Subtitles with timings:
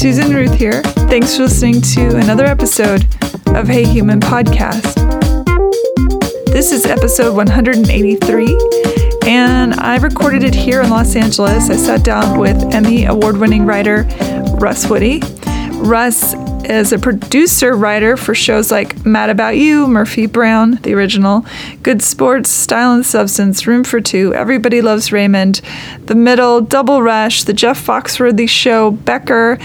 [0.00, 0.82] Susan Ruth here.
[1.10, 3.06] Thanks for listening to another episode
[3.48, 4.94] of Hey Human Podcast.
[6.46, 8.58] This is episode 183,
[9.26, 11.68] and I recorded it here in Los Angeles.
[11.68, 14.08] I sat down with Emmy award winning writer
[14.54, 15.20] Russ Woody.
[15.74, 16.34] Russ
[16.70, 21.44] is a producer writer for shows like Mad About You, Murphy Brown, the original,
[21.82, 25.60] Good Sports, Style and Substance, Room for Two, Everybody Loves Raymond,
[26.06, 29.58] The Middle, Double Rush, The Jeff Foxworthy Show, Becker,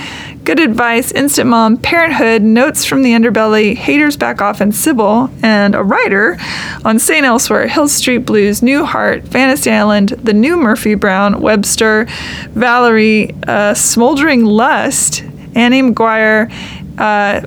[0.44, 5.76] Good Advice, Instant Mom, Parenthood, Notes from the Underbelly, Haters Back Off, and Cybill, and
[5.76, 6.38] a writer
[6.84, 7.24] on St.
[7.24, 12.06] Elsewhere, Hill Street Blues, Newhart, Fantasy Island, The New Murphy Brown, Webster,
[12.50, 15.24] Valerie, uh, Smoldering Lust,
[15.56, 16.52] Annie McGuire,
[16.98, 17.42] uh,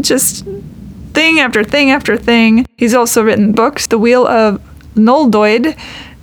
[0.00, 0.44] just
[1.14, 2.66] thing after thing after thing.
[2.76, 4.60] He's also written books, The Wheel of
[4.94, 5.78] Noldoid,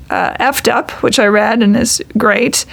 [0.10, 2.66] uh, Effed Up, which I read and is great.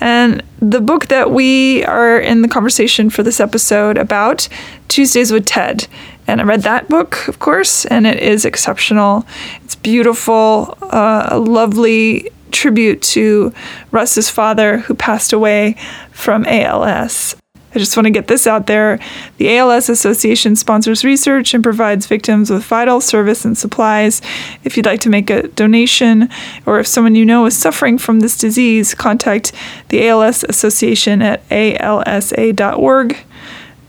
[0.00, 4.48] And the book that we are in the conversation for this episode about,
[4.88, 5.86] Tuesdays with Ted.
[6.26, 9.26] And I read that book, of course, and it is exceptional.
[9.64, 13.52] It's beautiful, uh, a lovely tribute to
[13.90, 15.76] Russ's father who passed away
[16.10, 17.36] from ALS.
[17.74, 18.98] I just want to get this out there.
[19.38, 24.20] The ALS Association sponsors research and provides victims with vital service and supplies.
[24.62, 26.28] If you'd like to make a donation,
[26.66, 29.52] or if someone you know is suffering from this disease, contact
[29.88, 33.16] the ALS Association at alsa.org.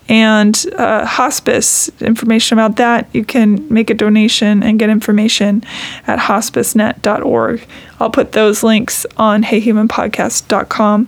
[0.09, 5.63] And uh, hospice, information about that, you can make a donation and get information
[6.05, 7.65] at hospicenet.org.
[7.99, 11.07] I'll put those links on heyhumanpodcast.com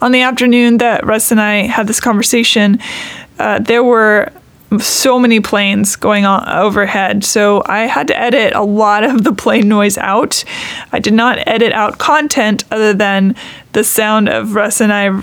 [0.00, 2.78] on the afternoon that Russ and I had this conversation,
[3.38, 4.32] uh, there were
[4.80, 7.24] so many planes going on overhead.
[7.24, 10.44] So I had to edit a lot of the plane noise out.
[10.92, 13.34] I did not edit out content other than
[13.72, 15.22] the sound of Russ and I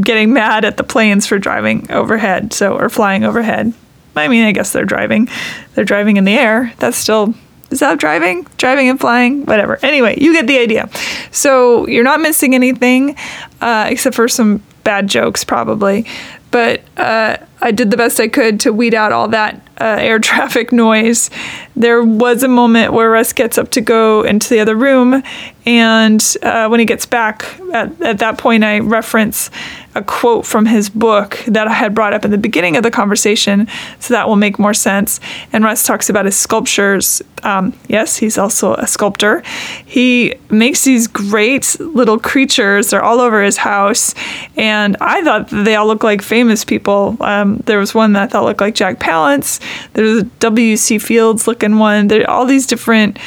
[0.00, 3.72] getting mad at the planes for driving overhead, so or flying overhead.
[4.16, 5.28] I mean, I guess they're driving.
[5.74, 6.72] They're driving in the air.
[6.78, 7.34] That's still
[7.80, 8.46] that driving?
[8.56, 9.44] Driving and flying?
[9.46, 9.78] Whatever.
[9.82, 10.88] Anyway, you get the idea.
[11.30, 13.16] So you're not missing anything
[13.60, 16.06] uh, except for some bad jokes, probably.
[16.50, 20.18] But uh, I did the best I could to weed out all that uh, air
[20.20, 21.30] traffic noise.
[21.74, 25.22] There was a moment where Russ gets up to go into the other room,
[25.66, 29.50] and uh, when he gets back, at, at that point, I reference
[29.94, 32.90] a quote from his book that I had brought up in the beginning of the
[32.90, 33.68] conversation,
[34.00, 35.20] so that will make more sense.
[35.52, 37.22] And Russ talks about his sculptures.
[37.42, 39.42] Um, yes, he's also a sculptor.
[39.84, 42.90] He makes these great little creatures.
[42.90, 44.14] They're all over his house,
[44.56, 47.16] and I thought they all look like famous people.
[47.20, 49.60] Um, there was one that I thought looked like Jack Palance.
[49.92, 50.98] There was a W.C.
[50.98, 52.08] Fields looking one.
[52.08, 53.18] There are all these different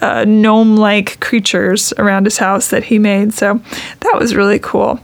[0.00, 3.32] uh, gnome like creatures around his house that he made.
[3.32, 3.60] So
[4.00, 5.00] that was really cool.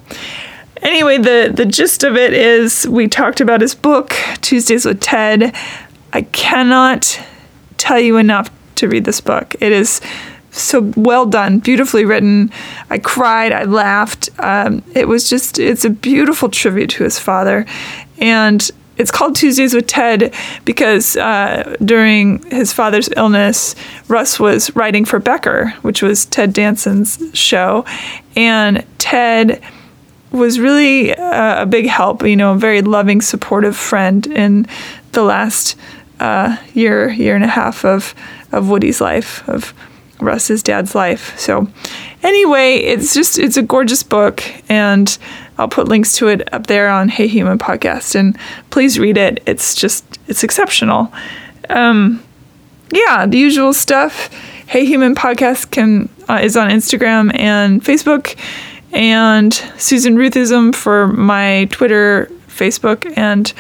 [0.83, 5.55] Anyway, the, the gist of it is we talked about his book, Tuesdays with Ted.
[6.13, 7.21] I cannot
[7.77, 9.55] tell you enough to read this book.
[9.61, 10.01] It is
[10.51, 12.51] so well done, beautifully written.
[12.91, 14.29] I cried, I laughed.
[14.39, 17.67] Um, it was just, it's a beautiful tribute to his father.
[18.19, 20.35] And it's called Tuesdays with Ted
[20.65, 23.77] because uh, during his father's illness,
[24.09, 27.85] Russ was writing for Becker, which was Ted Danson's show.
[28.35, 29.63] And Ted
[30.31, 34.67] was really uh, a big help, you know, a very loving, supportive friend in
[35.13, 35.77] the last
[36.21, 38.15] uh, year, year and a half of,
[38.53, 39.73] of Woody's life, of
[40.21, 41.39] Russ's dad's life.
[41.39, 41.69] So,
[42.23, 44.43] anyway, it's just, it's a gorgeous book.
[44.69, 45.17] And
[45.57, 48.15] I'll put links to it up there on Hey Human Podcast.
[48.15, 48.37] And
[48.71, 49.43] please read it.
[49.47, 51.13] It's just, it's exceptional.
[51.71, 52.23] Um,
[52.93, 54.29] yeah, the usual stuff.
[54.67, 58.37] Hey Human Podcast can uh, is on Instagram and Facebook
[58.93, 63.53] and Susan Ruthism for my Twitter, Facebook, and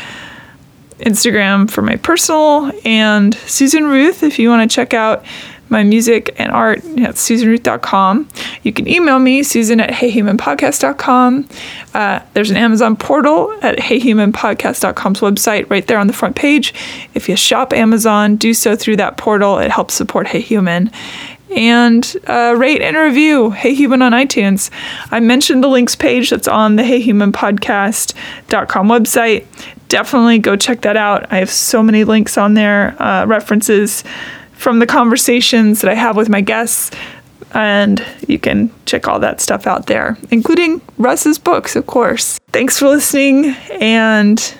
[1.00, 5.24] Instagram for my personal, and Susan Ruth if you want to check out
[5.70, 8.28] my music and art at susanruth.com.
[8.62, 11.48] You can email me, susan at heyhumanpodcast.com.
[11.94, 16.74] Uh, there's an Amazon portal at heyhumanpodcast.com's website right there on the front page.
[17.14, 19.58] If you shop Amazon, do so through that portal.
[19.58, 20.90] It helps support Hey Human
[21.50, 24.70] and uh, rate and review Hey Human on iTunes.
[25.10, 29.46] I mentioned the links page that's on the heyhumanpodcast.com website.
[29.88, 31.30] Definitely go check that out.
[31.32, 34.04] I have so many links on there, uh, references
[34.52, 36.90] from the conversations that I have with my guests,
[37.52, 42.38] and you can check all that stuff out there, including Russ's books, of course.
[42.52, 43.46] Thanks for listening,
[43.80, 44.54] and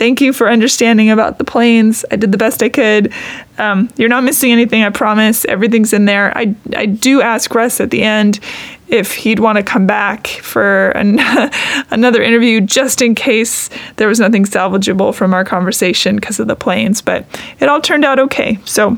[0.00, 2.06] thank you for understanding about the planes.
[2.10, 3.12] I did the best I could.
[3.58, 5.44] Um, you're not missing anything, I promise.
[5.44, 6.36] Everything's in there.
[6.36, 8.40] I, I do ask Russ at the end
[8.88, 11.18] if he'd want to come back for an,
[11.90, 16.56] another interview just in case there was nothing salvageable from our conversation because of the
[16.56, 17.02] planes.
[17.02, 17.26] But
[17.60, 18.58] it all turned out okay.
[18.64, 18.96] So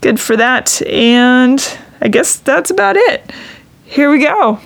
[0.00, 0.82] good for that.
[0.88, 3.30] And I guess that's about it.
[3.84, 4.58] Here we go.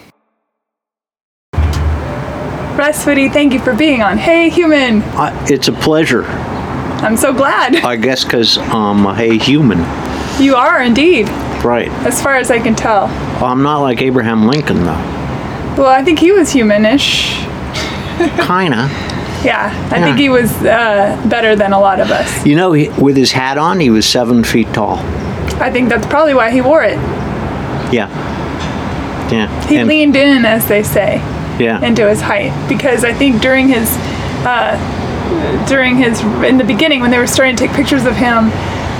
[2.78, 5.02] Woody, thank you for being on Hey Human.
[5.02, 6.22] I, it's a pleasure.
[6.24, 7.74] I'm so glad.
[7.74, 9.78] I guess because I'm a hey human.
[10.40, 11.28] You are indeed,
[11.64, 11.88] Right.
[12.06, 13.06] as far as I can tell.
[13.40, 15.02] Well, I'm not like Abraham Lincoln, though.
[15.76, 17.34] Well, I think he was humanish.
[18.46, 18.88] Kinda.
[19.44, 20.04] Yeah, I Yeah.
[20.04, 22.46] think he was uh, better than a lot of us.
[22.46, 24.98] You know, he, with his hat on, he was seven feet tall.
[25.60, 26.96] I think that's probably why he wore it.
[27.92, 28.08] Yeah.
[29.32, 29.66] Yeah.
[29.66, 31.20] He and, leaned in, as they say,
[31.58, 31.84] yeah.
[31.84, 33.88] into his height because I think during his
[34.44, 34.76] uh,
[35.68, 38.50] during his in the beginning when they were starting to take pictures of him,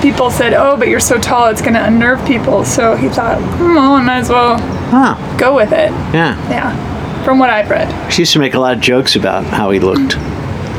[0.01, 3.39] people said, "Oh, but you're so tall, it's going to unnerve people." So he thought,
[3.57, 5.37] "Hmm, "Well, I might as well huh.
[5.37, 6.37] go with it." Yeah.
[6.49, 8.11] Yeah, from what I've read.
[8.11, 10.15] She used to make a lot of jokes about how he looked.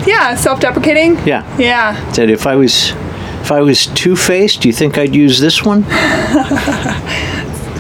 [0.06, 1.18] Yeah, self-deprecating.
[1.26, 1.44] Yeah.
[1.58, 2.12] Yeah.
[2.12, 2.92] Said if I was.
[3.40, 5.82] If I was two faced, do you think I'd use this one?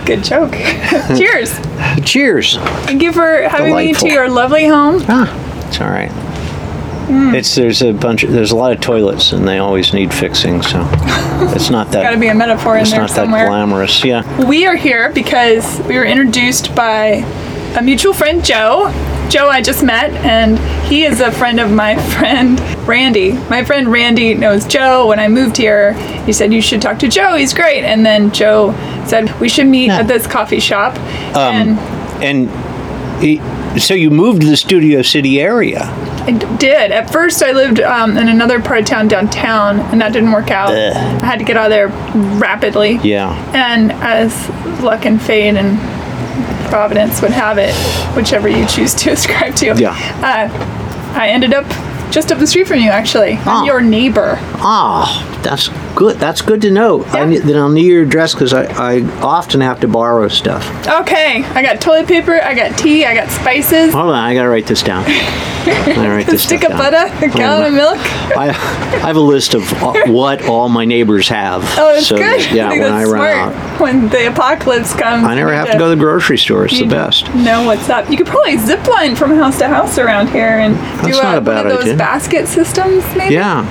[0.04, 0.52] Good joke.
[1.16, 1.58] Cheers.
[2.04, 2.56] Cheers.
[2.86, 5.02] Thank you for having me to your lovely home.
[5.08, 6.10] Ah, it's all right.
[6.10, 7.34] Hmm.
[7.34, 8.22] It's there's a bunch.
[8.22, 10.62] Of, there's a lot of toilets, and they always need fixing.
[10.62, 10.80] So
[11.54, 12.02] it's not that.
[12.02, 13.04] Got to be a metaphor in there somewhere.
[13.04, 14.04] it's not that glamorous.
[14.04, 14.48] Yeah.
[14.48, 17.24] We are here because we were introduced by
[17.76, 18.88] a mutual friend, Joe.
[19.30, 23.32] Joe, I just met, and he is a friend of my friend Randy.
[23.48, 25.06] My friend Randy knows Joe.
[25.06, 25.92] When I moved here,
[26.24, 27.84] he said, You should talk to Joe, he's great.
[27.84, 28.72] And then Joe
[29.06, 30.00] said, We should meet Yeah.
[30.00, 30.96] at this coffee shop.
[31.36, 31.78] Um,
[32.18, 33.40] and And he,
[33.78, 35.82] so you moved to the Studio City area.
[36.22, 36.90] I did.
[36.90, 40.50] At first, I lived um, in another part of town downtown, and that didn't work
[40.50, 40.70] out.
[40.74, 41.22] Ugh.
[41.22, 41.88] I had to get out of there
[42.38, 42.98] rapidly.
[43.02, 43.32] Yeah.
[43.54, 44.48] And as
[44.82, 45.78] luck and fate and
[46.70, 47.74] providence would have it,
[48.16, 49.90] whichever you choose to ascribe to, Yeah.
[50.22, 51.66] uh, I ended up
[52.10, 53.32] just up the street from you, actually.
[53.44, 53.64] I'm Oh.
[53.64, 54.36] your neighbor.
[54.62, 56.16] Ah, that's good.
[56.18, 57.04] That's good to know.
[57.06, 57.24] Yeah.
[57.26, 60.66] need, then I'll need your address because I, I often have to borrow stuff.
[60.86, 64.48] Okay, I got toilet paper, I got tea, I got spices, Hold on, I gotta
[64.48, 65.04] write this down.
[65.06, 67.98] I gotta write this stick of butter, a gallon of milk.
[68.36, 68.52] I, I
[69.06, 71.62] have a list of all- what all my neighbors have.
[71.78, 72.40] Oh, it's so good.
[72.40, 75.78] that- yeah, I when I run out, When the apocalypse comes, I never have to
[75.78, 76.64] go to the grocery store.
[76.64, 77.32] It's the best.
[77.34, 78.10] Know what's up?
[78.10, 81.38] You could probably zip line from house to house around here and do That's a,
[81.38, 81.96] a bad one of those idea.
[81.96, 83.34] basket systems, maybe.
[83.34, 83.64] Yeah,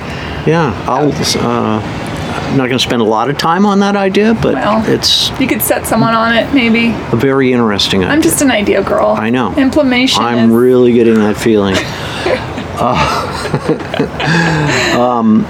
[0.46, 0.74] yeah.
[0.88, 1.12] I'll.
[1.44, 2.06] Uh,
[2.50, 4.84] I'm not going to spend a lot of time on that idea, but Well.
[4.88, 6.88] it's You could set someone on it, maybe.
[7.12, 8.14] a very interesting idea.
[8.14, 9.16] I'm just an idea girl.
[9.18, 9.54] I know.
[9.56, 11.76] Implementation I'm is really getting that feeling.
[12.82, 12.96] Uh,
[14.98, 15.44] um,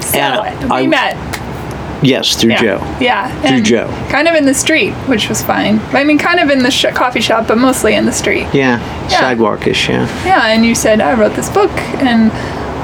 [0.00, 1.16] so and we I- met.
[2.02, 2.60] Yes, through Yeah.
[2.62, 2.96] Joe.
[3.00, 3.40] Yeah.
[3.42, 4.06] Through and Joe.
[4.10, 5.78] Kind of in the street, which was fine.
[5.92, 8.46] I mean, kind of in the sh- coffee shop, but mostly in the street.
[8.54, 8.78] Yeah,
[9.10, 9.20] Yeah.
[9.20, 9.88] sidewalkish.
[9.90, 10.06] Yeah.
[10.26, 11.70] Yeah, and you said, I wrote this book.
[12.02, 12.30] And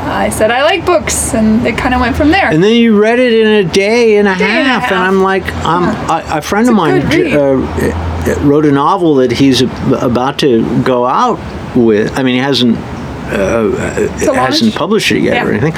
[0.03, 1.35] I said, I like books.
[1.35, 2.49] And it kind of went from there.
[2.51, 5.01] And then you read it in a day and a, Day and a half, and.
[5.01, 7.03] I'm like, um, a, a friend It's of mine
[7.37, 11.39] uh, wrote a novel that he's ab- about to go out
[11.77, 12.19] with.
[12.19, 12.77] I mean, he hasn't
[13.31, 14.75] To hasn't launch?
[14.75, 15.73] published it yet or anything,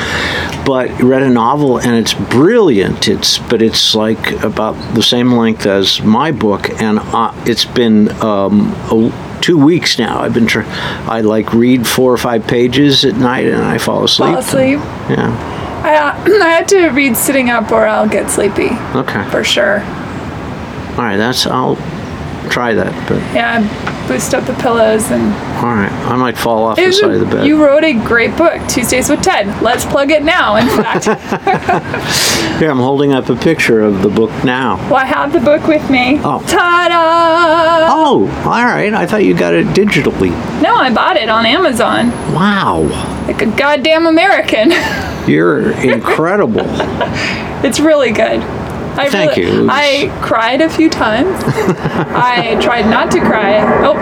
[0.64, 3.08] but read a novel and it's brilliant.
[3.08, 8.10] It's but it's like about the same length as my book, and uh, it's been
[8.22, 9.12] um, a,
[9.43, 10.20] two weeks now.
[10.22, 14.05] I've been tr- I like read four or five pages at night and I fall
[14.05, 14.31] asleep.
[14.31, 14.79] Fall asleep.
[15.11, 15.61] Yeah.
[15.84, 19.29] I, uh, I had to read sitting up or I'll get sleepy, Okay.
[19.31, 19.81] for sure.
[19.81, 21.17] All right.
[21.17, 21.77] That's I'll
[22.51, 23.61] try that, but Yeah,
[24.08, 25.22] boost up the pillows and
[25.65, 25.93] all right.
[26.11, 27.46] I might fall off It the was side a- of the bed.
[27.46, 29.46] You wrote a great book, Tuesdays with Ted.
[29.63, 30.56] Let's plug it now.
[30.56, 31.05] In fact,
[32.58, 34.77] Here, I'm holding up a picture of the book now.
[34.89, 36.19] well, I have the book with me.
[36.22, 36.43] Oh.
[36.46, 37.89] Ta-da!
[37.94, 38.93] Oh, all right.
[38.93, 40.31] I thought you got it digitally.
[40.63, 42.82] No, I bought it on Amazon, Wow.
[43.27, 44.72] like a goddamn American.
[45.29, 46.65] You're incredible.
[47.65, 48.41] it's really good.
[48.94, 49.69] I Thank really, you.
[49.70, 51.29] I cried a few times.
[51.44, 53.61] I tried not to cry.
[53.87, 53.94] Oh,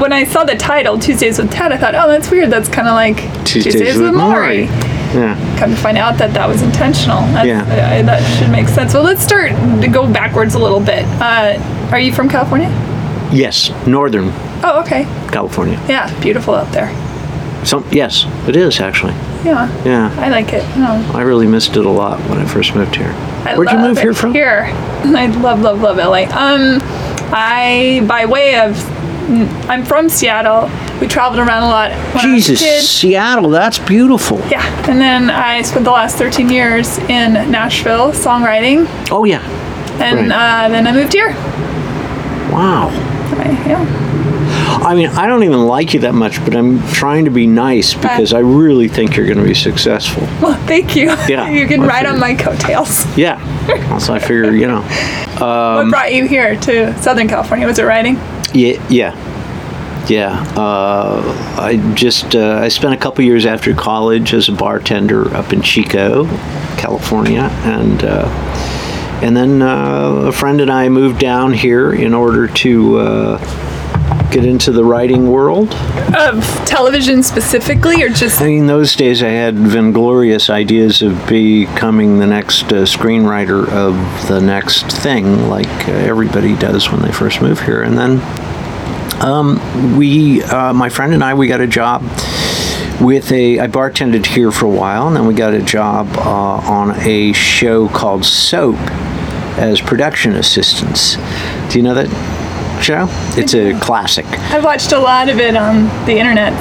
[0.00, 2.50] when I saw the title, Tuesdays with Ted, I thought, oh, that's weird.
[2.50, 4.66] That's kind of like Tuesdays with Morrie.
[5.14, 5.36] Yeah.
[5.60, 7.20] come to find out that that was intentional.
[7.32, 7.62] That's, Yeah.
[7.62, 8.94] uh, that should make sense.
[8.94, 9.50] Well, let's start
[9.82, 11.04] to go backwards a little bit.
[11.20, 11.56] Uh,
[11.92, 12.68] are you from California?
[13.32, 14.30] Yes, Northern
[14.64, 15.04] Oh, okay.
[15.30, 15.80] California.
[15.88, 16.88] Yeah, beautiful out there.
[17.64, 19.12] Some yes, it is actually.
[19.44, 20.14] Yeah, Yeah.
[20.20, 20.62] I like it.
[20.76, 23.12] Oh, I really missed it a lot when I first moved here.
[23.44, 24.02] I Where'd you love move it.
[24.02, 24.32] here from?
[24.32, 24.64] Here.
[24.70, 26.24] I love, love, love LA.
[26.24, 26.80] Um,
[27.32, 28.76] I, by way of,
[29.68, 30.70] I'm from Seattle.
[31.00, 32.82] We traveled around a lot when I was a Jesus, kid.
[32.82, 34.38] Seattle, that's beautiful.
[34.48, 39.42] Yeah, and then I spent the last 13 years in Nashville songwriting, Oh yeah.
[40.00, 40.66] and Right.
[40.66, 41.30] uh, then I moved here.
[42.52, 42.88] Wow.
[43.38, 44.03] I, yeah.
[44.76, 47.94] I mean, I don't even like you that much, but I'm trying to be nice
[47.94, 50.28] because I really think you're going to be successful.
[50.44, 51.06] Well, thank you.
[51.28, 51.48] Yeah.
[51.50, 53.04] you can ride on my coattails.
[53.16, 53.38] Yeah.
[53.92, 54.82] Also, I figure, you know,
[55.38, 57.66] what brought you here to Southern California?
[57.66, 58.16] Was it riding?
[58.52, 60.42] yeah, yeah, yeah.
[60.56, 65.52] Uh, I just uh, I spent a couple years after college as a bartender up
[65.52, 66.26] in Chico,
[66.76, 68.28] California, and uh,
[69.22, 73.38] and then uh, a friend and I moved down here in order to uh,
[74.30, 75.72] get into the writing world.
[76.16, 82.18] Of television specifically, or just I mean, those days I had vainglorious ideas of becoming
[82.18, 83.94] the next uh, screenwriter of
[84.28, 87.82] the next thing, like uh, everybody does when they first move here.
[87.82, 88.20] And then
[89.22, 92.02] um, we, uh, my friend and I, we got a job
[93.00, 93.60] with a.
[93.60, 97.32] I bartended here for a while, and then we got a job uh, on a
[97.32, 98.76] show called Soap
[99.56, 101.16] as production assistants.
[101.70, 102.08] Do you know that
[102.84, 103.06] show?
[103.40, 104.26] It's a classic.
[104.52, 106.52] I've watched a lot of it on the internet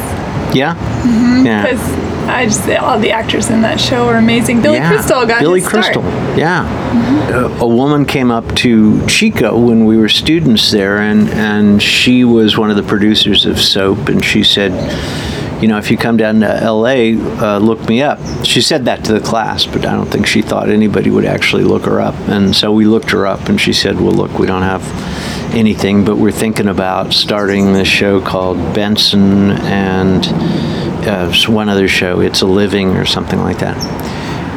[0.56, 0.75] Yeah.
[1.03, 1.63] Mm-hmm, Yeah.
[1.63, 4.62] because I just all the actors in that show are amazing.
[4.62, 5.84] Billy Yeah, Crystal got Billy his start.
[5.86, 6.03] Crystal.
[6.38, 6.63] Yeah.
[7.34, 12.24] A, a woman came up to Chico when we were students there, and and she
[12.24, 14.72] was one of the producers of Soap, and she said.
[15.62, 18.20] You know, if you come down to LA, uh, look me up.
[18.44, 21.63] She said that to the class, but I don't think she thought anybody would actually
[21.63, 22.15] look her up.
[22.27, 24.82] And so we looked her up, and she said, Well, look, we don't have
[25.53, 30.25] anything, but we're thinking about starting this show called Benson and
[31.07, 33.77] uh, one other show, It's a Living or something like that.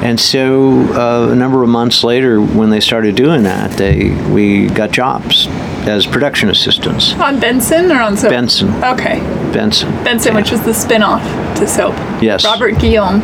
[0.02, 4.66] And so uh, a number of months later, when they started doing that, they we
[4.68, 5.46] got jobs
[5.88, 7.14] as production assistants.
[7.14, 8.30] On Benson or on Soap?
[8.30, 9.20] Benson, Okay.
[9.52, 11.22] Benson, Benson, which was the spin-off
[11.58, 11.94] to Soap.
[12.22, 12.44] Yes.
[12.44, 13.20] Robert Guillaume.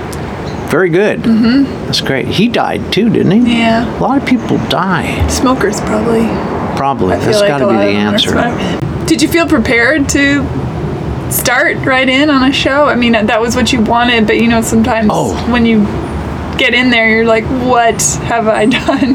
[0.71, 1.21] very good.
[1.21, 1.65] Mm-hmm.
[1.87, 2.27] That's great.
[2.27, 3.59] He died too, didn't he?
[3.59, 3.99] Yeah.
[3.99, 5.27] A lot of people die.
[5.29, 6.23] Smokers probably.
[6.77, 7.17] Probably.
[7.17, 9.07] That's like got to be the of them are answer.
[9.07, 10.43] Did you feel prepared to
[11.31, 12.87] start right in on a show?
[12.87, 15.35] I mean, that was what you wanted, but you know, sometimes Oh.
[15.53, 15.85] when you
[16.59, 19.15] get in there, you're like, what have I done?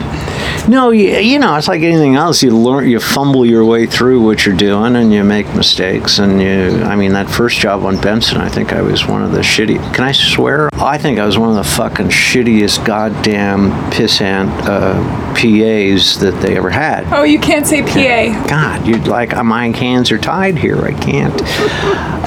[0.68, 2.44] No, you, you know, it's like anything else.
[2.44, 6.20] You learn, you fumble your way through what you're doing, and you make mistakes.
[6.20, 9.32] And you, I mean, that first job on Benson, I think I was one of
[9.32, 9.78] the shitty.
[9.94, 10.70] Can I swear?
[10.74, 14.94] I think I was one of the fucking shittiest goddamn pissant uh,
[15.36, 17.06] PAs that they ever had.
[17.14, 18.48] Oh, you can't say PA.
[18.48, 20.82] God, you'd like uh, my hands are tied here.
[20.84, 21.42] I can't.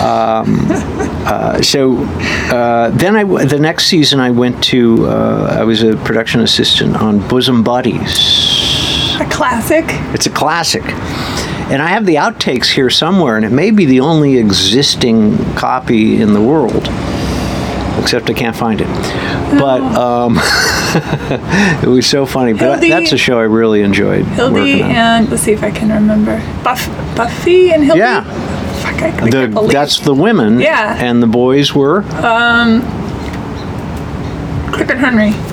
[0.01, 0.67] Um,
[1.27, 1.99] uh, so
[2.51, 6.97] uh, then I the next season I went to uh, I was a production assistant
[6.97, 8.30] on Bosom Buddies.
[9.21, 9.85] A classic.
[10.15, 10.83] It's a classic.
[11.71, 16.21] And I have the outtakes here somewhere, and it may be the only existing copy
[16.21, 16.89] in the world.
[18.01, 18.89] Except I can't find it.
[19.59, 20.39] But um,
[21.83, 22.55] it was so funny.
[22.55, 24.25] But Hildy- that's a show I really enjoyed.
[24.27, 26.39] Hildy and let's see if I can remember.
[26.65, 28.01] Buff, Buffy and Hildy.
[28.01, 28.25] Yeah.
[28.81, 30.61] Fuck, I, I the, can't believe that's the women.
[30.61, 30.97] Yeah.
[30.99, 32.03] And the boys were.
[34.77, 35.50] Kip and Henry.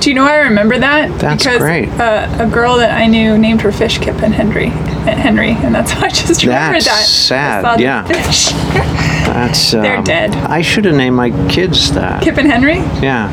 [0.00, 1.18] Do you know why I remember that?
[1.20, 1.88] That's because, great.
[1.90, 5.74] Uh, a girl that I knew named her fish Kip and Henry, uh, Henry, and
[5.74, 7.62] that's how I just remembered That's that.
[7.62, 8.02] Sad, yeah.
[9.30, 9.74] That's.
[9.74, 10.34] Um, They're dead.
[10.34, 12.22] I should have named my kids that.
[12.22, 12.76] Kip and Henry.
[13.02, 13.28] Yeah.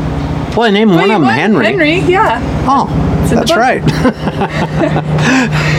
[0.56, 1.30] Well, I named one Wait, of them?
[1.30, 1.66] Henry.
[1.66, 2.40] Henry, yeah.
[2.68, 2.88] Oh,
[3.30, 3.84] that's right.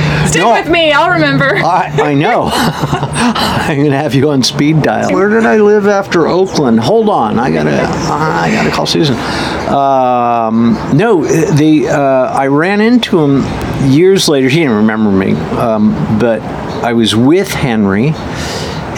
[0.29, 0.53] Stick No.
[0.53, 0.93] with me.
[0.93, 1.57] I'll remember.
[1.65, 2.51] I, I know.
[2.53, 5.13] I'm gonna have you on speed dial.
[5.13, 6.81] Where did I live after Oakland?
[6.81, 9.15] Hold on, I gotta, I gotta call Susan.
[9.69, 14.49] Um, no, the uh, I ran into him years later.
[14.49, 18.13] He didn't remember me, um, but I was with Henry,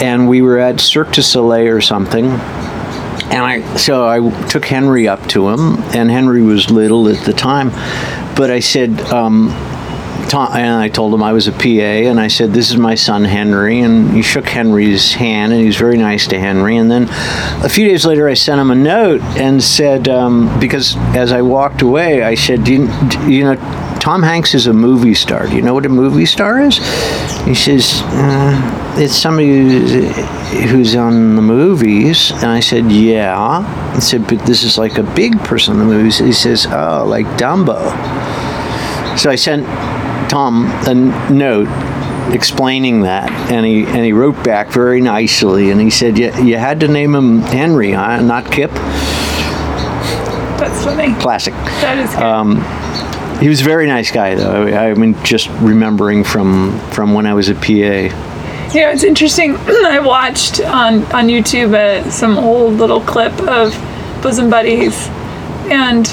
[0.03, 2.27] and we were at Cirque du Soleil or something.
[2.27, 7.33] And I so I took Henry up to him, and Henry was little at the
[7.33, 7.71] time,
[8.37, 9.01] but I said.
[9.13, 9.49] Um,
[10.31, 12.95] Tom, and I told him I was a PA, and I said, "This is my
[12.95, 16.77] son Henry." And he shook Henry's hand, and he was very nice to Henry.
[16.77, 17.09] And then
[17.65, 21.43] a few days later, I sent him a note and said, um, because as I
[21.43, 23.57] walked away, I said, do you, do you know,
[24.01, 25.47] Tom Hanks is a movie star.
[25.47, 26.79] Do you know what a movie star is?
[27.45, 29.49] He says, uh, "It's somebody
[30.69, 35.03] who's, on the movies." And I said, "Yeah." I said, "But this is like a
[35.03, 37.77] big person in the movies." He says, "Oh, like Dumbo."
[39.19, 39.67] So I sent
[40.31, 40.95] Tom a
[41.31, 41.69] note
[42.33, 46.57] explaining that, and he and he wrote back very nicely, and he said, "You, you
[46.57, 48.21] had to name him Henry, huh?
[48.23, 48.71] Not Kip."
[50.59, 51.15] That's funny.
[51.21, 51.53] Classic.
[51.83, 52.23] That is good.
[52.23, 52.61] Um,
[53.41, 54.67] He was a very nice guy, though.
[54.67, 57.73] I mean, just remembering from from when I was a PA.
[57.73, 59.57] You know, it's interesting.
[59.97, 63.75] I watched on on YouTube uh, some old little clip of
[64.23, 65.09] bosom buddies,
[65.71, 66.07] and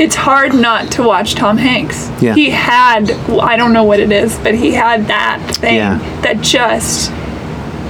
[0.00, 2.10] it's hard not to watch Tom Hanks.
[2.20, 2.34] Yeah.
[2.34, 5.98] He had I don't know what it is, but he had that thing Yeah.
[6.22, 7.12] that just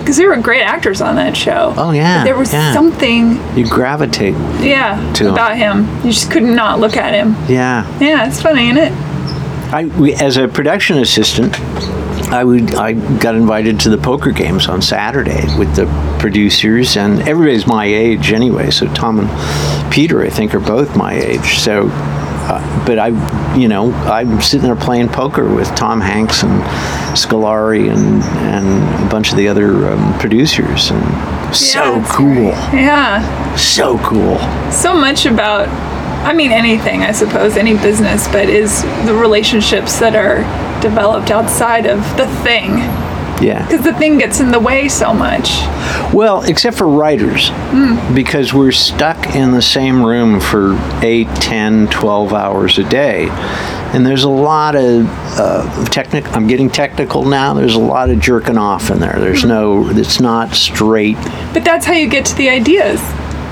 [0.01, 1.75] because there were great actors on that show.
[1.77, 2.73] Oh, yeah, But there was yeah.
[2.73, 4.35] something, You gravitate.
[4.61, 5.33] yeah, To him.
[5.35, 5.87] about him.
[6.05, 7.37] You just could not look at him.
[7.49, 7.87] Yeah.
[8.01, 8.93] Yeah, it's funny, isn't it?
[9.73, 11.55] I we, as a production assistant,
[12.33, 15.87] I would I got invited to the poker games on Saturday with the
[16.19, 18.71] producers, and everybody's my age anyway.
[18.71, 19.29] So Tom and
[19.91, 21.59] Peter, I think, are both my age.
[21.59, 23.09] So, uh, but I,
[23.57, 26.63] you know, I'm sitting there playing poker with Tom Hanks and
[27.17, 28.23] Scolari and
[28.55, 33.57] and a bunch of the other um, producers, and so Yeah, it's cool, Yeah.
[33.57, 34.39] so cool.
[34.73, 35.69] so much about
[36.23, 40.43] i mean anything i suppose any business but is the relationships that are
[40.83, 42.77] developed outside of the thing
[43.43, 43.67] Yeah.
[43.67, 45.49] because the thing gets in the way so much
[46.13, 47.51] Well, except for writers,
[48.15, 53.29] because we're stuck in the same room for 8, 10, 12 hours a day.
[53.93, 55.07] And there's a lot of
[55.39, 56.25] uh, technic.
[56.37, 57.55] I'm getting technical now.
[57.55, 59.17] There's a lot of jerking off in there.
[59.19, 59.89] There's no.
[59.91, 61.17] It's not straight.
[61.53, 63.01] but that's how you get to the ideas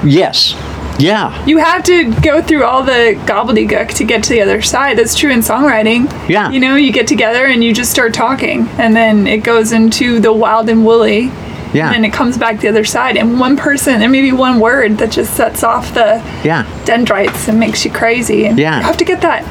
[0.05, 0.55] Yes.
[1.01, 1.45] Yeah.
[1.47, 5.17] you have to go through all the gobbledygook to get to the other side that's
[5.17, 6.51] true in songwriting Yeah.
[6.51, 10.19] you know you get together and you just start talking and then it goes into
[10.19, 11.31] the wild and woolly
[11.73, 11.87] Yeah.
[11.87, 14.61] and then it comes back the other side and one person there may be one
[14.61, 16.65] word that just sets off the Yeah.
[16.85, 18.79] dendrites and makes you crazy and Yeah.
[18.79, 19.45] you have to get that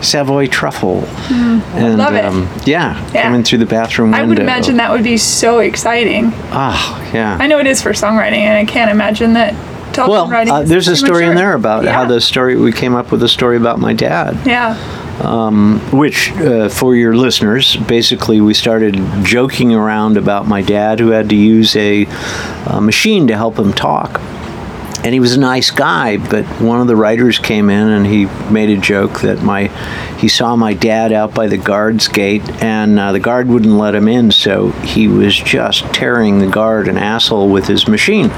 [0.00, 1.02] Savoy truffle.
[1.28, 1.96] and Mm.
[1.98, 2.24] love it.
[2.24, 3.22] Um, yeah, Yeah.
[3.24, 4.24] Coming through the bathroom window.
[4.24, 6.32] I would imagine that would be so exciting.
[6.52, 7.36] Ah, yeah.
[7.40, 9.54] I know it is for songwriting, and I can't imagine that
[9.92, 10.52] television well, writing.
[10.54, 13.24] uh, is there's a story in there about how the story we came up with
[13.24, 14.36] a story about my dad.
[14.44, 14.76] Yeah.
[15.92, 18.94] Which uh, for your listeners basically we started
[19.24, 22.06] joking around about my dad who had to use a,
[22.66, 24.20] uh machine to help him talk
[25.04, 28.26] and he was a nice guy but one of the writers came in and he
[28.50, 29.68] made a joke that my
[30.18, 33.94] he saw my dad out by the guard's gate and uh, the guard wouldn't let
[33.94, 38.30] him in so he was just tearing the guard an asshole with his machine.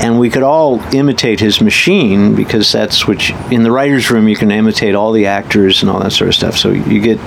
[0.00, 4.36] And we could all imitate his machine because that's which in the writers room you
[4.36, 6.56] can imitate all the actors and all that sort of stuff.
[6.56, 7.18] So you get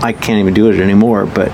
[0.00, 1.52] I can't even do it anymore, but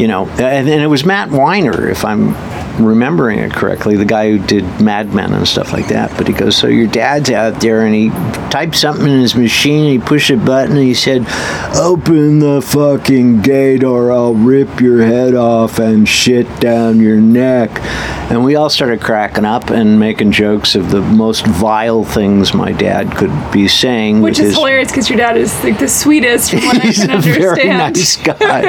[0.00, 2.34] you know, and, and it was Matt Weiner, if I'm
[2.78, 6.16] remembering it correctly, the guy who did Mad Men and stuff like that.
[6.16, 8.10] But he goes, so your dad's out there, and he
[8.50, 11.26] typed something in his machine, and he pushed a button, and he said,
[11.76, 17.70] "Open the fucking gate, or I'll rip your head off and shit down your neck."
[18.30, 22.72] And we all started cracking up and making jokes of the most vile things my
[22.72, 26.50] dad could be saying, Which is his hilarious because your dad is like the sweetest
[26.50, 28.62] from what I He's can a very nice guy.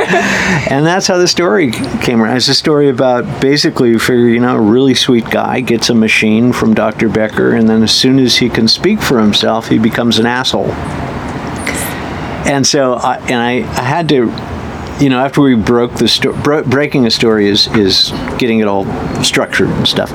[0.70, 2.36] and that's how the story came around.
[2.36, 5.94] It's a story about basically you figure, you know, a really sweet guy gets a
[5.94, 7.10] machine from Dr.
[7.10, 10.72] Becker, and then as soon as he can speak for himself, he becomes an asshole.
[12.46, 14.34] And so, I, and I, I had to,
[15.00, 18.68] you know, after we broke the story, bro- breaking a story is is getting it
[18.68, 18.86] all
[19.24, 20.12] structured and stuff.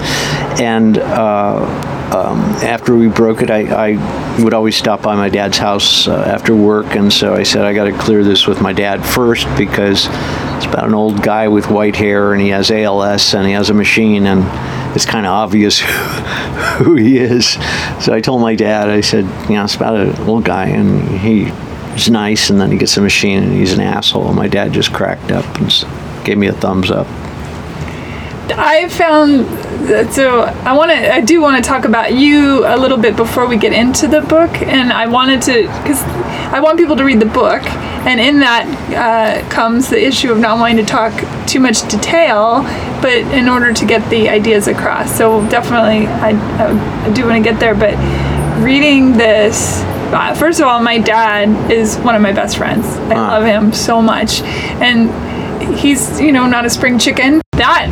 [0.60, 1.64] And uh,
[2.12, 6.24] um, after we broke it, I, I would always stop by my dad's house uh,
[6.26, 9.46] after work, and so I said I got to clear this with my dad first
[9.56, 10.08] because
[10.58, 13.70] it's about an old guy with white hair, and he has ALS, and he has
[13.70, 14.42] a machine, and
[14.96, 15.80] it's kind of obvious
[16.78, 17.50] who he is.
[18.04, 21.08] So I told my dad, I said, you know, it's about an old guy, and
[21.20, 21.44] he
[21.94, 24.26] is nice, and then he gets a machine, and he's an asshole.
[24.26, 25.72] And my dad just cracked up and
[26.24, 27.06] gave me a thumbs up.
[28.52, 29.46] I found
[29.88, 33.16] that so I want to I do want to talk about you a little bit
[33.16, 36.02] before we get into the book and I wanted to because
[36.52, 37.62] I want people to read the book
[38.06, 41.12] and in that uh, comes the issue of not wanting to talk
[41.46, 42.62] too much detail
[43.02, 45.16] but in order to get the ideas across.
[45.16, 47.94] So definitely I, I, I do want to get there but
[48.62, 49.82] reading this
[50.12, 52.86] uh, first of all my dad is one of my best friends.
[52.86, 53.28] I Ah.
[53.38, 54.40] love him so much
[54.80, 55.10] and
[55.78, 57.40] he's you know not a spring chicken.
[57.52, 57.88] That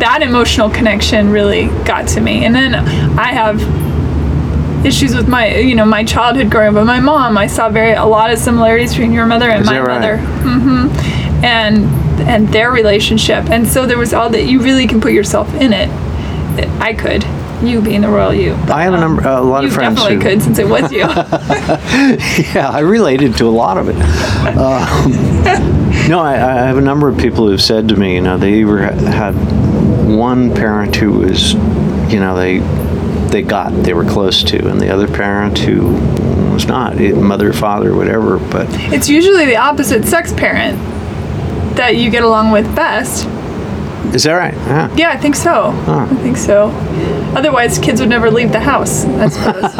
[0.00, 2.44] that emotional connection really got to me.
[2.44, 2.74] And then
[3.18, 3.60] i have
[4.84, 6.74] issues with my you know my childhood growing up.
[6.74, 9.66] With my mom i saw very a lot of similarities between your mother and Is
[9.66, 10.00] my right?
[10.00, 10.18] mother.
[10.18, 11.84] Hmm and
[12.28, 13.48] and their relationship.
[13.50, 15.88] And so there was all that you really can put yourself in it.
[16.80, 17.24] I could.
[17.62, 18.52] You being the royal you.
[18.68, 20.92] I have a number, a lot of friends You definitely who, could since it was
[20.92, 21.00] you.
[22.54, 23.96] Yeah, I related to a lot of it.
[24.56, 25.10] Um,
[26.08, 28.60] no, I, I have a number of people who've said to me, you know, they
[28.60, 29.34] either had
[30.06, 32.58] one parent who was, you know, they
[33.28, 35.88] they got they were close to, and the other parent who
[36.52, 38.38] was not, mother, father, whatever.
[38.38, 40.78] But it's usually the opposite sex parent
[41.76, 43.28] that you get along with best
[44.14, 44.54] Is that right?
[44.54, 44.94] Yeah.
[44.96, 45.70] Yeah, I think so.
[45.86, 46.68] I think so.
[47.36, 49.72] Otherwise, kids would never leave the house, I suppose.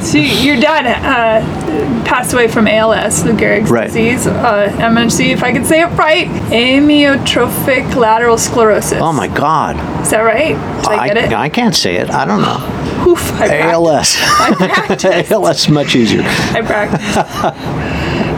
[0.00, 3.86] so your dad uh, passed away from ALS, Lou Gehrig's Right.
[3.86, 4.26] disease.
[4.26, 6.26] Uh, I'm going to see if I can say it right.
[6.50, 8.98] Amyotrophic lateral sclerosis.
[9.00, 9.76] Oh my God.
[10.02, 10.56] Is that right?
[10.82, 11.32] Did I, get it?
[11.32, 12.10] I can't say it.
[12.10, 13.10] I don't know.
[13.12, 13.58] Oof, I.
[13.70, 14.16] ALS.
[14.18, 15.30] I practiced.
[15.32, 16.22] ALS much easier.
[16.22, 17.18] I practiced.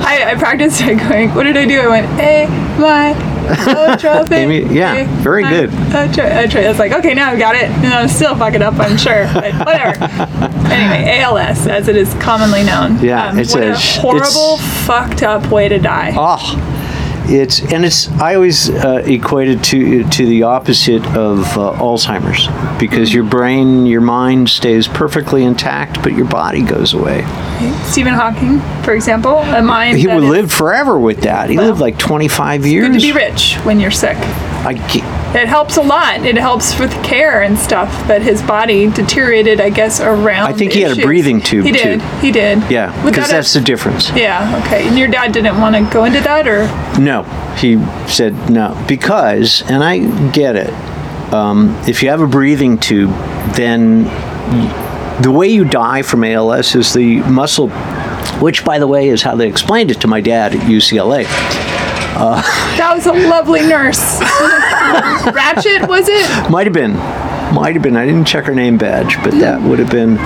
[0.02, 1.80] I, I practiced going, what did I do?
[1.80, 2.46] I went, A,
[2.78, 3.12] my,
[3.50, 4.32] atrophic.
[4.32, 5.70] Amy- yeah, very my, good.
[5.70, 7.64] atro- atro- I was like, okay, now I've got it.
[7.64, 9.24] And I'm still fucking up, I'm sure.
[9.34, 10.04] But whatever.
[10.72, 12.92] anyway, ALS, as it is commonly known.
[12.98, 16.12] Um, Yeah, it's what a a, horrible, it's- fucked up way to die.
[16.16, 16.36] Oh,
[17.24, 18.09] it's and it's.
[18.12, 22.48] I always uh, equated to to the opposite of uh, Alzheimer's
[22.80, 27.22] because your brain, your mind stays perfectly intact, but your body goes away.
[27.85, 31.50] Stephen Hawking, for example, a mind He would live forever with that.
[31.50, 32.88] He Well, lived like 25 years.
[32.88, 34.16] good to be rich when you're sick.
[34.64, 35.02] I ge-
[35.34, 36.24] It helps a lot.
[36.26, 38.06] It helps with care and stuff.
[38.08, 40.48] But his body deteriorated, I guess, around.
[40.48, 42.00] I think he had a breathing tube, He did.
[42.00, 42.06] too.
[42.18, 42.58] He did.
[42.70, 44.10] yeah, because that that's have- the difference.
[44.10, 44.62] Yeah.
[44.66, 44.88] Okay.
[44.88, 46.66] And your dad didn't want to go into that, or
[47.00, 47.22] No,
[47.56, 49.98] he said no because, and I
[50.30, 50.70] get it.
[51.32, 53.10] Um, if you have a breathing tube,
[53.54, 54.04] then
[55.22, 57.68] the way you die from ALS is the muscle,
[58.40, 61.24] which, by the way, is how they explained it to my dad at UCLA.
[62.14, 63.98] That was a lovely nurse.
[65.30, 66.50] Ratched was it?
[66.50, 66.94] Might have been.
[67.54, 67.96] Might have been.
[67.96, 70.18] I didn't check her name badge, but that would have been.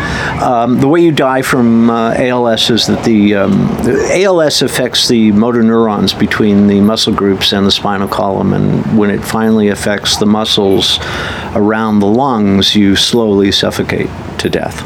[0.42, 5.08] Um, the way you die from uh, ALS is that the, um, the ALS affects
[5.08, 9.68] the motor neurons between the muscle groups and the spinal column, and when it finally
[9.68, 10.98] affects the muscles
[11.54, 14.82] around the lungs, you slowly suffocate to death.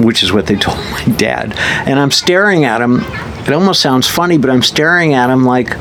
[0.00, 1.54] Which is what they told my dad.
[1.58, 3.00] And I'm staring at him.
[3.00, 5.76] It almost sounds funny, but I'm staring at him like,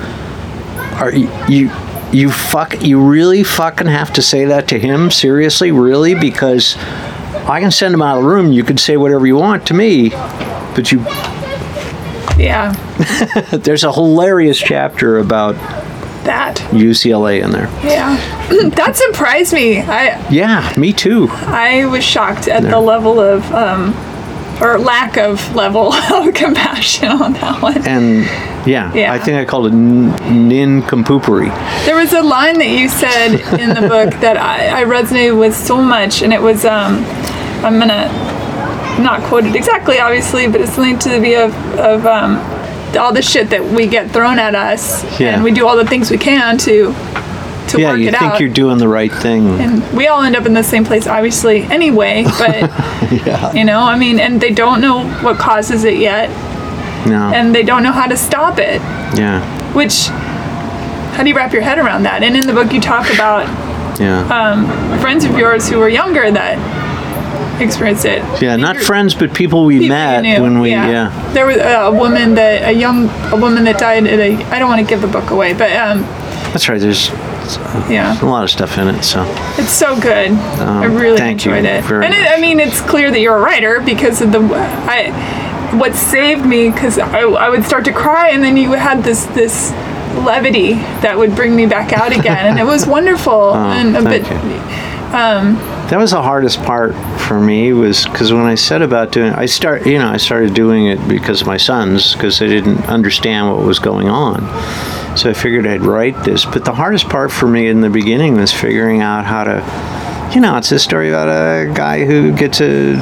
[1.00, 1.72] are you, you
[2.12, 6.76] you fuck you really fucking have to say that to him seriously really because
[7.48, 9.74] i can send him out of the room you can say whatever you want to
[9.74, 10.10] me
[10.76, 11.00] but you
[12.38, 12.72] Yeah.
[13.52, 15.56] there's a hilarious chapter about
[16.24, 16.58] That.
[16.72, 18.16] ucla in there Yeah.
[18.70, 19.82] that surprised me.
[19.82, 23.94] I yeah me too I was shocked at the level of um,
[24.62, 27.86] or lack of level of compassion on that one.
[27.88, 28.24] and
[28.68, 29.14] yeah, Yeah.
[29.14, 30.12] i think i called it n-
[30.50, 31.50] nincompooperi
[31.86, 35.56] There was a line that you said in the book that I, I resonated with
[35.56, 37.04] so much, and it was um,
[37.64, 38.08] I'm gonna
[39.02, 42.38] not quote it exactly, obviously, but it's something to the of of um,
[42.98, 45.36] all the shit that we get thrown at us, Yeah.
[45.36, 46.94] and we do all the things we can to
[47.70, 48.40] to yeah work you it think out.
[48.40, 51.64] you're doing the right thing and we all end up in the same place, obviously,
[51.64, 52.24] anyway.
[52.38, 52.62] But
[53.26, 56.30] yeah you know, I mean, and they don't know what causes it yet,
[57.08, 58.82] no and they don't know how to stop it.
[59.18, 59.42] yeah
[59.74, 60.08] Which,
[61.16, 62.24] how do you wrap your head around that?
[62.24, 63.46] And in the book, you talk about
[64.00, 66.58] yeah friends of yours who were younger that
[67.62, 68.22] experienced it.
[68.42, 71.10] yeah not friends but people we people met knew, when we yeah.
[71.34, 74.36] There was a woman that a young a woman that died at a.
[74.54, 76.02] I don't want to give the book away, but um,
[76.54, 77.10] that's right there's
[77.90, 79.24] yeah, a lot of stuff in it so
[79.58, 80.32] it's so good.
[80.32, 82.28] I really Um, thank you enjoyed it, very and it.
[82.30, 85.46] I mean, it's clear that you're a writer because of the I.
[85.78, 89.26] What saved me because I, I would start to cry, and then you had this
[89.28, 89.72] this
[90.26, 94.04] levity that would bring me back out again, and it was wonderful and a Oh,
[94.04, 94.44] thank bit.
[94.46, 94.62] you.
[95.90, 99.46] That was the hardest part for me was because when I said about doing, I
[99.46, 103.50] start, you know, I started doing it because of my sons because they didn't understand
[103.50, 104.42] what was going on.
[105.18, 106.46] So I figured I'd write this.
[106.46, 110.40] But the hardest part for me in the beginning was figuring out how to, you
[110.40, 112.94] know, it's a story about a guy who gets a,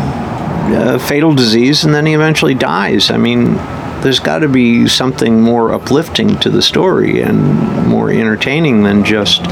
[0.95, 3.11] a fatal disease and then he eventually dies.
[3.11, 3.55] I mean,
[4.01, 9.45] there's got to be something more uplifting to the story and more entertaining than just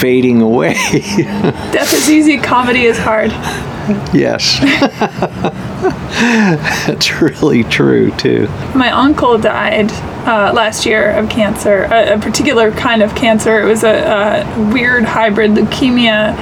[0.00, 0.74] fading away.
[1.72, 3.32] Death is easy, comedy is hard.
[4.14, 4.60] Yes.
[6.86, 8.46] That's really true, too.
[8.76, 9.90] My uncle died
[10.26, 13.60] uh, last year of cancer, a, a particular kind of cancer.
[13.60, 16.34] It was a, a weird hybrid leukemia,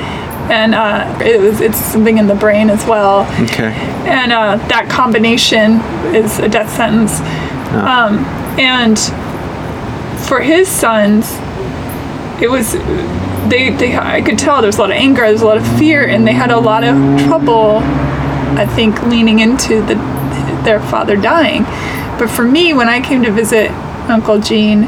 [0.50, 3.22] and uh, it was it's something in the brain as well.
[3.44, 3.72] Okay.
[4.06, 5.80] And uh, that combination
[6.14, 7.20] is a death sentence.
[7.72, 8.18] Um,
[8.58, 8.98] and
[10.26, 11.26] for his sons,
[12.40, 12.72] it was
[13.48, 15.58] they, they I could tell there was a lot of anger, there was a lot
[15.58, 17.78] of fear, and they had a lot of trouble.
[18.54, 19.94] I think leaning into the
[20.64, 21.64] their father dying.
[22.22, 23.68] But for me, when I came to visit
[24.08, 24.82] Uncle Gene,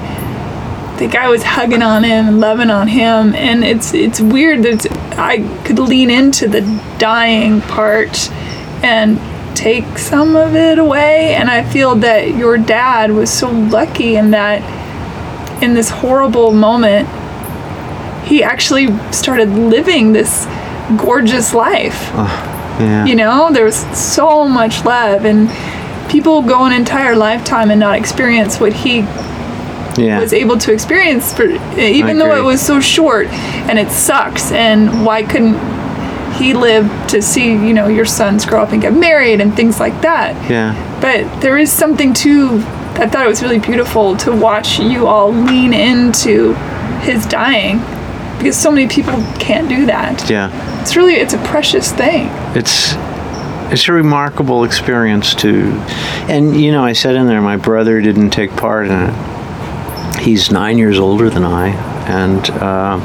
[0.98, 4.86] the guy was hugging on him and loving on him, and it's it's weird that
[5.18, 6.60] I could lean into the
[6.98, 8.30] dying part
[8.84, 9.18] and
[9.56, 11.34] take some of it away.
[11.34, 14.62] And I feel that your dad was so lucky in that
[15.60, 17.08] in this horrible moment
[18.28, 20.46] he actually started living this
[20.96, 22.10] gorgeous life.
[22.12, 23.04] Ah, yeah.
[23.04, 25.50] You know, there was so much love, and
[26.08, 29.04] people go an entire lifetime and not experience what he
[29.96, 30.18] yeah.
[30.20, 31.44] was able to experience, for,
[31.78, 34.52] even though it was so short and it sucks.
[34.52, 35.54] And why couldn't
[36.34, 39.80] he live to see, you know, your sons grow up and get married and things
[39.80, 40.50] like that?
[40.50, 40.74] yeah.
[41.00, 42.62] But there is something too.
[42.96, 46.54] I thought it was really beautiful to watch you all lean into
[47.02, 47.78] his dying
[48.38, 50.28] because so many people can't do that.
[50.30, 50.50] Yeah.
[50.80, 52.28] It's really it's a precious thing.
[52.54, 52.94] it's
[53.72, 55.72] it's a remarkable experience to
[56.28, 60.20] and you know i said in there my brother didn't take part in it.
[60.20, 61.68] He's nine years older than i
[62.08, 62.98] and uh,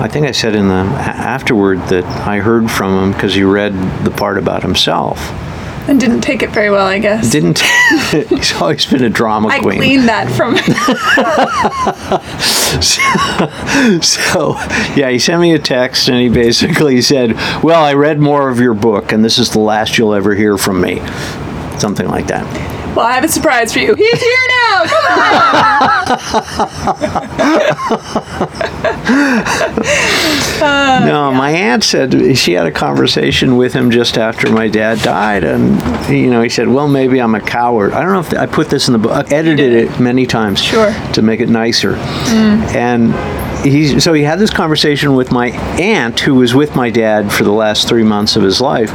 [0.00, 3.72] i think i said in the afterward that i heard from him because he read
[4.04, 5.18] the part about himself
[5.88, 7.30] And didn't take it very well, I guess.
[7.30, 7.58] didn't
[8.28, 9.58] he's always been a drama queen.
[9.58, 10.56] I queen cleaned that from
[14.02, 14.54] so
[14.96, 18.60] yeah he sent me a text and he basically said well i read more of
[18.60, 21.00] your book and this is the last you'll ever hear from me
[21.78, 22.46] something like that
[22.94, 23.94] Well, I have a surprise for you.
[23.94, 24.84] He's here now.
[24.86, 25.20] Come on.
[30.60, 35.44] no, my aunt said she had a conversation with him just after my dad died,
[35.44, 38.46] and you know he said, "Well, maybe I'm a coward." I don't know if I
[38.46, 39.12] put this in the book.
[39.12, 40.92] I edited it many times, Sure.
[41.12, 43.14] to make it nicer, and.
[43.60, 45.48] He, so he had this conversation with my
[45.78, 48.90] aunt, who was with my dad for the last three months of his life,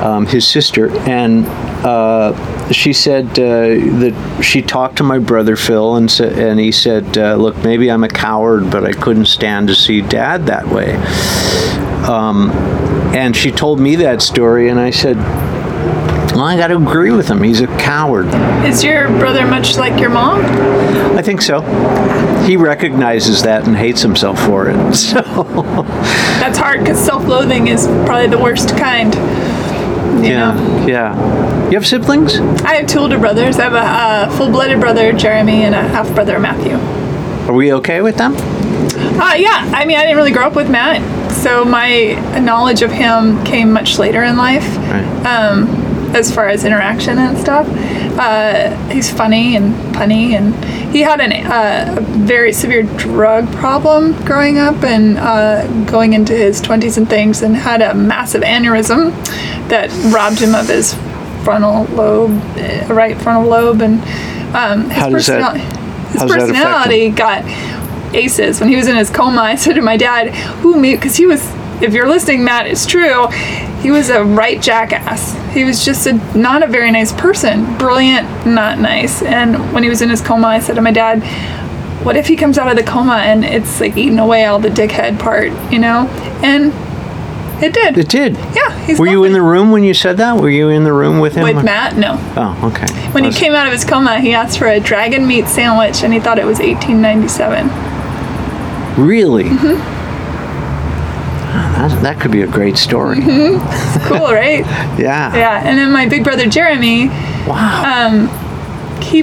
[0.00, 1.44] um, his sister, and
[1.84, 3.68] uh, she said uh,
[4.00, 7.90] that she talked to my brother Phil, and sa- and he said, uh, "Look, maybe
[7.90, 10.96] I'm a coward, but I couldn't stand to see Dad that way."
[12.08, 12.50] Um,
[13.14, 15.16] and she told me that story, and I said,
[16.34, 17.42] "Well, I got to agree with him.
[17.42, 18.26] He's a coward."
[18.64, 20.40] Is your brother much like your mom?
[21.16, 21.60] I think so.
[22.44, 24.76] He recognizes that and hates himself for it.
[24.94, 25.20] So
[26.40, 29.14] That's hard because self-loathing is probably the worst kind.
[30.18, 30.86] You yeah, know?
[30.86, 31.68] yeah.
[31.68, 32.38] You have siblings?
[32.38, 33.58] I have two older brothers.
[33.58, 36.76] I have a, a full-blooded brother, Jeremy, and a half-brother, Matthew.
[37.48, 38.34] Are we okay with them?
[38.36, 42.90] Uh, yeah, I mean, I didn't really grow up with Matt, so my knowledge of
[42.90, 44.66] him came much later in life.
[44.76, 45.26] Right.
[45.26, 45.66] Um,
[46.14, 47.66] as far as interaction and stuff,
[48.18, 50.54] uh, he's funny and punny, and
[50.92, 56.32] he had an, uh, a very severe drug problem growing up and uh, going into
[56.34, 59.10] his 20s and things, and had a massive aneurysm
[59.68, 60.94] that robbed him of his
[61.44, 64.00] frontal lobe, uh, right frontal lobe, and
[64.56, 65.56] um, his does that-
[66.12, 67.44] his how does that personality got
[68.14, 69.42] aces when he was in his coma.
[69.42, 71.42] I said to my dad, "Who me?" Because he was.
[71.80, 73.28] If you're listening, Matt, it's true.
[73.82, 75.34] He was a right jackass.
[75.54, 77.78] He was just a not a very nice person.
[77.78, 79.22] Brilliant, not nice.
[79.22, 81.22] And when he was in his coma, I said to my dad,
[82.04, 84.70] "What if he comes out of the coma and it's like eating away all the
[84.70, 86.08] dickhead part, you know?"
[86.42, 86.72] And
[87.62, 87.96] it did.
[87.98, 88.36] It did.
[88.54, 90.36] yeah, he's Were you in the room when you said that?
[90.36, 91.42] Were you in the room with him?
[91.42, 91.96] with Matt?
[91.96, 92.16] No.
[92.36, 92.86] Oh, okay.
[93.12, 96.12] When he came out of his coma, he asked for a dragon meat sandwich, and
[96.12, 97.68] he thought it was 1897.
[99.04, 99.44] Really?
[99.44, 99.97] Mm-hmm.
[101.78, 103.20] That, that could be a great story.
[104.08, 104.60] Cool, right?
[104.98, 105.34] Yeah.
[105.34, 107.08] Yeah, and then my big brother Jeremy,
[107.46, 108.08] Wow.
[108.08, 108.28] Um,
[109.02, 109.22] he,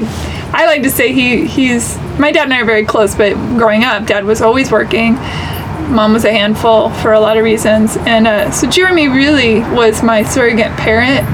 [0.52, 3.84] I like to say he he's my dad and I are very close, but growing
[3.84, 5.14] up, dad was always working.
[5.94, 10.02] Mom was a handful for a lot of reasons, and uh, so Jeremy really was
[10.02, 11.28] my surrogate parent,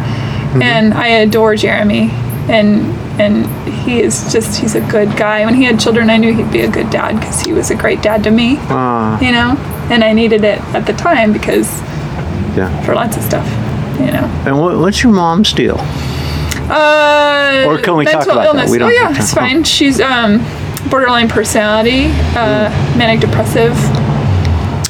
[0.61, 2.09] and I adore Jeremy,
[2.49, 2.81] and
[3.19, 3.45] and
[3.85, 5.45] he is just he's a good guy.
[5.45, 7.75] When he had children, I knew he'd be a good dad because he was a
[7.75, 9.55] great dad to me, Ah, you know,
[9.91, 11.67] and I needed it at the time because
[12.57, 12.69] yeah.
[12.85, 13.45] for lots of stuff,
[13.99, 14.25] you know.
[14.45, 15.77] And what, what's your mom's deal?
[16.69, 18.69] Uh, Or can we talk mental about that?
[18.69, 19.63] We don't oh yeah, it's fine.
[19.63, 20.39] She's um,
[20.89, 22.97] borderline personality, uh, Mm.
[22.97, 23.73] manic depressive.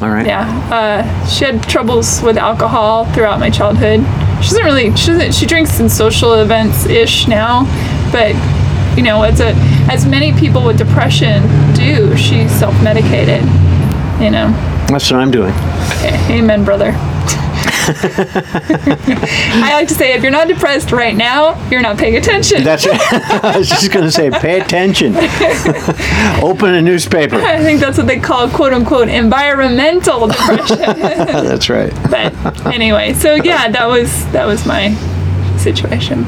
[0.02, 0.26] All right.
[0.26, 4.00] Yeah, uh, she had troubles with alcohol throughout my childhood.
[4.44, 4.96] She doesn't really.
[4.96, 5.34] She doesn't.
[5.34, 7.66] She drinks in social events ish now,
[8.12, 8.36] but
[8.98, 9.54] you know, as a
[9.92, 11.44] as many people with depression
[11.74, 13.44] do, she self medicated.
[14.22, 14.52] You know.
[14.88, 15.54] That's what I'm doing.
[16.30, 16.94] Amen, brother.
[17.94, 22.64] I like to say, if you're not depressed right now, you're not paying attention.
[22.64, 23.00] That's right.
[23.44, 25.16] I was just going to say, pay attention.
[26.44, 27.38] Open a newspaper.
[27.38, 30.78] I think that's what they call quote unquote environmental depression.
[30.78, 31.94] That's right.
[32.10, 32.34] but
[32.68, 34.94] anyway, so yeah, that was that was my
[35.58, 36.26] situation.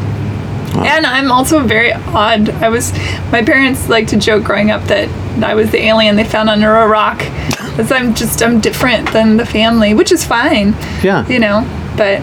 [0.75, 2.49] And I'm also very odd.
[2.49, 2.91] I was
[3.31, 5.07] my parents like to joke growing up that
[5.43, 7.21] I was the alien they found under a rock.
[7.73, 10.75] Because I'm just I'm different than the family, which is fine.
[11.01, 11.25] Yeah.
[11.27, 11.65] You know,
[11.97, 12.21] but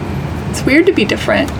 [0.49, 1.51] it's weird to be different.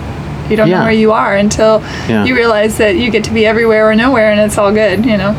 [0.50, 0.78] You don't Yeah.
[0.80, 2.24] know where you are until Yeah.
[2.24, 5.18] you realize that you get to be everywhere or nowhere and it's all good, you
[5.18, 5.34] know.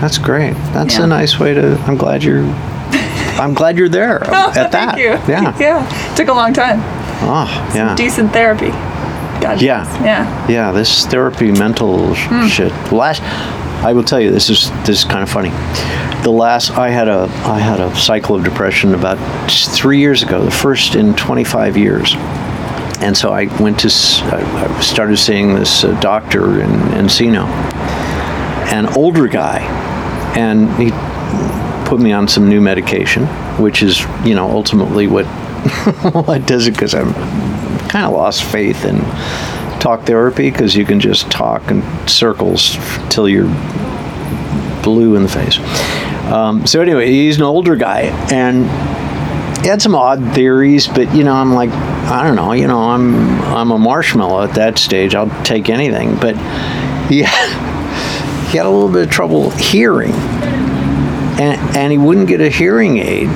[0.00, 0.54] That's great.
[0.72, 1.04] That's Yeah.
[1.04, 1.78] a nice way to.
[1.86, 2.44] I'm glad you're
[3.38, 4.72] I'm glad you're there oh, at that.
[4.72, 5.10] Thank you.
[5.28, 5.54] Yeah.
[5.60, 6.14] Yeah.
[6.16, 6.80] Took a long time.
[7.22, 7.94] Oh, yeah.
[7.94, 8.72] Decent therapy.
[9.40, 9.64] Gotcha.
[9.64, 10.04] Yeah.
[10.04, 10.48] Yeah.
[10.48, 12.46] Yeah, this therapy mental Hmm.
[12.46, 12.72] shit.
[12.92, 13.22] Last,
[13.84, 15.50] I will tell you, this is this is kind of funny.
[16.22, 19.18] The last I had a I had a cycle of depression about
[19.50, 22.14] three years ago, the first in 25 years,
[23.00, 27.44] and so I went to I started seeing this uh, doctor in Encino,
[28.72, 29.58] an older guy,
[30.36, 30.90] and he
[31.88, 33.26] put me on some new medication,
[33.60, 35.26] which is you know ultimately what
[36.26, 37.12] what does it because I'm
[37.88, 38.98] kind of lost faith in
[39.80, 42.76] talk therapy because you can just talk in circles
[43.08, 43.46] till you're
[44.82, 45.58] blue in the face.
[46.26, 48.64] Um, so anyway, he's an older guy and
[49.62, 52.90] he had some odd theories, but you know, I'm like, I don't know, you know,
[52.90, 55.14] I'm I'm a marshmallow at that stage.
[55.14, 56.36] I'll take anything, but
[57.08, 62.40] he had, he had a little bit of trouble hearing, and and he wouldn't get
[62.40, 63.28] a hearing aid.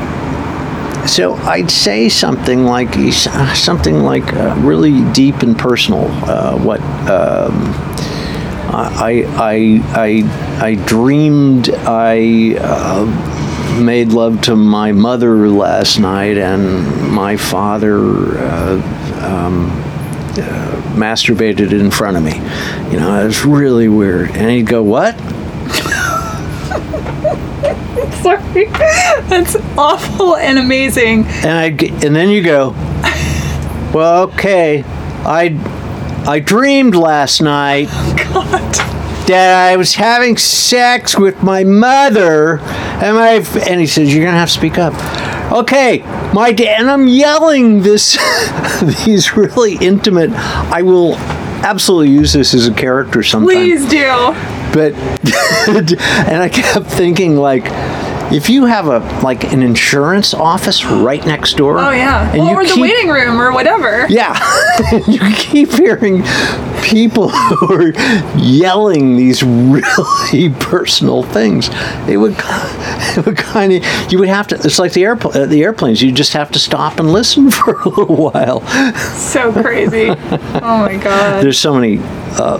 [1.06, 2.94] So I'd say something like
[3.54, 6.06] something like uh, really deep and personal.
[6.08, 7.72] Uh, what um,
[8.72, 17.12] I, I I I dreamed I uh, made love to my mother last night, and
[17.12, 18.38] my father.
[18.38, 19.70] Uh, um,
[20.30, 22.36] uh, masturbated in front of me.
[22.92, 24.30] You know, it was really weird.
[24.30, 25.14] And he'd go, What?
[28.22, 28.66] Sorry.
[29.28, 31.24] That's awful and amazing.
[31.26, 31.66] and I
[32.04, 32.70] and then you go,
[33.92, 34.84] well, okay,
[35.24, 35.58] I
[36.26, 38.74] I dreamed last night oh, God.
[39.26, 44.38] that I was having sex with my mother, and my and he says you're gonna
[44.38, 44.94] have to speak up.
[45.52, 45.98] Okay,
[46.32, 48.16] my da- and I'm yelling this
[49.04, 50.30] these really intimate.
[50.30, 51.16] I will
[51.62, 54.06] absolutely use this as a character sometime Please do.
[54.72, 54.94] but
[56.28, 57.64] and I kept thinking like
[58.32, 62.30] if you have a like an insurance office right next door Oh yeah.
[62.32, 64.06] and or you the keep, waiting room or whatever.
[64.08, 64.38] yeah
[65.08, 66.22] you keep hearing
[66.82, 67.92] people who are
[68.38, 71.68] yelling these really personal things
[72.08, 75.46] it would it would kind of you would have to it's like the airpl- uh,
[75.46, 78.60] the airplanes you just have to stop and listen for a little while
[79.16, 80.08] So crazy.
[80.10, 81.42] oh my god.
[81.42, 81.98] there's so many
[82.38, 82.58] uh,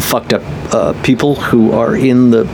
[0.00, 0.42] fucked up
[0.74, 2.44] uh, people who are in the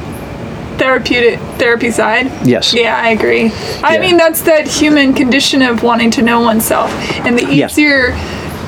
[0.79, 2.31] Therapeutic therapy side.
[2.45, 3.53] yes Yeah, I agree.
[3.83, 4.01] I Yeah.
[4.01, 6.91] mean, that's that human condition of wanting to know oneself,
[7.25, 7.73] and the Yes.
[7.73, 8.15] easier,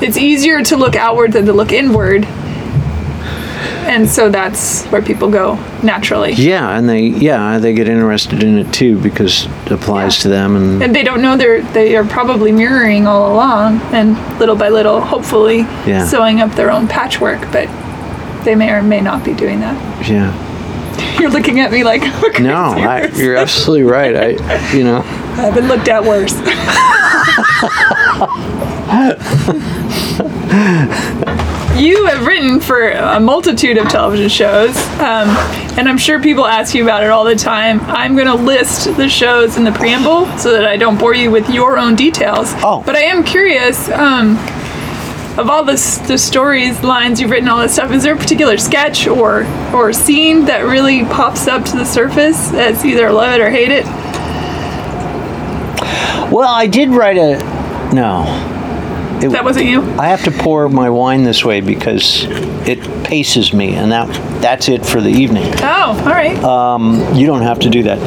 [0.01, 2.25] it's easier to look outward than to look inward,
[3.87, 6.33] and so that's where people go naturally.
[6.33, 10.23] Yeah, and they yeah they get interested in it too because it applies Yeah.
[10.23, 14.17] to them and And they don't know they're they are probably mirroring all along, and
[14.39, 16.05] little by little, hopefully, Yeah.
[16.05, 17.39] sewing up their own patchwork.
[17.51, 17.67] But
[18.43, 19.75] they may or may not be doing that.
[20.07, 20.31] yeah.
[21.19, 24.15] You're looking at me like I'm a crazy No, I, you're absolutely right.
[24.15, 25.01] I you know
[25.37, 26.33] I've been looked at worse.
[31.77, 35.27] you have written for a multitude of television shows, um,
[35.77, 37.81] and I'm sure people ask you about it all the time.
[37.81, 41.31] I'm going to list the shows in the preamble so that I don't bore you
[41.31, 42.53] with your own details.
[42.63, 42.81] Oh.
[42.85, 43.89] But I am curious.
[43.89, 44.37] Um,
[45.37, 45.73] of all the,
[46.07, 49.43] the stories, lines you've written, all this stuff, is there a particular sketch or
[49.73, 53.71] or scene that really pops up to the surface that's either love it or hate
[53.71, 53.85] it?
[56.31, 57.37] Well, I did write a
[57.93, 58.51] no.
[59.21, 59.81] It, That wasn't you.
[59.97, 62.25] I have to pour my wine this way because
[62.67, 64.07] it paces me, and that
[64.41, 65.45] that's it for the evening.
[65.57, 66.35] Oh, all right.
[66.43, 67.99] Um, you don't have to do that.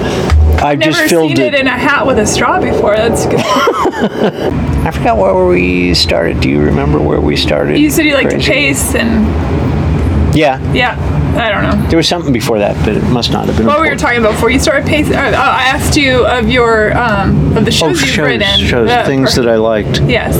[0.62, 1.54] I've Never just filled seen it.
[1.54, 2.94] in a hat with a straw before.
[2.96, 3.38] That's good.
[4.88, 6.40] I forgot where we started.
[6.40, 7.78] Do you remember where we started?
[7.78, 8.50] You said you like to Crazy?
[8.52, 10.96] pace, and Yeah, yeah,
[11.36, 11.88] I don't know.
[11.90, 13.66] there was something before that, but it must not have been.
[13.66, 14.00] What we were important.
[14.00, 15.14] talking about before you started pacing.
[15.14, 18.58] Uh, I asked you of your um, of the Oh, shows you've shows, written.
[18.66, 20.00] shows, uh, things or- that I liked.
[20.02, 20.34] Yes.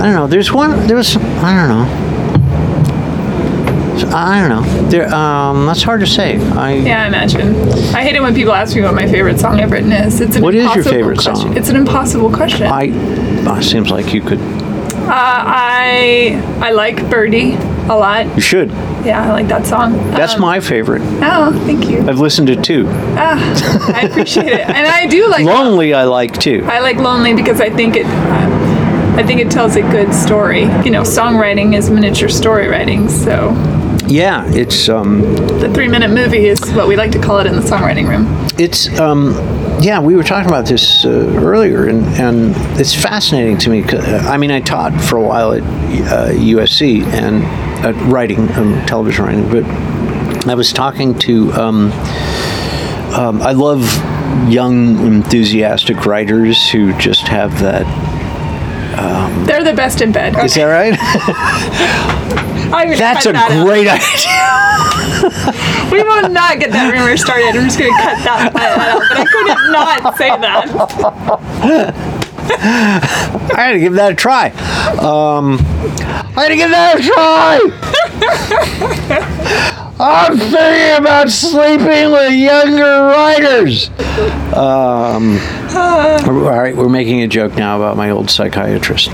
[0.00, 0.26] I don't know.
[0.26, 0.88] There's one.
[0.88, 1.16] There was.
[1.16, 2.08] I don't know.
[4.14, 4.88] I don't know.
[4.90, 5.14] There.
[5.14, 5.64] Um.
[5.66, 6.38] That's hard to say.
[6.56, 6.72] I.
[6.74, 7.54] Yeah, I imagine.
[7.94, 10.20] I hate it when people ask me what my favorite song I've written is.
[10.20, 11.36] It's an What is your impossible favorite question.
[11.36, 11.56] song?
[11.56, 12.66] It's an impossible question.
[12.66, 13.21] I.
[13.46, 14.38] Uh, seems like you could.
[14.38, 17.54] Uh, I I like Birdie
[17.88, 18.26] a lot.
[18.36, 18.70] You should.
[19.04, 19.94] Yeah, I like that song.
[20.12, 21.02] That's Um, my favorite.
[21.22, 21.98] Oh, thank you.
[22.08, 22.86] I've listened to two.
[23.16, 25.44] Ah, I appreciate it, and I do like.
[25.44, 26.64] Lonely, I like too.
[26.70, 28.06] I like Lonely because I think it.
[28.06, 30.62] I think it tells a good story.
[30.84, 33.50] You know, songwriting is miniature story writing, so
[34.06, 35.20] Yeah, it's um,
[35.60, 38.24] the three-minute movie is what we like to call it in the songwriting room.
[38.58, 39.34] it's um,
[39.82, 40.00] yeah.
[40.00, 43.82] We were talking about this uh, earlier, and and it's fascinating to me.
[43.84, 47.42] uh, I mean, I taught for a while at uh, USC and
[47.84, 49.64] uh, writing, um, television writing, but
[50.48, 51.52] I was talking to.
[51.52, 51.92] Um,
[53.12, 53.82] um, I love
[54.50, 57.86] young, enthusiastic writers who just have that.
[59.46, 60.34] They're the best in bed.
[60.44, 60.92] Is that right?
[62.72, 64.91] That's a that great idea.
[65.92, 67.54] We will not get that rumor started.
[67.54, 69.02] I'm just going to cut that part out.
[69.08, 72.22] But I couldn't not say that.
[72.44, 74.48] I gotta give that a try.
[74.98, 77.60] Um, I gotta give that a try.
[80.00, 83.90] I'm thinking about sleeping with younger writers.
[84.52, 85.38] Um,
[85.76, 89.10] all right, we're making a joke now about my old psychiatrist.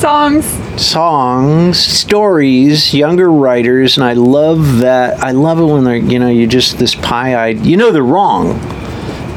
[0.03, 0.45] Songs.
[0.85, 5.21] songs, stories, younger writers, and I love that.
[5.21, 7.65] I love it when they're, you know, you just this pie-eyed.
[7.65, 8.59] You know they're wrong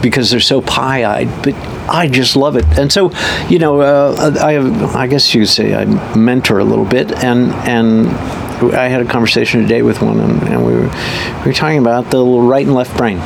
[0.02, 1.54] because they're so pie-eyed, but
[1.88, 2.64] I just love it.
[2.76, 3.12] And so,
[3.48, 5.84] you know, uh, I have, I guess you could say I
[6.16, 8.08] mentor a little bit, and and
[8.74, 12.10] I had a conversation today with one, and, and we were we were talking about
[12.10, 13.18] the little right and left brain.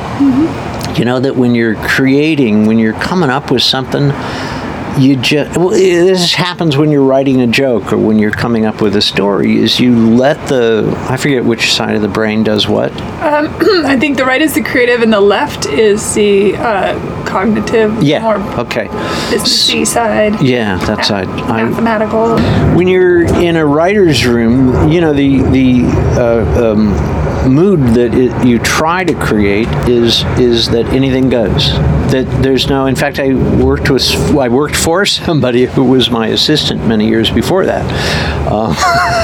[0.95, 4.11] You know that when you're creating, when you're coming up with something
[4.99, 8.81] you just well, this happens when you're writing a joke or when you're coming up
[8.81, 12.67] with a story is you let the i forget which side of the brain does
[12.67, 18.01] what I think the right is the creative and the left is the uh, cognitive.
[18.03, 18.87] yeah Or okay
[19.45, 20.41] C side.
[20.41, 22.37] yeah that side I, Mathematical.
[22.75, 25.83] when you're in a writer's room you know the the
[26.19, 26.89] uh, um,
[27.47, 31.73] mood that it, you try to create is is that anything goes.
[32.11, 36.27] That there's no in fact i worked with i worked for somebody who was my
[36.27, 37.85] assistant many years before that.
[38.51, 38.75] Um,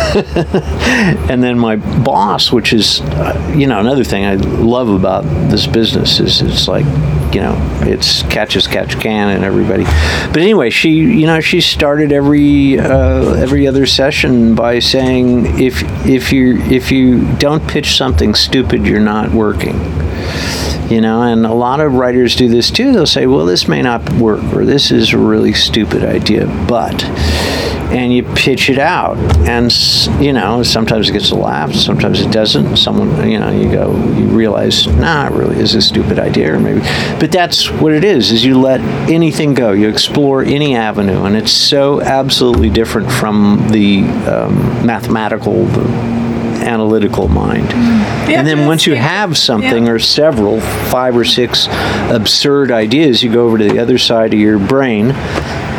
[1.29, 5.67] and then my boss, which is, uh, you know, another thing I love about this
[5.67, 6.85] business is it's like,
[7.33, 9.83] you know, it's catch as catch can and everybody.
[9.83, 15.83] But anyway, she, you know, she started every uh, every other session by saying, if
[16.05, 19.77] if you if you don't pitch something stupid, you're not working
[20.89, 23.81] you know and a lot of writers do this too they'll say well this may
[23.81, 27.03] not work or this is a really stupid idea but
[27.89, 29.17] and you pitch it out.
[29.47, 29.71] And
[30.21, 32.77] you know sometimes it gets a laugh sometimes it doesn't.
[32.77, 36.59] Someone you know you go you realize nah it really is a stupid idea or
[36.59, 36.81] maybe
[37.19, 39.71] but that's what it is is you let anything go.
[39.71, 46.17] You explore any avenue and it's so absolutely different from the um, mathematical the
[46.67, 47.69] analytical mind.
[47.69, 49.91] Yeah, and then once you have something yeah.
[49.91, 51.67] or several, five or six
[52.11, 55.11] absurd ideas, you go over to the other side of your brain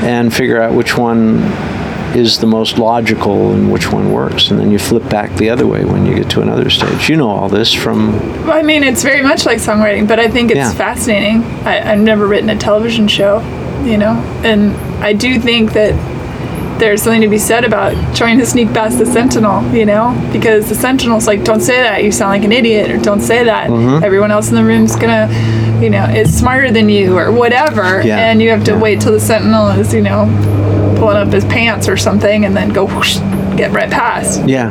[0.03, 1.41] and figure out which one
[2.19, 4.51] is the most logical and which one works.
[4.51, 7.09] And then you flip back the other way when you get to another stage.
[7.09, 8.13] You know all this from,
[8.47, 10.73] Well, I mean, it's very much like songwriting, but I think it's Yeah.
[10.75, 11.43] fascinating.
[11.65, 13.41] I, I've never written a television show,
[13.85, 14.13] you know,
[14.45, 15.95] and I do think that
[16.79, 20.69] there's something to be said about trying to sneak past the sentinel, you know, because
[20.69, 23.69] the sentinel's like, don't say that, you sound like an idiot, or don't say that,
[23.69, 24.05] Mm-hmm.
[24.05, 25.27] everyone else in the room's gonna,
[25.83, 28.79] you know, is smarter than you, or whatever, Yeah, and you have to yeah.
[28.81, 30.27] wait till the sentinel is, you know,
[30.99, 33.17] pulling up his pants or something, and then go whoosh,
[33.57, 34.43] get right past.
[34.47, 34.71] yeah.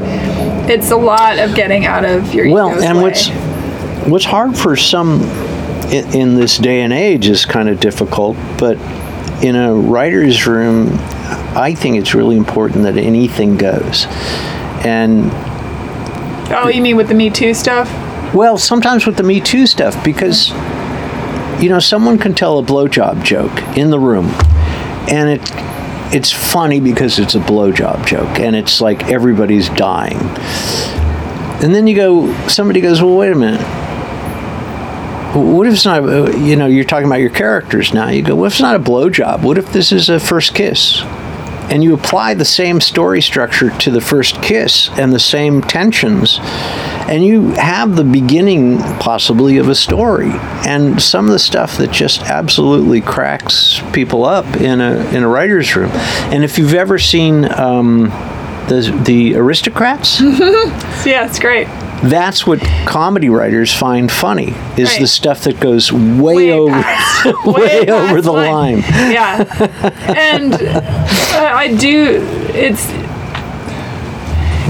[0.70, 3.04] It's a lot of getting out of your Well, ego's and way.
[3.04, 3.30] what's
[4.08, 5.22] what's hard for some
[5.92, 8.78] in, in this day and age is kind of difficult, but
[9.44, 10.90] in a writer's room,
[11.56, 14.06] I think it's really important that anything goes.
[14.86, 15.30] And
[16.50, 17.90] Oh, you mean with the Me Too stuff?
[18.34, 20.50] Well, sometimes with the Me Too stuff, because
[21.62, 24.28] you know someone can tell a blowjob joke in the room,
[25.10, 25.42] and it
[26.14, 30.18] it's funny because it's a blowjob joke, and it's like everybody's dying.
[31.64, 33.62] And then you go, somebody goes, well, wait a minute.
[35.36, 36.04] What if it's not?
[36.04, 38.10] uh, You know, you're talking about your characters now.
[38.10, 39.42] You go, what if it's not a blowjob?
[39.44, 41.02] What if this is a first kiss?
[41.70, 46.40] And you apply the same story structure to the first kiss and the same tensions
[47.10, 50.32] and you have the beginning possibly of a story
[50.66, 55.28] and some of the stuff that just absolutely cracks people up in a in a
[55.28, 55.92] writer's room
[56.34, 58.04] and if you've ever seen um,
[58.70, 60.20] the the aristocrats
[61.06, 61.68] Yeah, it's great.
[62.04, 65.00] that's what comedy writers find funny is Right.
[65.02, 68.80] the stuff that goes way, over past- way, past over the line.
[68.80, 69.44] Yeah,
[70.18, 70.54] and
[71.58, 72.22] I do.
[72.54, 72.88] It's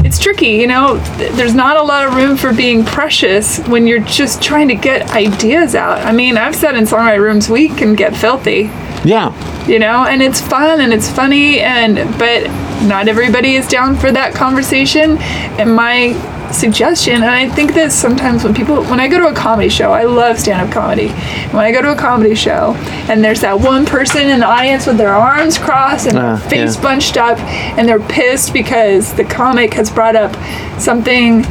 [0.05, 0.97] it's tricky, you know.
[1.35, 5.11] There's not a lot of room for being precious when you're just trying to get
[5.11, 5.99] ideas out.
[6.05, 8.71] I mean, I've sat in songwriting rooms we can get filthy,
[9.03, 9.33] yeah
[9.67, 12.43] you know, and it's fun and it's funny, and but
[12.87, 15.17] not everybody is down for that conversation.
[15.59, 16.13] And my
[16.53, 17.15] suggestion.
[17.15, 20.03] And I think that sometimes when people, when I go to a comedy show, I
[20.03, 21.09] love stand up comedy.
[21.51, 22.73] When I go to a comedy show
[23.09, 26.37] and there's that one person in the audience with their arms crossed and their ah,
[26.37, 26.81] face yeah.
[26.81, 30.35] bunched up and they're pissed because the comic has brought up
[30.79, 31.43] something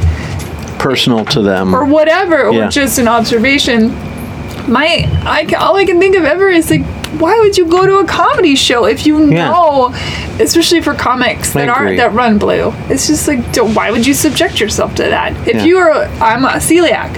[0.79, 1.73] Personal to them.
[1.73, 2.67] or whatever, Yeah.
[2.67, 3.89] or just an observation.
[4.69, 6.81] My, I, all I can think of ever is like,
[7.19, 9.49] why would you go to a comedy show if you Yeah.
[9.49, 9.93] know,
[10.39, 12.73] especially for comics that aren't that run blue?
[12.89, 15.31] It's just like, don't, why would you subject yourself to that?
[15.47, 15.63] If Yeah.
[15.63, 17.17] you are, I'm a celiac,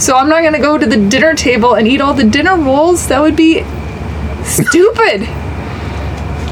[0.00, 3.08] so I'm not gonna go to the dinner table and eat all the dinner rolls.
[3.08, 3.64] That would be
[4.44, 5.28] stupid.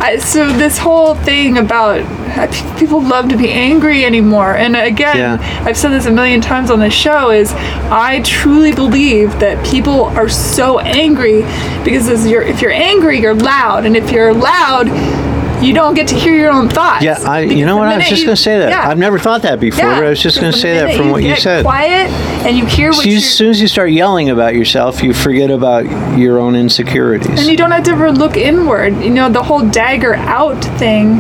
[0.01, 5.16] I, so this whole thing about uh, people love to be angry anymore, and again,
[5.16, 5.62] Yeah.
[5.64, 7.53] I've said this a million times on the show is
[7.90, 11.42] I truly believe that people are so angry
[11.84, 14.86] because as you're, if you're angry, you're loud, and if you're loud,
[15.61, 17.04] you don't get to hear your own thoughts.
[17.04, 17.88] yeah, I, you know what?
[17.88, 18.70] I was just going to say that.
[18.70, 18.88] yeah.
[18.88, 21.11] I've never thought that before, Yeah, but I was just going to say that from
[21.11, 21.64] what you said.
[21.64, 22.11] Quiet,
[22.46, 25.02] and you hear what So you, you as soon as you start yelling about yourself,
[25.02, 25.84] you forget about
[26.18, 27.40] your own insecurities.
[27.40, 28.96] And you don't have to ever look inward.
[29.02, 31.16] You know, the whole dagger out thing,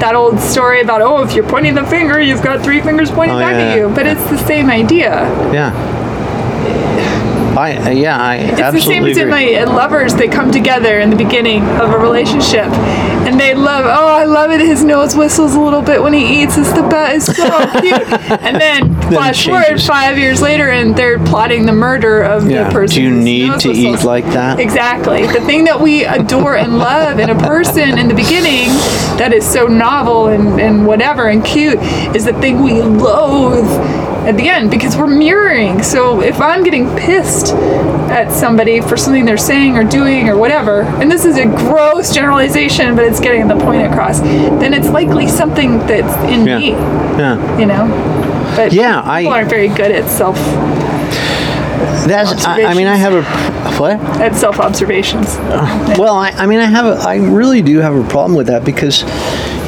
[0.00, 3.36] that old story about, oh, if you're pointing the finger, you've got three fingers pointing
[3.36, 3.72] Oh, back yeah.
[3.72, 3.88] at you.
[3.94, 5.10] But it's the same idea.
[5.52, 6.00] yeah.
[7.56, 11.10] I uh, yeah, I It's the same as in my lovers, they come together in
[11.10, 12.64] the beginning of a relationship.
[13.26, 14.60] And they love, oh, I love it.
[14.60, 16.56] His nose whistles a little bit when he eats.
[16.58, 17.28] It's the best.
[17.30, 17.48] It's so
[17.80, 18.02] cute.
[18.42, 22.64] And then it flash forward five years later, and they're plotting the murder of Yeah.
[22.64, 22.96] the person.
[22.96, 23.78] Do you need to whistles.
[23.78, 24.58] eat like that?
[24.58, 25.26] Exactly.
[25.26, 28.68] The thing that we adore and love in a person in the beginning
[29.18, 31.78] that is so novel and, and whatever and cute
[32.16, 33.68] is the thing we loathe
[34.26, 35.82] at the end because we're mirroring.
[35.82, 37.52] So if I'm getting pissed
[38.12, 42.14] at somebody for something they're saying or doing or whatever, and this is a gross
[42.14, 46.58] generalization, but it's getting the point across, then it's likely something that's in Yeah.
[46.58, 47.58] me, yeah.
[47.58, 47.86] you know?
[48.56, 50.36] But Yeah, people I- aren't very good at self
[52.06, 53.22] That's I, I mean I have a
[53.78, 53.98] what?
[54.20, 55.26] at self observations.
[55.36, 58.46] Uh, well, I, I mean, I have, a, I really do have a problem with
[58.48, 59.02] that because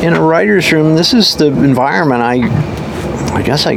[0.03, 2.35] in a writer's room, this is the environment I,
[3.35, 3.77] I guess I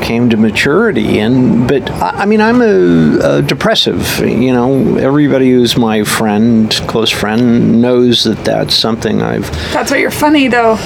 [0.00, 4.18] came to maturity And But I, I mean, I'm a, a depressive.
[4.20, 9.50] You know, everybody who's my friend, close friend, knows that that's something I've.
[9.72, 10.78] That's why you're funny, though.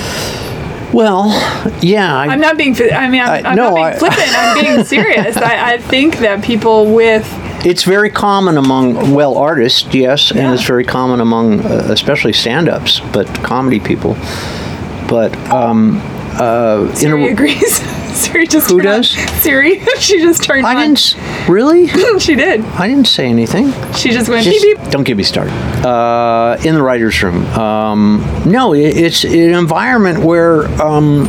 [0.93, 1.29] Well,
[1.81, 2.75] yeah, I, I'm not being.
[2.93, 4.29] I mean, I'm, I- I'm no, not being I- flippant.
[4.37, 5.37] I'm being serious.
[5.39, 7.27] I, I think that people with
[7.65, 13.01] It's very common among well artists, yes, and it's very common among uh, especially stand-ups,
[13.13, 14.17] but comedy people.
[15.09, 15.99] But um,
[16.35, 17.81] uh, in a, agrees.
[18.23, 19.11] Siri just Who turned on- does?
[19.43, 19.81] Siri.
[19.99, 20.95] she just turned I on.
[20.95, 21.17] didn't
[21.49, 21.89] really.
[22.19, 22.61] She did.
[22.65, 23.73] I didn't say anything.
[23.95, 24.91] She just went Just- beep beep.
[24.91, 25.53] don't get me started.
[25.85, 30.67] Uh, in the writers' room, um, no, it, it's an environment where.
[30.81, 31.27] Um,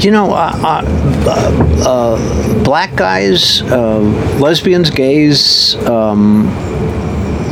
[0.00, 0.52] you know, uh,
[1.26, 3.98] uh, uh, black guys, uh,
[4.38, 6.46] lesbians, gays, um,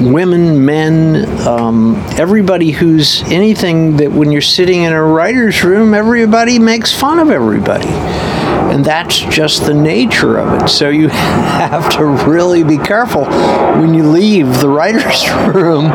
[0.01, 6.59] women, men, um, everybody who's anything that when you're sitting in a writer's room, everybody
[6.59, 7.89] makes fun of everybody.
[7.89, 10.69] And that's just the nature of it.
[10.69, 15.87] So you have to really be careful when you leave the writer's room.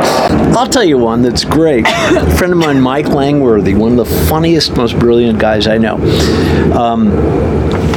[0.56, 1.86] I'll tell you one that's great.
[1.88, 5.96] A friend of mine, Mike Langworthy, one of the funniest, most brilliant guys I know.
[6.74, 7.12] Um,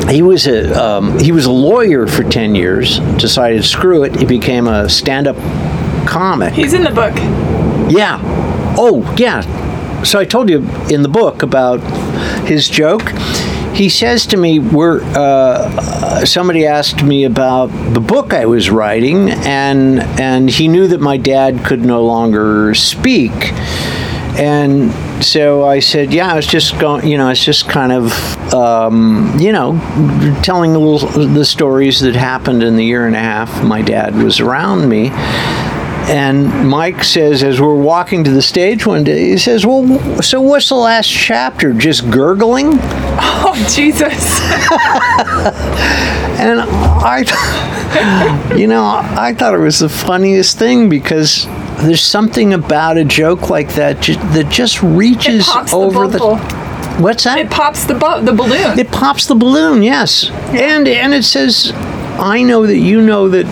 [0.08, 2.98] he was a um, he was a lawyer for ten years.
[3.16, 4.14] Decided screw it.
[4.16, 5.36] He became a stand-up
[6.14, 6.52] comic.
[6.52, 7.12] He's in the book.
[7.90, 8.20] Yeah.
[8.78, 9.42] Oh, yeah.
[10.04, 10.58] So I told you
[10.88, 11.80] in the book about
[12.46, 13.10] his joke.
[13.74, 19.30] He says to me, "We're." Uh, somebody asked me about the book I was writing,
[19.30, 23.32] and and he knew that my dad could no longer speak,
[24.38, 24.92] and
[25.24, 27.08] so I said, "Yeah, I was just going.
[27.08, 29.72] You know, it's just kind of, um, you know,
[30.44, 31.08] telling a little
[31.40, 35.10] the stories that happened in the year and a half my dad was around me."
[36.06, 40.40] And Mike says, as we're walking to the stage one day, he says, Well, so
[40.40, 41.72] what's the last chapter?
[41.72, 42.72] Just gurgling?
[42.80, 44.40] Oh Jesus!
[46.36, 47.20] And I,
[48.56, 51.46] you know, I thought it was the funniest thing because
[51.78, 56.18] there's something about a joke like that ju- that just reaches pops the over the.
[56.98, 57.38] What's that?
[57.38, 58.78] It pops the bu- the balloon.
[58.78, 60.28] It pops the balloon, yes.
[60.48, 61.70] And and it says,
[62.18, 63.46] I know that you know that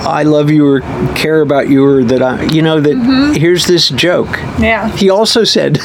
[0.00, 0.80] I love you or
[1.14, 3.34] care about you or that I, you know that Mm-hmm.
[3.34, 4.28] here's this joke.
[4.58, 4.88] yeah.
[4.96, 5.74] He also said,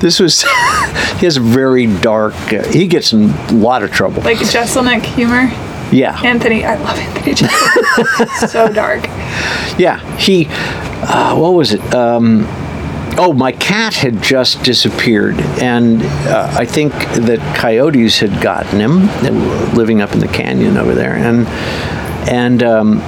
[0.00, 0.42] this was,
[1.18, 4.22] he has very dark, uh, he gets in a lot of trouble.
[4.22, 5.50] Like Jeselnik humor.
[5.92, 6.20] yeah.
[6.22, 8.28] Anthony, I love Anthony Jeselnik.
[8.48, 9.04] so dark.
[9.78, 11.94] Yeah, he, uh, what was it?
[11.94, 12.46] Um,
[13.18, 19.06] Oh, my cat had just disappeared, and uh, I think that coyotes had gotten him,
[19.74, 21.46] living up in the canyon over there, and
[22.28, 23.00] and um,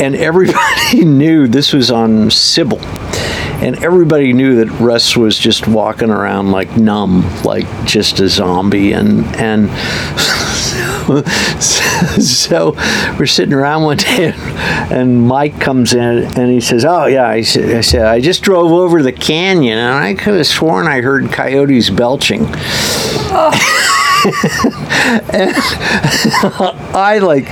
[0.00, 2.82] and everybody knew this was on Cybill,
[3.62, 8.92] and everybody knew that Russ was just walking around like numb, like just a zombie,
[8.92, 9.70] and and.
[11.60, 12.72] so
[13.16, 14.32] we're sitting around one day,
[14.90, 18.42] and Mike comes in and he says, "Oh yeah," I said, "I, said, I just
[18.42, 22.46] drove over the canyon, and I could have sworn I heard coyotes belching."
[25.32, 25.52] and
[26.94, 27.46] I like,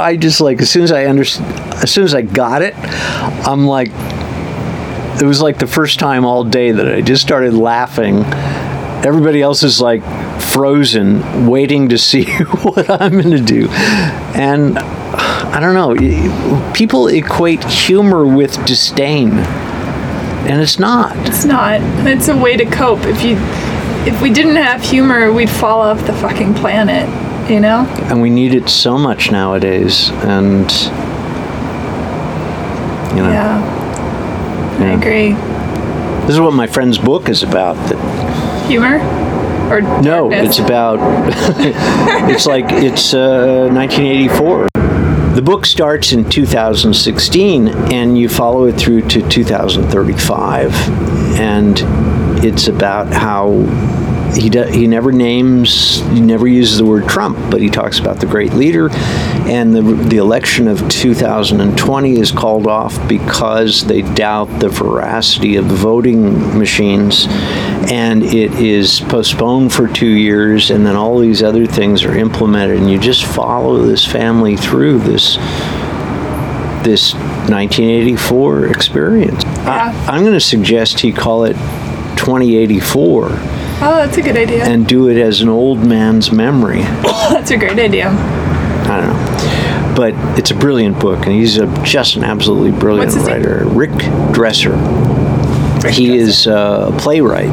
[0.00, 1.46] I just like as soon as I understood,
[1.82, 2.74] as soon as I got it,
[3.46, 3.90] I'm like,
[5.20, 8.24] it was like the first time all day that I just started laughing.
[9.04, 10.02] Everybody else is like
[10.40, 13.68] frozen, waiting to see what I'm going to do.
[13.70, 19.30] And I don't know, people equate humor with disdain.
[19.30, 21.16] And it's not.
[21.28, 21.80] It's not.
[22.06, 23.04] It's a way to cope.
[23.04, 23.36] If you
[24.06, 27.06] if we didn't have humor, we'd fall off the fucking planet,
[27.48, 27.86] you know?
[28.10, 30.10] And we need it so much nowadays.
[30.10, 30.70] And
[33.16, 33.30] you know.
[33.30, 34.76] Yeah.
[34.80, 35.32] I agree.
[36.26, 37.74] This is what my friend's book is about.
[37.88, 38.98] That Humor?
[39.70, 40.48] Or no, darkness?
[40.48, 40.98] it's about.
[42.30, 44.68] it's like it's uh, 1984.
[45.34, 50.74] The book starts in 2016, and you follow it through to 2035,
[51.38, 51.80] and
[52.44, 53.48] it's about how
[54.34, 58.20] he do, he never names he never uses the word Trump, but he talks about
[58.20, 64.46] the great leader, and the the election of 2020 is called off because they doubt
[64.60, 67.26] the veracity of the voting machines,
[67.90, 72.78] and it is postponed for two years, and then all these other things are implemented,
[72.78, 75.36] and you just follow this family through this
[76.84, 79.44] this 1984 experience.
[79.44, 79.92] Yeah.
[80.06, 81.54] I, I'm going to suggest he call it
[82.16, 84.64] 2084 Oh, that's a good idea.
[84.64, 86.80] and do it as an old man's memory.
[87.02, 88.08] that's a great idea.
[88.10, 89.94] I don't know.
[89.96, 93.36] But it's a brilliant book, and he's a, just an absolutely brilliant What's his name?
[93.42, 93.64] writer.
[93.66, 93.90] Rick
[94.32, 94.76] Dresser.
[95.90, 97.48] he is uh, a playwright.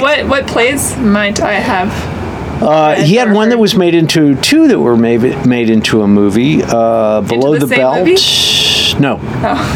[0.00, 1.90] What what plays might I have?
[2.62, 6.08] Uh, he had one that was made into two that were made, made into a
[6.08, 6.60] movie.
[6.62, 7.98] Uh, Below the the, same Belt.
[7.98, 8.16] movie?
[8.18, 8.98] Oh.
[9.00, 9.16] No,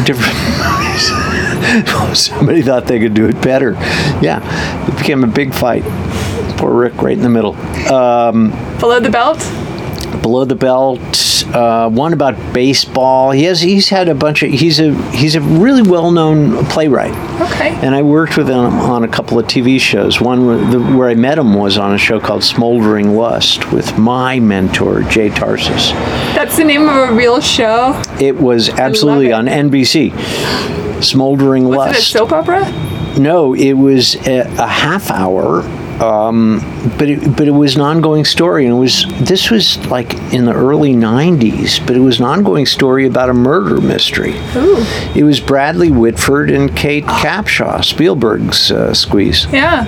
[0.05, 1.09] different movies.
[2.13, 3.73] Somebody thought they could do it better.
[4.21, 4.41] Yeah,
[4.87, 5.83] it became a big fight.
[6.57, 7.53] Poor Rick, right in the middle.
[8.79, 9.39] Below the belt?
[10.21, 11.01] Below the Belt.
[11.53, 13.31] Uh, one about baseball.
[13.31, 13.61] He has.
[13.61, 14.51] He's had a bunch of.
[14.51, 14.93] He's a.
[15.11, 17.11] He's a really well-known playwright.
[17.41, 17.75] Okay.
[17.75, 20.21] And I worked with him on a couple of TV shows.
[20.21, 23.97] One where, the, where I met him was on a show called Smoldering Lust with
[23.97, 25.91] my mentor, Jay Tarses.
[26.35, 28.01] That's the name of a real show.
[28.19, 29.33] It was absolutely it.
[29.33, 30.11] on NBC.
[31.03, 31.99] Smoldering Was Lust.
[31.99, 32.71] it a soap opera?
[33.19, 35.61] No, it was a, a half hour,
[36.03, 36.59] um,
[36.97, 40.45] but it, but it was an ongoing story, and it was this was like in
[40.45, 44.31] the early '90s, but it was an ongoing story about a murder mystery.
[44.55, 44.83] Ooh.
[45.15, 49.45] It was Bradley Whitford and Kate Capshaw, Spielberg's uh, squeeze.
[49.53, 49.85] Yeah.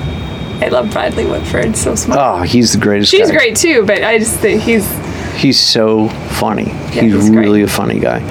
[0.62, 1.76] I love Bradley Whitford.
[1.76, 2.20] So smart.
[2.22, 3.12] Oh, he's the greatest.
[3.12, 3.36] She's guy.
[3.38, 4.88] great too, but I just think he's
[5.36, 6.08] He's so
[6.40, 6.70] funny.
[6.92, 7.40] he's he's great.
[7.40, 8.22] really a funny guy.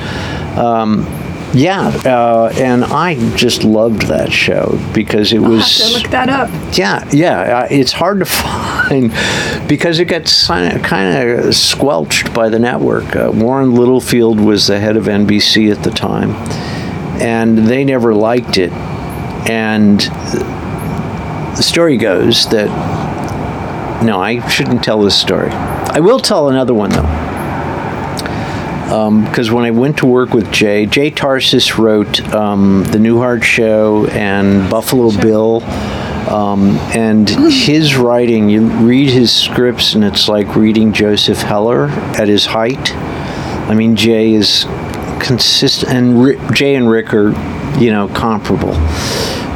[0.56, 1.04] Um,
[1.54, 5.78] yeah, uh, and I just loved that show because it I'll was.
[5.78, 6.50] have to look that up.
[6.76, 7.58] Yeah, yeah.
[7.58, 9.10] Uh, it's hard to find
[9.68, 10.26] because it got
[10.82, 13.14] kind of squelched by the network.
[13.14, 16.30] Uh, Warren Littlefield was the head of NBC at the time,
[17.22, 18.72] and they never liked it.
[19.48, 22.68] And the story goes that
[24.02, 25.50] no, I shouldn't tell this story.
[25.50, 27.33] I will tell another one though.
[28.94, 34.06] Because when I went to work with Jay, Jay Tarsis wrote um, The Newhart Show
[34.06, 35.64] and Buffalo Bill.
[36.30, 42.28] Um, and his writing, you read his scripts, and it's like reading Joseph Heller at
[42.28, 42.94] his height.
[42.94, 44.64] I mean, Jay is
[45.20, 47.30] consistent, and Jay and Rick are,
[47.80, 48.74] you know, comparable.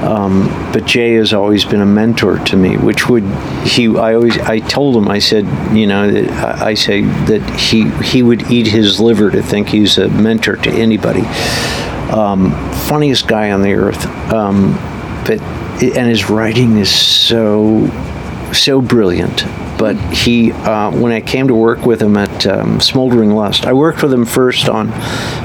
[0.02, 3.24] Um, but Jay has always been a mentor to me, which would
[3.66, 3.88] he?
[3.96, 5.44] I always I told him I said
[5.76, 9.98] you know I I say that he he would eat his liver to think he's
[9.98, 11.22] a mentor to anybody.
[12.12, 12.52] Um,
[12.88, 14.74] funniest guy on the earth, um,
[15.26, 15.40] but
[15.82, 17.88] and his writing is so
[18.52, 19.44] so brilliant.
[19.78, 23.72] But he, uh, when I came to work with him at um, Smoldering Lust, I
[23.72, 24.92] worked with him first on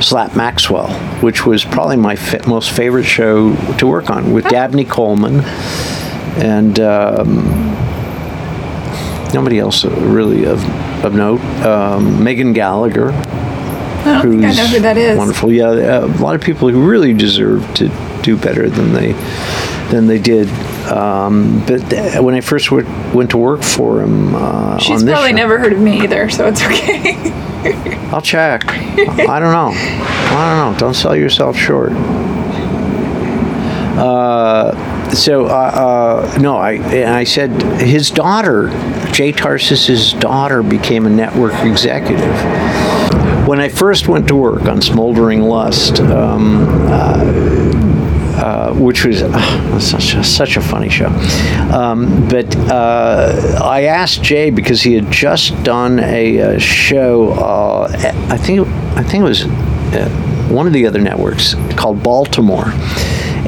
[0.01, 0.91] Slap Maxwell,
[1.22, 5.41] which was probably my fa- most favorite show to work on with Dabney Coleman
[6.41, 7.45] and um,
[9.36, 10.64] nobody else really of,
[11.06, 11.41] of note.
[11.64, 15.18] Um, Megan Gallagher, I don't think I know who that is.
[15.18, 15.51] wonderful.
[15.51, 17.89] Yeah, a lot of people who really deserve to
[18.24, 19.12] do better than they
[19.91, 20.49] than they did.
[20.91, 25.05] Um, but th- when I first w- went to work for him, uh, She's on
[25.05, 27.31] this probably show- never heard of me either, so it's okay.
[28.11, 28.63] I'll check.
[28.67, 29.71] I don't know.
[29.73, 30.79] I don't know.
[30.79, 31.93] Don't sell yourself short.
[33.97, 34.73] Uh,
[35.13, 38.69] so uh, uh, no, I and I said his daughter,
[39.11, 42.27] Jay Tarses's daughter, became a network executive.
[43.47, 46.65] When I first went to work on Smoldering Lust, um,
[48.36, 51.07] uh, which was uh, such, a, such a funny show.
[51.71, 57.31] Um, but uh, I asked Jay because he had just done a, uh show.
[57.34, 57.88] Uh,
[58.29, 59.43] I think I think it was
[60.51, 62.71] one of the other networks called Baltimore,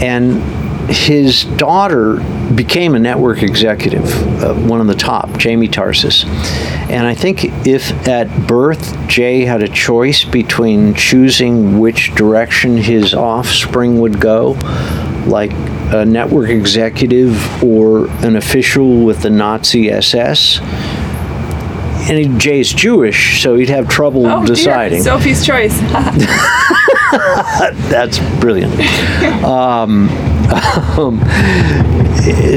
[0.01, 0.41] and
[0.87, 2.17] his daughter
[2.53, 4.05] became a network executive,
[4.43, 6.25] uh, one of the top, Jamie Tarses.
[6.91, 13.13] And I think if at birth Jay had a choice between choosing which direction his
[13.15, 14.51] offspring would go,
[15.25, 15.51] like
[15.91, 20.59] a network executive or an official with the Nazi SS,
[22.07, 25.01] and he- Jay's Jewish, so he'd have trouble Oh, deciding.
[25.01, 25.13] dear.
[25.13, 25.79] Sophie's choice.
[27.89, 28.73] That's brilliant.
[29.43, 30.09] um,
[30.97, 31.19] um,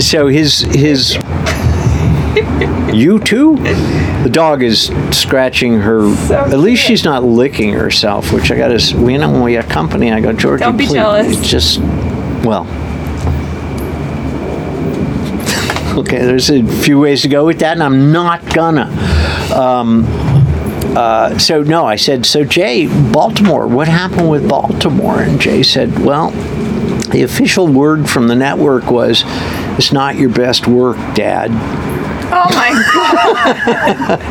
[0.01, 1.17] so his his
[2.93, 3.57] you too.
[4.23, 6.15] The dog is scratching her.
[6.27, 8.99] So at least she's not licking herself, which I got to.
[8.99, 10.95] You know, when we got company, I go, Georgie, Don't be please.
[10.95, 11.39] jealous.
[11.39, 11.79] It's just
[12.45, 12.67] well.
[15.99, 18.85] Okay, there's a few ways to go with that, and I'm not gonna.
[19.53, 20.05] Um,
[20.97, 25.23] uh, so no, I said, so Jay, Baltimore, what happened with Baltimore?
[25.23, 26.31] And Jay said, well,
[27.11, 29.25] the official word from the network was,
[29.79, 31.88] it's not your best work, Dad.
[32.31, 34.29] Oh my god!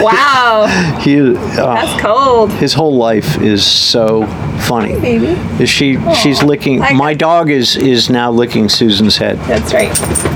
[0.00, 0.66] wow,
[1.00, 1.32] He, uh,
[1.74, 2.52] that's cold.
[2.52, 4.26] his whole life is so
[4.66, 4.98] funny.
[5.00, 5.26] Baby,
[5.62, 5.98] Is she?
[6.14, 6.82] she's licking.
[6.82, 9.38] I- My dog is is now licking Susan's head.
[9.40, 9.94] that's right.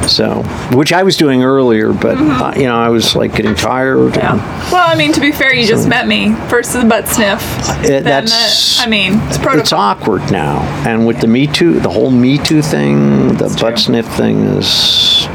[0.08, 0.42] So,
[0.76, 4.12] which I was doing earlier, but uh, you know, I was like getting tired.
[4.12, 4.18] Mm-hmm.
[4.18, 4.70] Yeah.
[4.72, 6.34] Well, I mean, to be fair, you just met me.
[6.48, 7.42] First the butt sniff.
[7.68, 9.60] Uh, then that's- the, I mean, it's protocol.
[9.60, 13.54] It's awkward now, and with the Me Too, the whole Me Too thing, the It's
[13.60, 13.76] butt true.
[13.78, 14.66] sniff thing is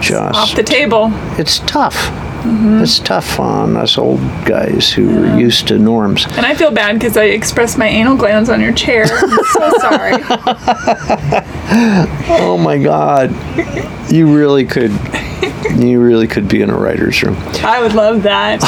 [0.01, 0.35] just.
[0.35, 1.09] off the table.
[1.37, 2.26] it's tough.
[2.43, 2.83] Mm-hmm.
[2.83, 6.25] It's tough on us old guys who are used to norms.
[6.25, 9.05] And I feel bad because I expressed my anal glands on your chair.
[9.09, 10.13] I'm so sorry.
[12.29, 13.31] Oh my God,
[14.11, 14.91] you really could.
[15.75, 17.35] You really could be in a writer's room.
[17.63, 18.63] I would love that.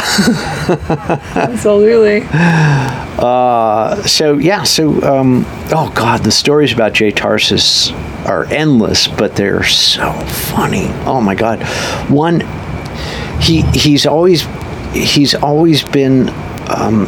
[1.36, 2.22] Absolutely.
[4.08, 7.92] So yeah, so um, oh god, the stories about Jay Tarses
[8.26, 10.12] are endless, but they're so
[10.54, 10.88] funny.
[11.06, 11.64] Oh my god,
[12.10, 12.42] one
[13.42, 14.46] he he's always
[14.94, 16.30] he's always been.
[16.72, 17.08] Um,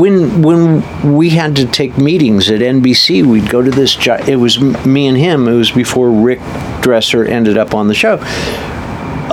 [0.00, 3.98] when when we had to take meetings at NBC, we'd go to this.
[4.26, 5.46] It was me and him.
[5.46, 6.38] It was before Rick
[6.80, 8.16] Dresser ended up on the show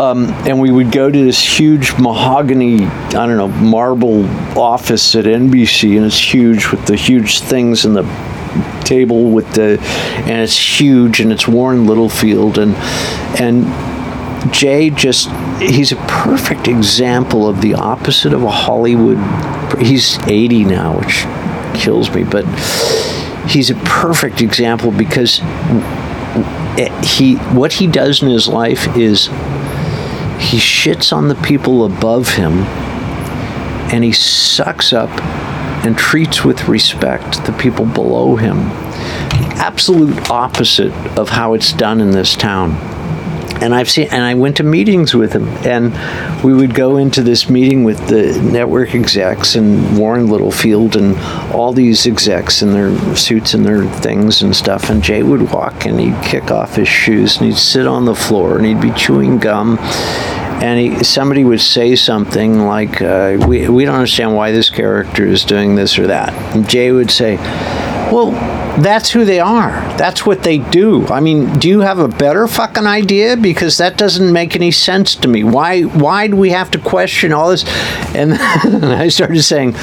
[0.01, 4.25] and we would go to this huge mahogany, I don't know, marble
[4.57, 8.03] office at NBC, and it's huge with the huge things and the
[8.83, 9.79] table with the,
[10.25, 12.75] and it's huge and it's Warren Littlefield and
[13.39, 13.65] and
[14.49, 15.29] Jay just
[15.59, 19.19] he's a perfect example of the opposite of a Hollywood.
[19.79, 21.25] He's 80 now, which
[21.79, 22.45] kills me, but
[23.47, 25.39] he's a perfect example because
[27.03, 29.27] he what he does in his life is
[30.39, 32.53] he shits on the people above him
[33.93, 35.09] and he sucks up
[35.85, 38.57] and treats with respect the people below him.
[39.29, 42.90] The absolute opposite of how it's done in this town.
[43.61, 45.93] And I've seen, and I went to meetings with him, and
[46.43, 51.15] we would go into this meeting with the network execs and Warren Littlefield and
[51.53, 54.89] all these execs in their suits and their things and stuff.
[54.89, 58.15] And Jay would walk and he'd kick off his shoes and he'd sit on the
[58.15, 59.77] floor and he'd be chewing gum.
[59.79, 65.25] And he, somebody would say something like, uh, we, we don't understand why this character
[65.25, 66.33] is doing this or that.
[66.55, 67.37] And Jay would say,
[68.11, 68.31] Well,
[68.81, 69.71] that's who they are.
[69.97, 71.05] That's what they do.
[71.07, 73.37] I mean, do you have a better fucking idea?
[73.37, 75.43] Because that doesn't make any sense to me.
[75.43, 77.63] Why why do we have to question all this?
[78.13, 79.73] And I started saying,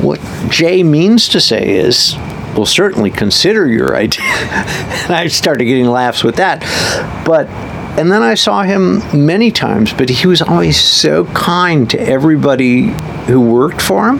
[0.00, 2.14] what Jay means to say is,
[2.56, 4.24] we'll certainly consider your idea.
[4.26, 6.60] and I started getting laughs with that.
[7.24, 7.48] But
[7.98, 12.94] and then I saw him many times, but he was always so kind to everybody
[13.26, 14.18] who worked for him.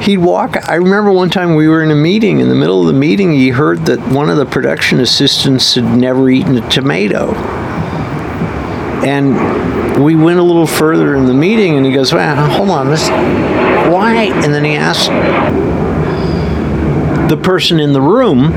[0.00, 0.68] He'd walk.
[0.68, 2.40] I remember one time we were in a meeting.
[2.40, 5.84] In the middle of the meeting, he heard that one of the production assistants had
[5.84, 7.34] never eaten a tomato.
[9.04, 12.88] And we went a little further in the meeting, and he goes, well, hold on,
[12.88, 14.30] this, why?
[14.42, 15.10] And then he asked
[17.28, 18.52] the person in the room,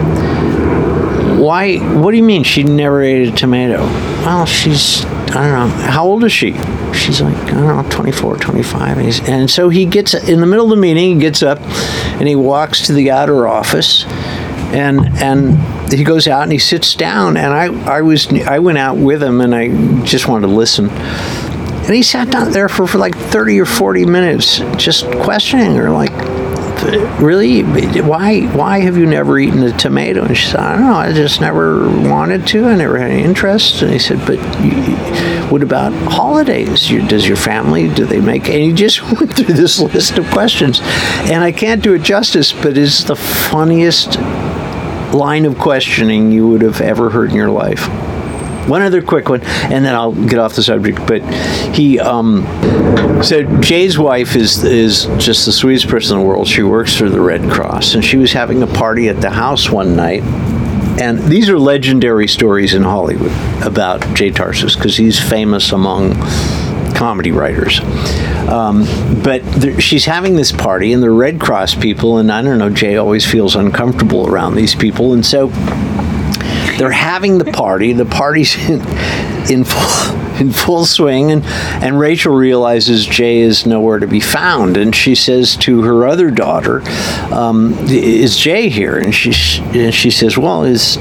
[1.38, 1.78] why?
[1.78, 3.78] What do you mean she never ate a tomato?
[4.24, 5.68] Well, she's I don't know.
[5.88, 6.54] How old is she?
[6.94, 8.98] She's like I don't know, 24, 25.
[8.98, 11.16] And, and so he gets in the middle of the meeting.
[11.16, 14.06] He gets up and he walks to the outer office,
[14.74, 17.38] and and he goes out and he sits down.
[17.38, 19.68] And I I was I went out with him and I
[20.04, 20.90] just wanted to listen.
[21.86, 25.92] And he sat down there for, for like 30 or 40 minutes just questioning her,
[25.92, 26.10] like,
[27.20, 27.62] really?
[28.02, 30.24] Why why have you never eaten a tomato?
[30.24, 30.96] And she said i don't know.
[30.96, 32.66] I just never wanted to.
[32.66, 33.82] I never had any interest.
[33.82, 34.72] And he said but you,
[35.50, 36.90] what about holidays?
[36.90, 40.30] You, does your family do they make and he just went through this list of
[40.32, 40.82] questions.
[40.82, 44.20] And i can't do it justice but it's the funniest
[45.14, 47.88] line of questioning you would have ever heard in your life
[48.68, 51.06] one other quick one, and then I'll get off the subject.
[51.08, 51.22] But
[51.74, 52.44] he, um,
[53.24, 56.48] so Jay's wife is is just the sweetest person in the world.
[56.48, 59.70] She works for the Red Cross, and she was having a party at the house
[59.70, 60.24] one night.
[60.98, 63.32] And these are legendary stories in Hollywood
[63.66, 66.14] about Jay Tarses because he's famous among
[66.96, 67.82] comedy writers.
[68.48, 68.86] Um,
[69.22, 72.70] but there, she's having this party, and the Red Cross people, and I don't know,
[72.70, 75.50] Jay always feels uncomfortable around these people, and so
[76.78, 77.94] they're having the party.
[77.94, 78.82] The party's in,
[79.52, 84.78] in full in full swing, and and Rachel realizes Jay is nowhere to be found,
[84.78, 86.82] and she says to her other daughter,
[87.34, 90.98] um, "Is Jay here?" And she and she says, "Well, is."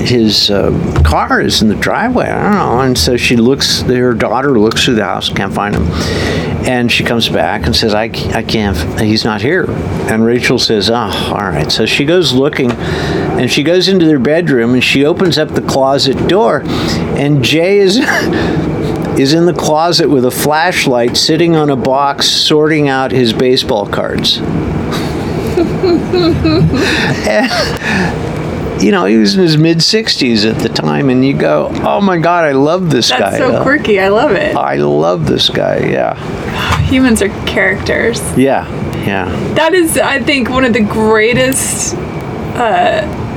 [0.00, 0.70] his uh,
[1.04, 2.26] car is in the driveway.
[2.26, 2.80] I don't know.
[2.80, 5.86] And so she looks, her daughter looks through the house, can't find him.
[6.66, 9.66] And she comes back and says, I, I can't, he's not here.
[10.10, 11.70] And Rachel says, Oh, all right.
[11.70, 12.70] So she goes looking
[13.40, 16.62] and she goes into their bedroom and she opens up the closet door.
[17.16, 17.98] And Jay is.
[19.18, 23.86] is in the closet with a flashlight sitting on a box sorting out his baseball
[23.86, 24.38] cards.
[24.38, 24.42] and,
[28.82, 32.00] you know, he was in his mid 60s at the time, and you go, oh
[32.00, 33.30] my God, I love this That's guy.
[33.38, 34.00] That's so quirky.
[34.00, 34.56] I love it.
[34.56, 36.14] I love this guy, yeah.
[36.84, 38.20] Humans are characters.
[38.38, 38.66] Yeah,
[39.04, 39.26] yeah.
[39.54, 41.94] That is, I think, one of the greatest
[42.56, 43.29] uh,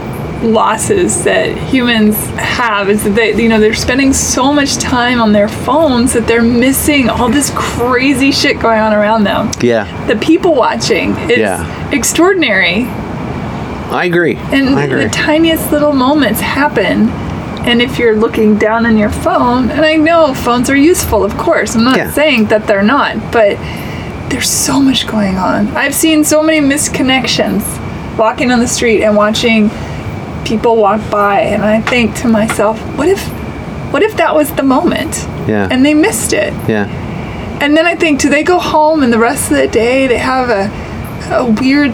[0.44, 5.32] losses that humans have is that they, you know, they're spending so much time on
[5.32, 9.50] their phones that they're missing all this crazy shit going on around them.
[9.62, 11.90] Yeah, The people watching is Yeah.
[11.92, 12.86] extraordinary.
[13.90, 14.36] I agree.
[14.52, 15.04] And I agree.
[15.06, 17.10] the tiniest little moments happen.
[17.66, 21.38] And if you're looking down on your phone, and I know phones are useful, of
[21.38, 22.12] course, I'm not Yeah.
[22.12, 23.58] saying that they're not, but
[24.30, 25.70] there's so much going on.
[25.76, 27.62] I've seen so many misconnections
[28.18, 29.70] walking on the street and watching
[30.46, 33.22] people walk by, and I think to myself, what if,
[33.92, 35.16] what if that was the moment?
[35.48, 35.68] Yeah.
[35.70, 36.54] And they missed it.
[36.70, 36.88] yeah.
[37.62, 40.18] And then I think, do they go home and the rest of the day they
[40.18, 41.92] have a, a weird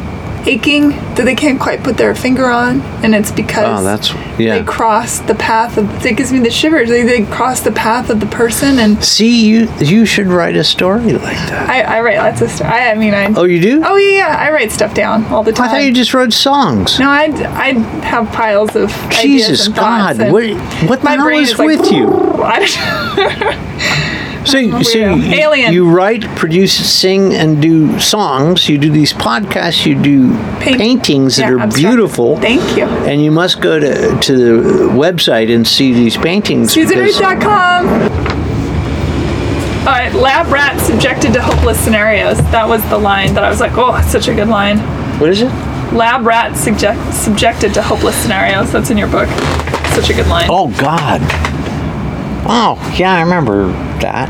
[0.48, 2.80] aching that they can't quite put their finger on?
[3.04, 4.58] And it's because Oh, that's, yeah.
[4.60, 6.88] they cross the path of, it gives me the shivers.
[6.88, 8.80] They, they cross the path of the person.
[8.80, 11.70] And See, you you should write a story like that.
[11.70, 12.68] I, I write lots of stuff.
[12.72, 13.82] I, I mean, I, Oh, you do?
[13.84, 15.68] oh yeah, yeah, I write stuff down all the time.
[15.70, 16.98] I thought you just wrote songs.
[17.00, 17.74] no, I, I
[18.06, 20.44] have piles of ideas Jesus God, what
[20.90, 22.08] what the hell is is like, with you?
[24.46, 25.24] So, so weirdo.
[25.28, 25.74] you, Alien.
[25.74, 28.70] you write, produce, sing, and do songs.
[28.70, 29.86] You do these podcasts.
[29.86, 31.76] You do Paint- paintings that yeah, are abstract.
[31.96, 32.38] beautiful.
[32.38, 32.86] Thank you.
[32.86, 36.74] And you must go to to the website and see these paintings.
[36.74, 37.20] because-.
[39.82, 42.38] All right, lab rat subjected to hopeless scenarios.
[42.52, 44.78] That was the line that I was like, oh, that's such a good line.
[45.20, 45.48] What is it?
[45.94, 48.72] Lab rat subject, subjected to hopeless scenarios.
[48.72, 49.28] That's in your book.
[49.96, 50.48] Such a good line.
[50.52, 51.22] Oh God.
[52.52, 53.68] Oh yeah, I remember
[54.02, 54.28] that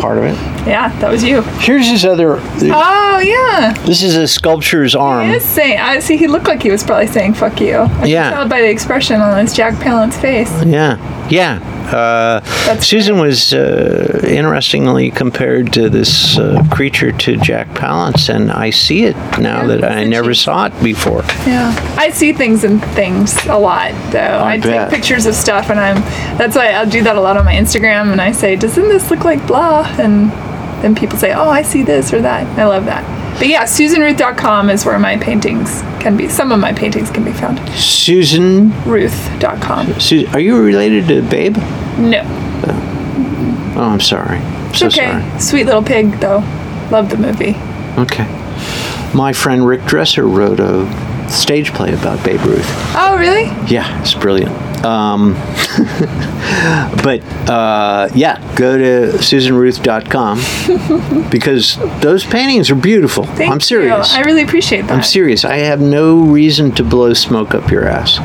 [0.00, 0.36] part of it.
[0.64, 1.42] Yeah, that was you.
[1.60, 2.36] Here's his other.
[2.38, 5.28] Uh, oh yeah, This is a sculpture's arm.
[5.28, 5.78] he is saying.
[5.78, 6.16] I see.
[6.16, 8.30] He looked like he was probably saying "fuck you." I Yeah.
[8.30, 10.50] can tell by the expression on his Jack Palance face.
[10.64, 10.96] Yeah,
[11.28, 11.58] yeah.
[11.92, 12.40] Uh,
[12.80, 19.04] Susan was uh, interestingly compared to this uh, creature to Jack Palance, and I see
[19.04, 20.44] it now Yeah, that I never she?
[20.44, 21.22] saw it before.
[21.46, 24.38] Yeah, I see things and things a lot though.
[24.42, 24.90] I, bet.
[24.90, 25.96] take pictures of stuff, and I'm.
[26.38, 29.10] That's why I'll do that a lot on my Instagram, and I say, "Doesn't this
[29.10, 30.30] look like blah?" And
[30.82, 33.04] then people say, "Oh, I see this or that." I love that.
[33.38, 36.28] But yeah, SusanRuth.com is where my paintings can be.
[36.28, 37.58] Some of my paintings can be found.
[37.70, 39.98] Susan, Ruth.com.
[40.00, 41.56] Su- are you related to Babe?
[41.98, 42.22] No,
[42.66, 44.38] Oh, oh I'm sorry.
[44.70, 45.10] it's So okay.
[45.20, 45.40] sorry.
[45.40, 46.38] Sweet little pig though.
[46.90, 47.56] Love the movie.
[48.00, 48.24] Okay.
[49.14, 50.86] My friend Rick Dresser wrote a
[51.28, 52.66] stage play about Babe Ruth.
[52.96, 53.44] Oh, really?
[53.72, 54.52] Yeah, it's brilliant.
[54.84, 55.32] Um,
[57.02, 60.38] but uh, yeah, go to susanruth.com
[61.30, 63.24] because those paintings are beautiful.
[63.24, 64.12] Thank I'm serious.
[64.12, 64.18] You.
[64.20, 64.92] I really appreciate that.
[64.92, 65.44] I'm serious.
[65.44, 68.18] I have no reason to blow smoke up your ass.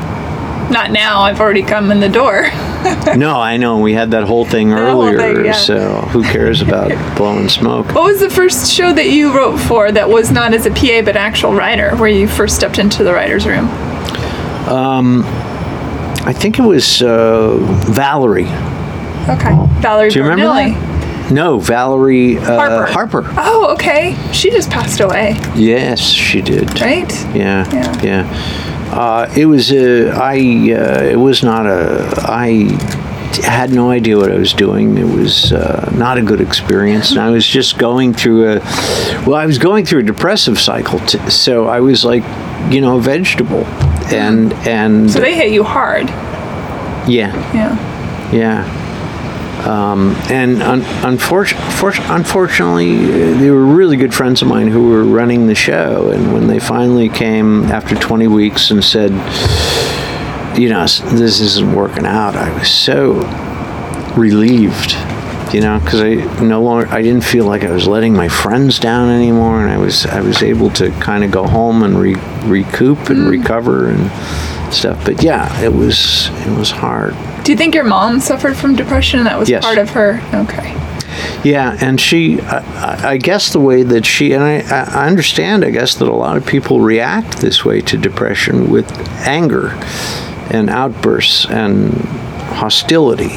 [0.70, 1.22] Not now.
[1.22, 2.42] I've already come in the door.
[3.16, 3.80] no, I know.
[3.80, 5.52] We had that whole thing whole earlier, thing, yeah.
[5.52, 7.86] so who cares about blowing smoke?
[7.86, 11.02] What was the first show that you wrote for that was not as a PA
[11.04, 13.66] but actual writer, where you first stepped into the writer's room?
[16.30, 17.56] I think it was uh,
[17.88, 18.44] Valerie.
[19.28, 19.52] Okay.
[19.82, 21.32] Valerie Do you remember that?
[21.32, 22.86] No, Valerie uh, Harper.
[22.92, 23.34] Harper.
[23.36, 24.14] Oh, okay.
[24.32, 26.80] She just passed away, Yes, she did.
[26.80, 27.12] right?
[27.34, 28.02] Yeah, Yeah.
[28.02, 28.92] yeah.
[28.92, 30.10] Uh, it was a.
[30.10, 30.36] I.
[30.38, 32.08] Uh, it was not a.
[32.18, 32.68] I
[33.44, 34.96] had no idea what I was doing.
[34.98, 38.58] It was uh, not a good experience, and I was just going through a.
[39.26, 42.22] Well, I was going through a depressive cycle, t- so I was like,
[42.72, 43.64] you know, a vegetable,
[44.12, 46.08] and and So they hit you hard.
[47.08, 48.32] yeah, Yeah.
[48.32, 48.76] yeah.
[49.60, 52.96] Um, and un- unfor- for- unfortunately,
[53.34, 56.08] they were really good friends of mine who were running the show.
[56.10, 59.10] And when they finally came after 20 weeks and said,
[60.56, 63.14] you know, this isn't working out, I was so
[64.16, 64.92] relieved,
[65.54, 68.78] you know, because I no longer, I didn't feel like I was letting my friends
[68.78, 69.62] down anymore.
[69.62, 73.20] And I was, I was able to kind of go home and re- recoup and
[73.20, 73.30] mm.
[73.30, 75.04] recover and stuff.
[75.04, 77.14] But yeah, it was, it was hard.
[77.44, 79.24] Do you think your mom suffered from depression?
[79.24, 79.64] That was Yes.
[79.64, 80.20] part of her.
[80.34, 80.76] Okay.
[81.42, 85.64] Yeah, and she, I, I- I guess the way that she, and I, I understand,
[85.64, 88.90] I guess, that a lot of people react this way to depression with
[89.26, 89.70] anger
[90.50, 91.92] and outbursts and
[92.54, 93.36] hostility.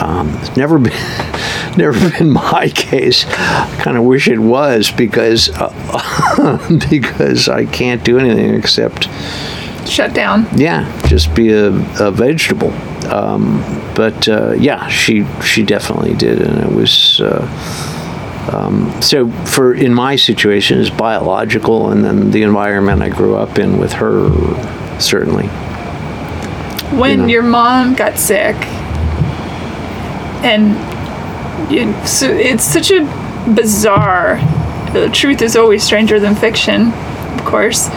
[0.00, 0.92] Um, it's never been,
[1.76, 3.24] never been my case.
[3.26, 9.08] I kind of wish it was because, uh, because I can't do anything except
[9.86, 10.46] Shut down.
[10.56, 11.68] yeah, just be a,
[12.00, 12.72] a vegetable.
[13.06, 13.60] Um,
[13.94, 17.46] but uh, yeah, she she definitely did, and it was uh,
[18.52, 23.58] um, so for in my situation is biological, and then the environment I grew up
[23.58, 24.30] in with her
[24.98, 25.48] certainly.
[26.98, 28.56] When your mom got sick,
[30.44, 33.04] and you, so it's such a
[33.54, 34.36] bizarre.
[34.92, 37.88] The truth is always stranger than fiction, of course.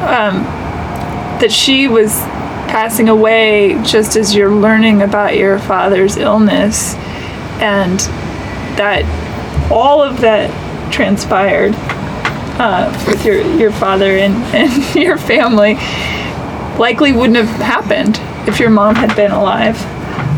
[0.00, 0.44] Um,
[1.40, 2.12] that she was
[2.68, 6.94] passing away just as you're learning about your father's illness,
[7.60, 7.98] and
[8.78, 9.04] that
[9.70, 10.50] all of that
[10.92, 11.74] transpired
[12.58, 15.74] uh, with your your father and, and your family
[16.78, 18.16] likely wouldn't have happened
[18.46, 19.76] if your mom had been alive.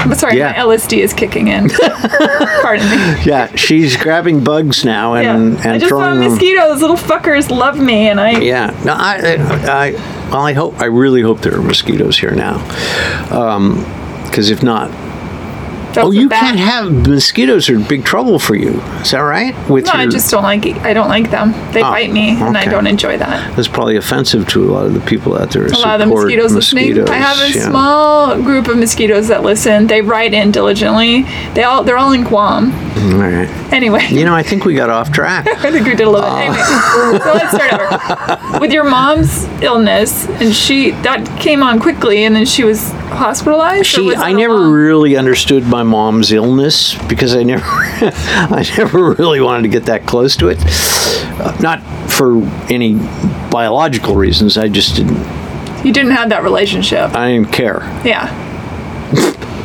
[0.02, 0.52] I'm sorry, Yeah.
[0.52, 1.68] my LSD is kicking in.
[2.62, 3.22] Pardon me.
[3.24, 5.34] Yeah, she's grabbing bugs now Yeah.
[5.36, 6.30] and I and just saw a throwing them.
[6.30, 6.68] mosquito.
[6.68, 8.38] Those little fuckers love me, and I.
[8.40, 9.92] Yeah, no, I, I, I,
[10.30, 12.56] well, I hope, I really hope there are mosquitoes here now,
[13.30, 13.84] um,
[14.24, 14.90] because if not,
[15.96, 18.80] oh, you can't have mosquitoes are big trouble for you.
[19.00, 19.54] Is that right?
[19.68, 20.66] With No, I just don't like.
[20.66, 21.52] I don't like them.
[21.72, 23.56] They Oh, bite me, and I don't enjoy that.
[23.56, 25.66] That's probably offensive to a lot of the people out there.
[25.66, 27.08] A lot of the support mosquitoes, listening.
[27.08, 27.68] I have a yeah.
[27.68, 29.86] small group of mosquitoes that listen.
[29.86, 31.22] They write in diligently.
[31.54, 32.70] They all they're all in Guam.
[33.00, 33.48] All right.
[33.72, 34.06] Anyway.
[34.10, 35.46] You know, I think we got off track.
[35.64, 36.38] I think we did a little bit.
[36.38, 38.60] Anyway, so let's start over.
[38.60, 43.86] With your mom's illness, and she that came on quickly, and then she was hospitalized.
[43.86, 49.12] She, was I never long- really understood my mom's illness because I never, I never
[49.14, 50.58] really wanted to get that close to it.
[51.40, 51.80] Uh, not
[52.10, 52.94] for any
[53.50, 54.58] biological reasons.
[54.58, 55.18] I just didn't.
[55.84, 57.14] You didn't have that relationship.
[57.14, 57.80] I didn't care.
[58.04, 58.48] Yeah.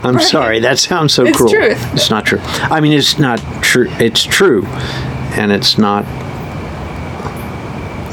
[0.06, 0.60] I'm sorry.
[0.60, 1.50] That sounds so It's cruel.
[1.52, 1.94] truth.
[1.94, 2.40] It's not true.
[2.44, 3.88] I mean, it's not true.
[4.00, 4.66] It's true,
[5.36, 6.06] and it's not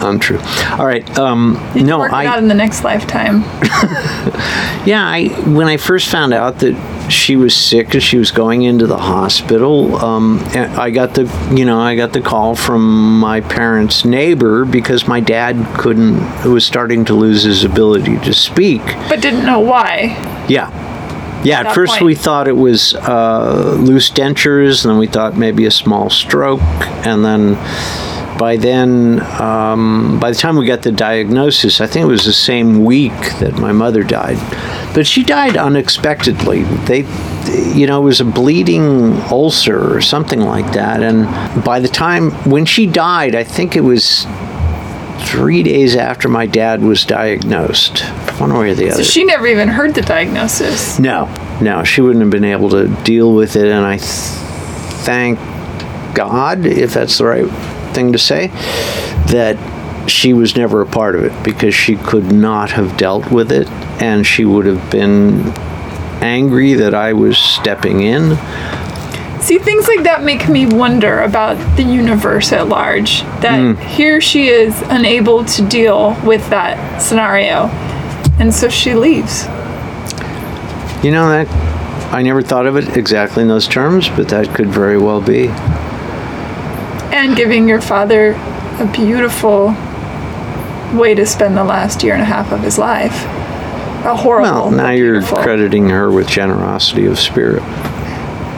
[0.03, 0.40] untrue.
[0.78, 1.07] All right.
[1.18, 2.26] Um, You no, work I.
[2.26, 3.45] out in the next lifetime.
[4.84, 6.74] Yeah, I when I first found out that
[7.09, 11.64] she was sick and she was going into the hospital, um, I got the you
[11.64, 16.18] know I got the call from my parents' neighbor because my dad couldn't
[16.51, 18.82] was starting to lose his ability to speak.
[19.09, 20.16] But didn't know why.
[20.49, 20.66] Yeah.
[21.45, 22.05] Yeah, at first point.
[22.05, 26.61] we thought it was uh, loose dentures, and then we thought maybe a small stroke,
[27.07, 27.55] and then
[28.38, 32.32] by then, um, by the time we got the diagnosis, I think it was the
[32.32, 34.38] same week that my mother died.
[34.95, 36.62] But she died unexpectedly.
[36.62, 37.01] They,
[37.74, 42.30] you know, it was a bleeding ulcer or something like that, and by the time
[42.49, 44.26] when she died, I think it was
[45.27, 48.01] three days after my dad was diagnosed,
[48.39, 49.03] one way or the other.
[49.03, 50.99] So she never even heard the diagnosis.
[50.99, 51.27] No,
[51.61, 54.09] no, she wouldn't have been able to deal with it, and I th-
[55.05, 55.39] thank
[56.14, 57.49] God, if that's the right
[57.95, 58.49] thing to say,
[59.29, 59.57] that
[60.11, 63.68] she was never a part of it because she could not have dealt with it,
[64.03, 65.41] and she would have been
[66.23, 68.37] angry that I was stepping in.
[69.43, 73.22] See, things like that make me wonder about the universe at large.
[73.40, 73.74] That Hmm.
[73.74, 77.68] here she is unable to deal with that scenario.
[78.38, 79.47] And so she leaves.
[81.03, 81.49] You know that
[82.12, 85.49] I never thought of it exactly in those terms, but that could very well be.
[87.12, 88.32] And giving your father
[88.78, 89.74] a beautiful
[90.95, 93.24] way to spend the last year and a half of his life.
[94.05, 94.51] A horrible.
[94.51, 97.62] Well, now you're crediting her with generosity of spirit.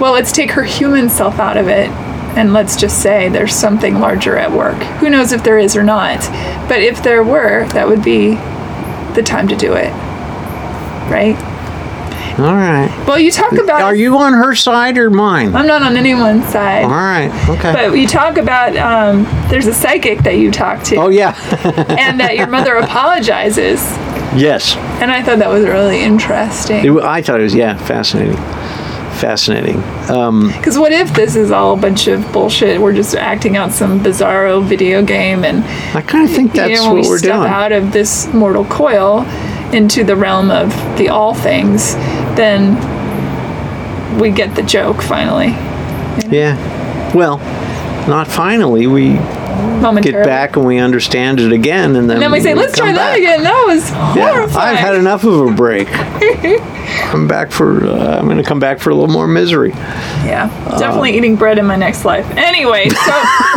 [0.01, 1.89] Well, let's take her human self out of it
[2.37, 4.77] and let's just say there's something larger at work.
[4.99, 6.19] Who knows if there is or not?
[6.69, 8.35] But if there were, that would be
[9.15, 9.91] the time to do it.
[11.11, 11.37] Right?
[12.37, 12.91] All right.
[13.07, 13.83] Well, you talk about.
[13.83, 15.55] Are you on her side or mine?
[15.55, 16.83] I'm not on anyone's side.
[16.83, 17.31] All right.
[17.49, 17.73] Okay.
[17.73, 21.39] But you talk about um, there's a psychic that you talk to, oh yeah.
[21.97, 23.81] and that your mother apologizes.
[24.37, 24.75] yes.
[25.01, 26.85] And I thought that was really interesting.
[26.85, 28.35] It, I thought it was yeah fascinating.
[29.25, 29.83] Fascinating.
[30.11, 32.79] Um, Because what if this is all a bunch of bullshit?
[32.79, 35.65] We're just acting out some bizarro video game, and
[35.97, 37.49] I kind of think you that's know, when what we we're step doing.
[37.49, 39.23] out of this mortal coil
[39.73, 40.69] into the realm of
[40.99, 41.95] the all things,
[42.37, 42.77] then
[44.21, 45.49] we get the joke finally.
[46.31, 46.55] Yeah.
[47.15, 47.39] Well,
[48.07, 48.87] not finally.
[48.87, 49.15] We
[49.81, 50.25] Momentarily.
[50.25, 52.93] get back and we understand it again, and then, And then we say, let's try
[52.93, 53.43] that back." again.
[53.43, 54.47] That was Yeah.
[54.59, 55.89] I've had enough of a break.
[57.13, 57.85] I'm back for.
[57.87, 59.71] Uh, I'm going to come back for a little more misery.
[60.25, 60.49] Yeah,
[60.79, 62.27] definitely eating bread in my next life.
[62.37, 63.13] Anyway, so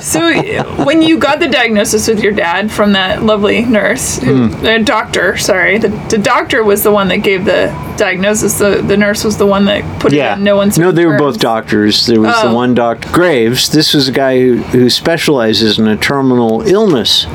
[0.00, 4.62] so when you got the diagnosis with your dad from that lovely nurse, who, Hmm.
[4.62, 8.58] the doctor, sorry, the, the doctor was the one that gave the diagnosis.
[8.58, 10.34] The the nurse was the one that put Yeah.
[10.34, 10.78] it in no one's.
[10.78, 11.22] No, they were terms.
[11.34, 12.06] both doctors.
[12.06, 12.54] There was the Oh.
[12.54, 13.70] one doctor, Graves.
[13.70, 17.26] This was a guy who, who specializes in a terminal illness.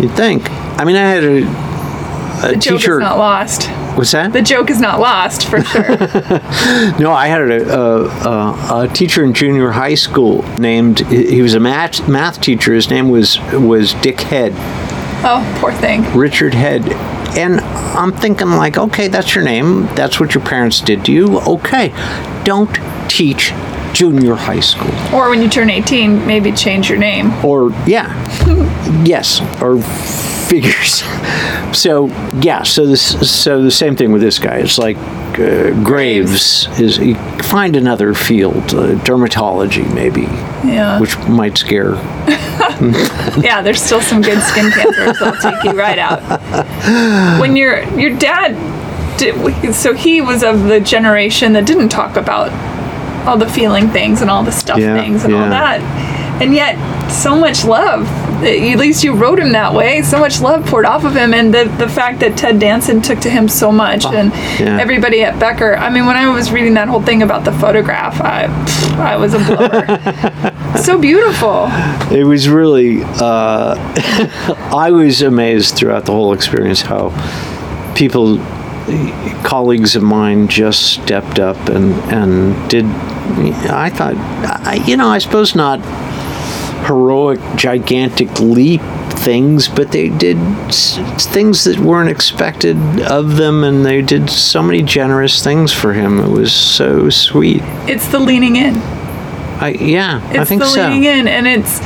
[0.00, 0.50] You'd think.
[0.78, 2.94] I mean, I had a, a The joke teacher.
[2.94, 3.68] is not lost.
[3.96, 4.32] What's that?
[4.32, 5.84] The joke is not lost for sure.
[6.98, 11.00] No, I had a, a, a, a teacher in junior high school named.
[11.00, 12.74] He was a math math teacher.
[12.74, 14.52] His name was was Dick Head,
[15.24, 16.02] oh, poor thing.
[16.16, 16.82] Richard Head,
[17.36, 19.86] and I'm thinking like, okay, that's your name.
[19.94, 21.40] That's what your parents did to you.
[21.40, 21.88] Okay,
[22.44, 22.72] don't
[23.08, 23.52] teach
[23.94, 24.90] junior high school.
[25.14, 27.32] Or when you turn 18, maybe change your name.
[27.44, 28.12] or yeah
[29.04, 29.80] yes or
[30.48, 31.02] figures
[31.72, 32.06] so
[32.42, 33.02] yeah so this
[33.42, 34.96] so the same thing with this guy it's like
[35.38, 36.98] uh, graves is
[37.46, 40.22] find another field uh, dermatology maybe
[40.68, 41.00] Yeah.
[41.00, 41.94] which might scare
[43.42, 46.20] yeah, there's still some good skin cancers that'll take you right out.
[47.40, 48.54] When your your dad,
[49.18, 52.50] did, so he was of the generation that didn't talk about
[53.26, 55.80] all the feeling things and all the stuff Yeah, things and all that,
[56.40, 56.76] and yet
[57.10, 58.06] so much love.
[58.42, 60.02] At least you wrote him that way.
[60.02, 63.20] So much love poured off of him, and the the fact that Ted Danson took
[63.20, 64.78] to him so much, and yeah.
[64.80, 65.76] everybody at Becker.
[65.76, 69.16] I mean, when I was reading that whole thing about the photograph, I pff, I
[69.16, 70.76] was a blower.
[70.76, 71.68] so beautiful.
[72.10, 73.76] it was really uh,
[74.74, 77.10] i was amazed throughout the whole experience how
[77.94, 78.38] people
[79.44, 82.84] colleagues of mine just stepped up and and did
[83.70, 85.80] i thought I, you know i suppose not
[86.86, 90.36] heroic gigantic leap things but they did
[90.68, 90.98] s-
[91.32, 96.20] things that weren't expected of them and they did so many generous things for him.
[96.20, 97.62] It was so sweet.
[97.88, 98.76] It's the leaning in.
[98.76, 100.82] i yeah i think It's think the so.
[100.88, 101.78] leaning in, and it's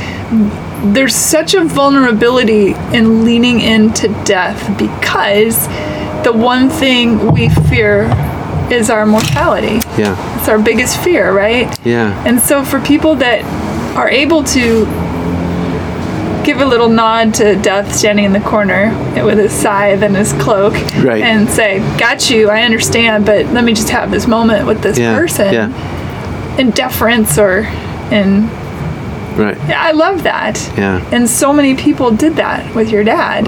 [0.93, 5.67] there's such a vulnerability in leaning into death because
[6.25, 8.03] the one thing we fear
[8.71, 9.79] is our mortality.
[9.97, 11.67] yeah It's our biggest fear, right?
[11.85, 13.43] yeah And so for people that
[13.95, 14.85] are able to
[16.45, 18.91] give a little nod to death standing in the corner
[19.23, 21.21] with his scythe and his cloak Right.
[21.21, 24.97] and say, Got you, I understand, but let me just have this moment with this
[24.97, 27.59] yeah person yeah in deference or
[28.11, 28.47] in
[29.37, 30.57] right Yeah, I love that.
[30.77, 33.45] yeah And so many people did that with your dad.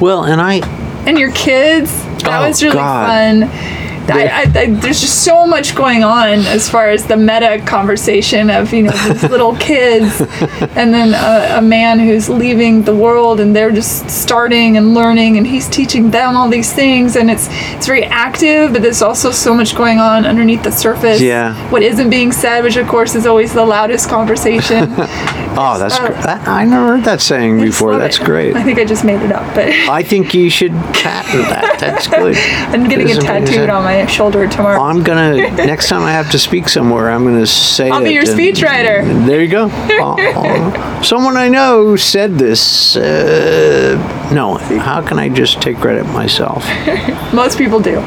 [0.00, 0.60] well and i
[1.06, 1.90] and your kids.
[2.24, 3.06] That Oh, was really God.
[3.08, 3.87] fun.
[4.10, 8.50] I, I, I, there's just so much going on as far as the meta conversation
[8.50, 13.40] of you know these little kids, and then a, a man who's leaving the world,
[13.40, 17.48] and they're just starting and learning, and he's teaching them all these things, and it's
[17.76, 21.20] it's very active, but there's also so much going on underneath the surface.
[21.20, 21.54] Yeah.
[21.70, 24.94] What isn't being said, which of course is always the loudest conversation.
[25.60, 27.98] Oh, that's Uh, gr- I, never heard that saying before.
[27.98, 28.24] That's it.
[28.24, 28.54] great.
[28.54, 31.78] I think I just made it up, but I think you should patent that.
[31.80, 32.36] That's good.
[32.72, 34.80] I'm getting it- tattooed on my shoulder tomorrow.
[34.80, 38.24] I'm gonna next time I have to speak somewhere, I'm gonna say I'll be your
[38.24, 39.26] speechwriter.
[39.26, 39.68] There you go.
[41.02, 42.96] Someone I know said this.
[42.96, 43.96] Uh,
[44.32, 46.64] no, how can I just take credit myself?
[47.32, 48.02] Most people do.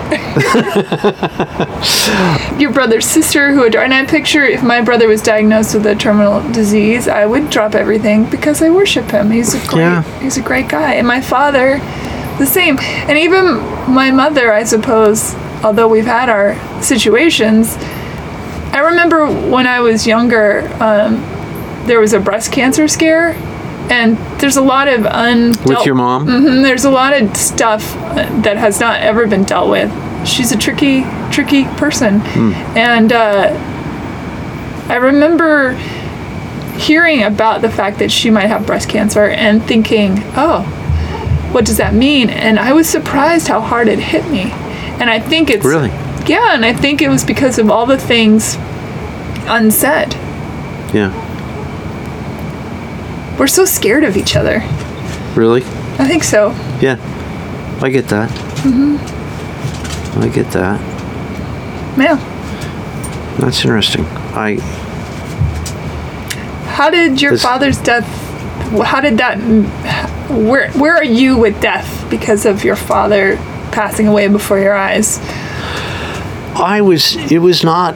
[2.59, 5.95] Your brother's sister who adore, and I picture if my brother was diagnosed with a
[5.95, 9.31] terminal disease, I would drop everything because I worship him.
[9.31, 10.22] He's a great, Yeah.
[10.22, 10.93] he's a great guy.
[10.93, 11.80] And my father
[12.41, 12.77] the same.
[12.80, 13.57] And even
[13.93, 15.34] my mother, I suppose,
[15.64, 17.76] although we've had our situations,
[18.74, 21.16] I remember when I was younger, um,
[21.86, 23.30] there was a breast cancer scare,
[23.92, 25.50] and there's a lot of un.
[25.66, 26.28] With your mom?
[26.28, 27.82] Mm-hmm, there's a lot of stuff
[28.44, 29.92] that has not ever been dealt with.
[30.28, 32.22] She's a tricky, tricky person,
[32.78, 33.50] and uh,
[34.88, 35.74] I remember
[36.78, 40.64] hearing about the fact that she might have breast cancer and thinking, oh,
[41.52, 42.30] what does that mean?
[42.30, 44.52] And I was surprised how hard it hit me.
[45.02, 45.90] And I think it's Really?
[46.28, 48.56] yeah, and I think it was because of all the things
[49.48, 50.14] unsaid.
[50.94, 51.11] Yeah.
[53.40, 54.60] We're so scared of each other.
[55.36, 55.64] Really?
[55.98, 56.52] I think so.
[56.82, 56.98] Yeah.
[57.82, 58.30] I get that.
[58.61, 60.22] Mm-hmm.
[60.22, 60.80] I get that.
[61.98, 62.18] Yeah.
[63.40, 64.06] That's interesting.
[64.36, 64.57] I
[66.76, 68.06] How did your This- father's death?
[68.84, 69.38] How did that?
[70.30, 73.38] Where Where are you with death because of your father
[73.72, 75.19] passing away before your eyes?
[76.56, 77.15] I was.
[77.31, 77.95] It was not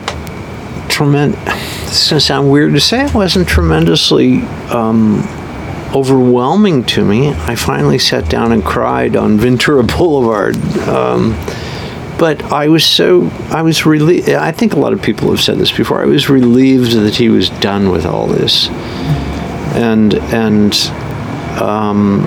[0.88, 1.44] tremendous.
[1.44, 3.04] This is gonna sound weird to say.
[3.04, 5.20] It wasn't tremendously um,
[5.94, 7.28] overwhelming to me.
[7.28, 10.56] I finally sat down and cried on Ventura Boulevard.
[10.88, 11.32] Um,
[12.18, 14.30] but I was so I was relieved.
[14.30, 16.02] I think a lot of people have said this before.
[16.02, 18.68] I was relieved that he was done with all this,
[19.76, 20.74] and and
[21.60, 22.24] um,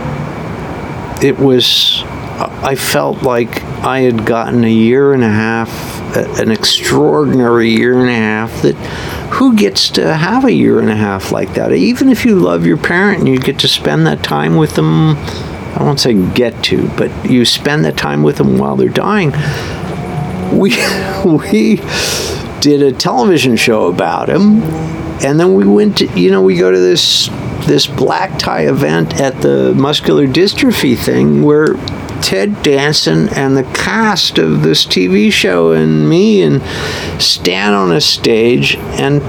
[1.21, 2.03] it was.
[2.39, 5.69] I felt like I had gotten a year and a half,
[6.39, 8.61] an extraordinary year and a half.
[8.61, 8.75] That
[9.33, 11.71] who gets to have a year and a half like that?
[11.73, 15.17] Even if you love your parent and you get to spend that time with them.
[15.69, 19.31] I won't say get to, but you spend that time with them while they're dying
[20.51, 20.71] we
[21.25, 21.75] we
[22.61, 24.61] did a television show about him
[25.23, 27.29] and then we went to you know we go to this
[27.65, 31.75] this black tie event at the muscular dystrophy thing where
[32.29, 36.61] Ted Danson and the cast of this TV show and me and
[37.19, 39.19] stand on a stage and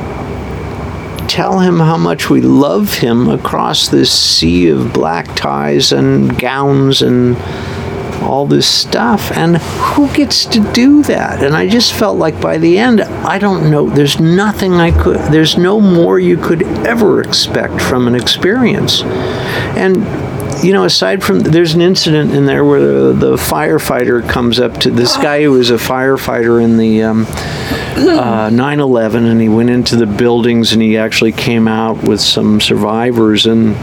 [1.26, 7.00] tell him how much we love him across this sea of black ties and gowns
[7.00, 7.38] and
[8.22, 9.32] all this stuff.
[9.32, 11.42] And who gets to do that?
[11.42, 15.16] And i just felt like by the end i don't know there's nothing i could
[15.32, 19.00] there's no more you could ever expect from an experience.
[19.74, 20.04] And
[20.62, 24.74] you know aside from there's an incident in there where the, the firefighter comes up
[24.78, 27.26] to this guy who was a firefighter in the um,
[27.96, 32.60] uh, 9/11, and he went into the buildings, and he actually came out with some
[32.60, 33.76] survivors, and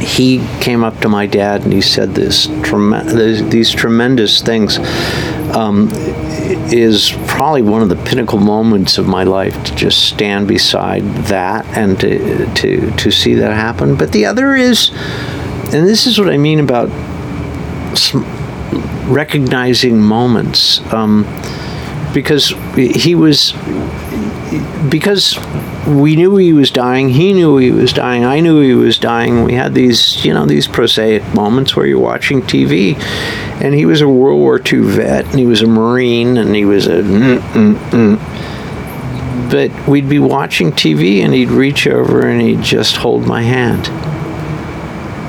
[0.00, 4.78] he came up to my dad, and he said this these tremendous things.
[5.56, 5.88] Um,
[6.72, 11.64] is probably one of the pinnacle moments of my life to just stand beside that
[11.76, 13.96] and to to to see that happen.
[13.96, 14.90] But the other is,
[15.74, 16.88] and this is what I mean about
[19.08, 20.80] recognizing moments.
[20.92, 21.24] Um,
[22.16, 23.52] because he was
[24.90, 25.38] because
[25.86, 29.44] we knew he was dying he knew he was dying i knew he was dying
[29.44, 32.98] we had these you know these prosaic moments where you're watching tv
[33.60, 36.64] and he was a world war ii vet and he was a marine and he
[36.64, 39.50] was a mm, mm, mm.
[39.50, 43.88] but we'd be watching tv and he'd reach over and he'd just hold my hand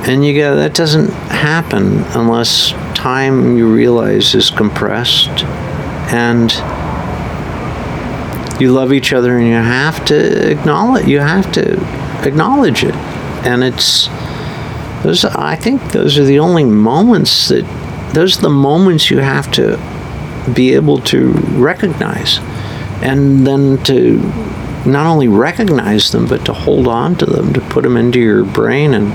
[0.07, 5.43] and you go that doesn't happen unless time you realize is compressed.
[6.09, 6.51] And
[8.61, 11.73] you love each other and you have to acknowledge you have to
[12.25, 12.95] acknowledge it.
[13.45, 14.07] And it's
[15.03, 17.63] those i think those are the only moments that
[18.13, 19.77] those are the moments you have to
[20.53, 22.39] be able to recognize.
[23.01, 24.19] And then to
[24.85, 28.45] not only recognize them but to hold on to them to put them into your
[28.45, 29.13] brain and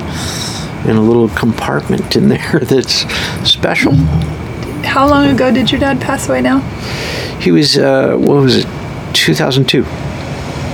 [0.85, 3.05] in a little compartment in there that's
[3.49, 3.95] special
[4.85, 6.61] How long ago did your dad pass away now?
[7.41, 8.67] he was uh, what was it
[9.15, 9.85] 2002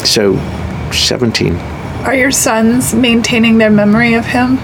[0.04, 0.36] so
[0.92, 1.54] 17
[2.04, 4.58] Are your sons maintaining their memory of him?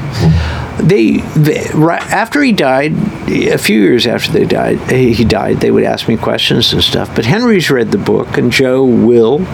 [0.79, 2.93] they, they right after he died
[3.29, 6.83] a few years after they died he he died they would ask me questions and
[6.83, 9.47] stuff but henry's read the book and joe will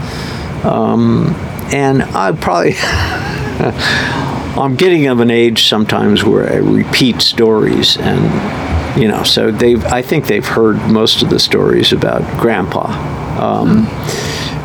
[0.64, 1.26] um,
[1.72, 2.72] and i probably
[4.58, 9.84] i'm getting of an age sometimes where i repeat stories and you know so they've
[9.86, 13.18] i think they've heard most of the stories about grandpa.
[13.40, 13.86] Um,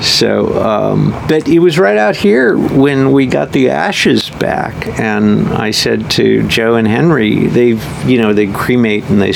[0.01, 5.47] so, um, but it was right out here when we got the ashes back, and
[5.47, 9.33] I said to Joe and Henry, they've, you know, they cremate and they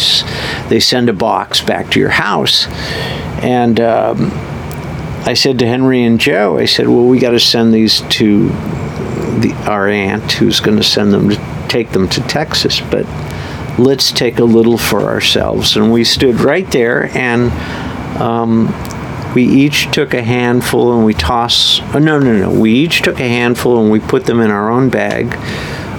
[0.67, 2.67] they send a box back to your house,
[3.41, 4.31] and um,
[5.26, 8.49] I said to Henry and Joe, I said, well, we got to send these to
[9.41, 13.05] the, our aunt, who's going to send them to take them to Texas, but
[13.79, 15.77] let's take a little for ourselves.
[15.77, 17.51] And we stood right there and
[18.19, 18.67] um,
[19.33, 23.19] we each took a handful and we tossed, oh, no, no, no, we each took
[23.19, 25.35] a handful and we put them in our own bag,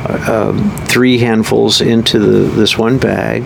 [0.08, 3.44] uh, um, three handfuls into the, this one bag.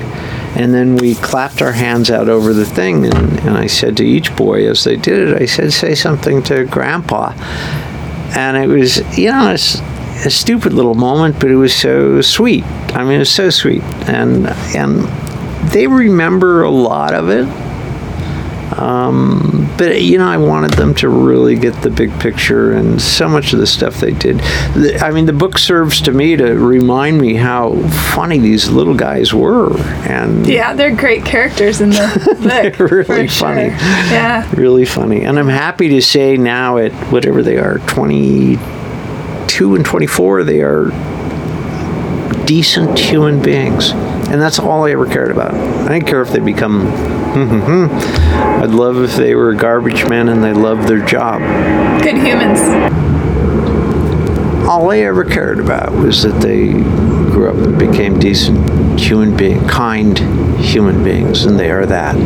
[0.56, 3.06] And then we clapped our hands out over the thing.
[3.06, 6.42] And, and I said to each boy as they did it, I said, say something
[6.44, 7.32] to Grandpa.
[8.36, 9.80] And it was, you know, it's
[10.24, 12.64] a stupid little moment, but it was so sweet.
[12.94, 13.82] I mean, it was so sweet.
[14.09, 15.05] And, and
[15.70, 17.46] they remember a lot of it.
[18.73, 23.28] Um, but you know, I wanted them to really get the big picture, and so
[23.28, 24.39] much of the stuff they did.
[24.74, 27.74] The, I mean, the book serves to me to remind me how
[28.15, 29.77] funny these little guys were,
[30.09, 32.39] and Yeah, they're great characters in the book.
[32.78, 33.47] They're really for sure.
[33.49, 33.66] funny.
[33.69, 34.51] Yeah.
[34.57, 35.23] really funny.
[35.24, 40.86] And I'm happy to say now, at whatever they are, 22 and 24, they are
[42.47, 45.55] decent human beings, and that's all I ever cared about.
[45.55, 46.91] I didn't care if they become.
[47.35, 48.23] Hmm, hmm, hmm.
[48.62, 51.40] I'd love if they were garbage men and they loved their job.
[52.02, 52.60] Good humans.
[54.68, 59.66] all I ever cared about was that they grew up and became decent human being,
[59.66, 60.18] kind
[60.59, 62.16] human beings, and they are that.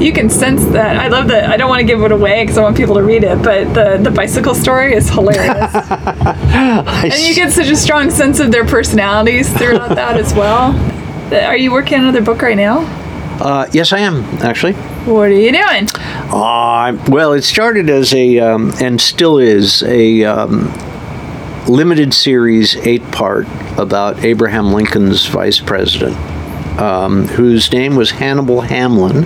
[0.00, 0.96] You can sense that.
[0.96, 1.50] I love that.
[1.50, 3.74] I don't want to give it away because I want people to read it, but
[3.74, 5.74] the, the bicycle story is hilarious.
[5.74, 10.72] and you get such a strong sense of their personalities throughout that as well.
[11.32, 13.03] Are you working on another book right now?
[13.40, 14.74] Uh, yes, I am actually.
[15.04, 15.88] What are you doing?
[16.32, 20.72] Uh, well, it started as a, um, and still is, a um,
[21.66, 23.46] limited series, eight part,
[23.76, 26.16] about Abraham Lincoln's vice president,
[26.80, 29.24] um, whose name was Hannibal Hamlin.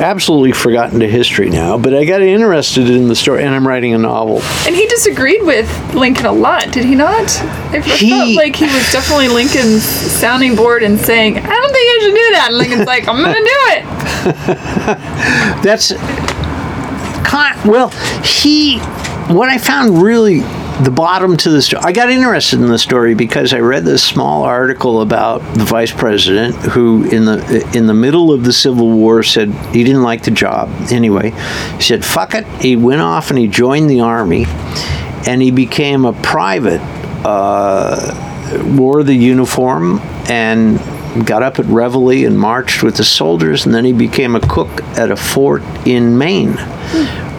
[0.00, 3.94] Absolutely forgotten to history now, but I got interested in the story, and I'm writing
[3.94, 4.40] a novel.
[4.66, 7.28] And he disagreed with Lincoln a lot, did he not?
[7.70, 11.98] I felt like he was definitely Lincoln's sounding board and saying, I don't think I
[12.00, 12.46] should do that.
[12.50, 13.84] And Lincoln's like, I'm going to do it.
[15.62, 15.92] That's
[17.28, 17.90] kind well,
[18.22, 18.78] he
[19.28, 20.40] what I found really
[20.82, 21.82] the bottom to the story.
[21.84, 25.92] I got interested in the story because I read this small article about the vice
[25.92, 30.22] president who, in the in the middle of the Civil War, said he didn't like
[30.22, 30.70] the job.
[30.90, 31.30] Anyway,
[31.76, 34.46] he said, "Fuck it." He went off and he joined the army,
[35.26, 36.80] and he became a private.
[37.24, 38.24] Uh,
[38.76, 39.98] wore the uniform
[40.30, 40.78] and
[41.26, 44.82] got up at Reveille and marched with the soldiers, and then he became a cook
[44.96, 46.56] at a fort in Maine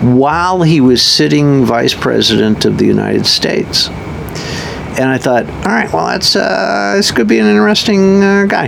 [0.02, 3.90] while he was sitting vice president of the United States.
[3.90, 8.68] And I thought, all right, well, that's uh, this could be an interesting uh, guy.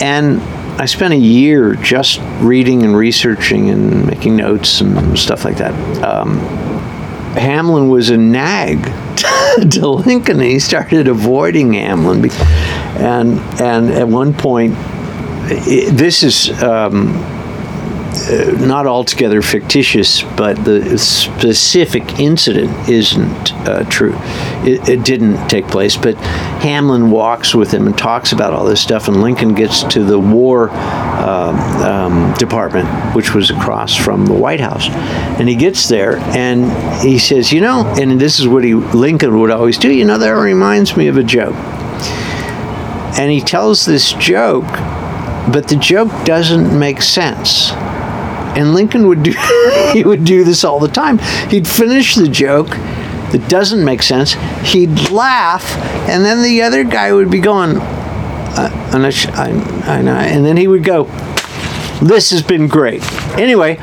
[0.00, 0.40] And
[0.80, 5.72] I spent a year just reading and researching and making notes and stuff like that.
[6.02, 6.38] Um,
[7.36, 8.84] Hamlin was a nag
[9.70, 12.30] to Lincoln, and he started avoiding Hamlin.
[12.96, 17.12] And and at one point, i this is um,
[18.30, 24.14] not altogether fictitious, but the specific incident isn't uh, true.
[24.64, 28.80] It, it didn't take place, but Hamlin walks with him and talks about all this
[28.80, 34.34] stuff, and Lincoln gets to the War um, um, Department, which was across from the
[34.34, 34.88] White House,
[35.38, 39.38] and he gets there and he says, "You know," and this is what he Lincoln
[39.40, 39.92] would always do.
[39.92, 41.54] You know, that reminds me of a joke,
[43.18, 44.64] and he tells this joke,
[45.52, 47.72] but the joke doesn't make sense
[48.56, 49.32] and Lincoln would do
[49.92, 51.18] he would do this all the time.
[51.50, 54.34] He'd finish the joke that doesn't make sense.
[54.62, 55.76] He'd laugh,
[56.08, 59.50] and then the other guy would be going, uh, and, I, sh- I,
[59.86, 61.04] I know, and then he would go,
[62.00, 63.02] "This has been great."
[63.36, 63.78] Anyway,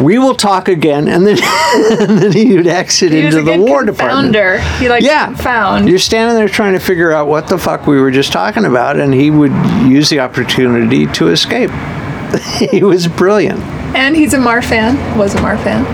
[0.00, 1.38] we will talk again, and then
[2.00, 4.34] and then he would exit He into the War Department.
[4.36, 4.60] confounder.
[4.78, 5.88] He like Yeah, found.
[5.88, 9.00] You're standing there trying to figure out what the fuck we were just talking about,
[9.00, 9.52] and he would
[9.88, 11.70] use the opportunity to escape.
[12.70, 13.60] he was brilliant.
[13.94, 15.16] And he's a Marfan.
[15.16, 15.84] Was a Marfan.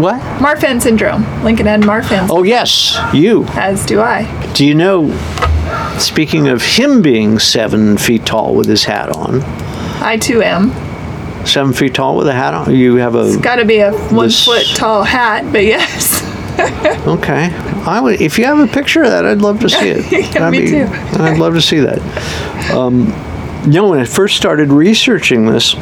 [0.00, 0.20] What?
[0.40, 1.22] Marfan syndrome.
[1.44, 2.28] Lincoln had Marfan.
[2.30, 3.44] Oh, yes, you.
[3.50, 4.24] As do I.
[4.52, 5.10] Do you know,
[5.98, 9.40] speaking of him being seven feet tall with his hat on,
[10.02, 10.70] I too am.
[11.46, 13.26] seven feet tall with a hat on, you have a.
[13.28, 16.22] It's got to be a one This- foot tall hat, but yes.
[17.06, 17.50] Okay.
[17.86, 20.10] I would, if you have a picture of that, I'd love to see it.
[20.10, 20.86] Yeah, That'd me be- too.
[21.22, 22.00] I'd love to see that.
[22.74, 23.06] Um,
[23.66, 25.74] you know, when I first started researching this,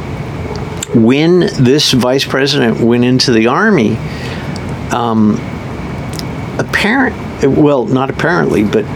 [0.95, 3.97] when this vice president went into the army,
[4.91, 5.35] um,
[6.59, 8.87] apparent, well, not apparently, but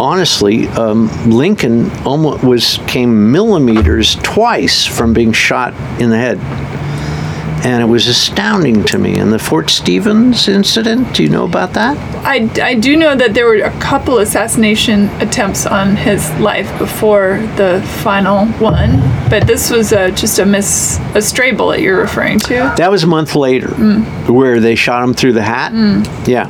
[0.00, 6.38] honestly, um, Lincoln almost was came millimeters twice from being shot in the head.
[7.62, 9.18] And it was astounding to me.
[9.18, 11.96] And the Fort Stevens incident, do you know about that?
[12.24, 17.38] I, I do know that there were a couple assassination attempts on his life before
[17.56, 22.38] the final one, but this was uh, just a miss, a stray bullet you're referring
[22.40, 22.72] to.
[22.76, 23.68] That was a month later,
[24.32, 25.72] where they shot him through the hat.
[26.26, 26.48] Yeah.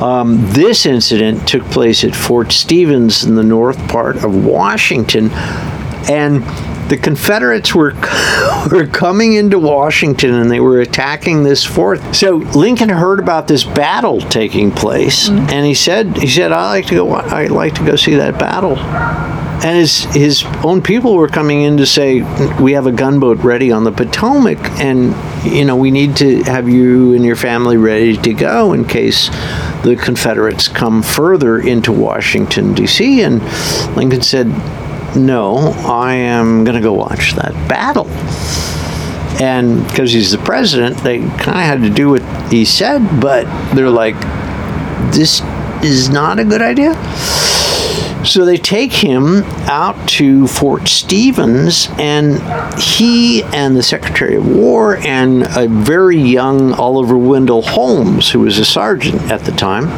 [0.00, 5.30] Um, this incident took place at Fort Stevens in the north part of Washington,
[6.08, 6.44] and
[6.88, 7.94] the Confederates were
[8.72, 12.00] were coming into Washington and they were attacking this fort.
[12.14, 15.50] So Lincoln heard about this battle taking place, mm-hmm.
[15.50, 17.12] and he said, "He said I like to go.
[17.12, 18.76] I like to go see that battle."
[19.60, 22.22] And his his own people were coming in to say,
[22.60, 26.68] "We have a gunboat ready on the Potomac, and you know we need to have
[26.68, 29.28] you and your family ready to go in case
[29.82, 33.42] the Confederates come further into Washington D.C." And
[33.96, 34.46] Lincoln said,
[35.16, 38.08] "No, I am going to go watch that battle."
[39.40, 43.46] And because he's the president, they kind of had to do what he said, but
[43.74, 44.16] they're like,
[45.12, 45.42] "This
[45.82, 46.96] is not a good idea."
[48.24, 52.42] So they take him out to Fort Stevens, and
[52.78, 58.58] he and the Secretary of War and a very young Oliver Wendell Holmes, who was
[58.58, 59.88] a sergeant at the time,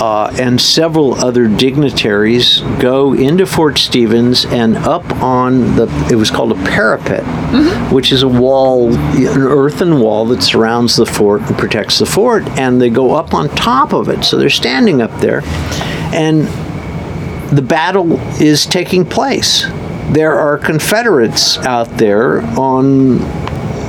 [0.00, 6.30] uh, and several other dignitaries go into Fort Stevens and up on the, it was
[6.30, 7.24] called a parapet,
[7.92, 12.46] which is a wall, an earthen wall that surrounds the fort and protects the fort,
[12.58, 14.24] and they go up on top of it.
[14.24, 15.42] So they're standing up there,
[16.14, 16.46] and
[17.56, 19.64] the battle is taking place.
[20.10, 23.18] There are Confederates out there on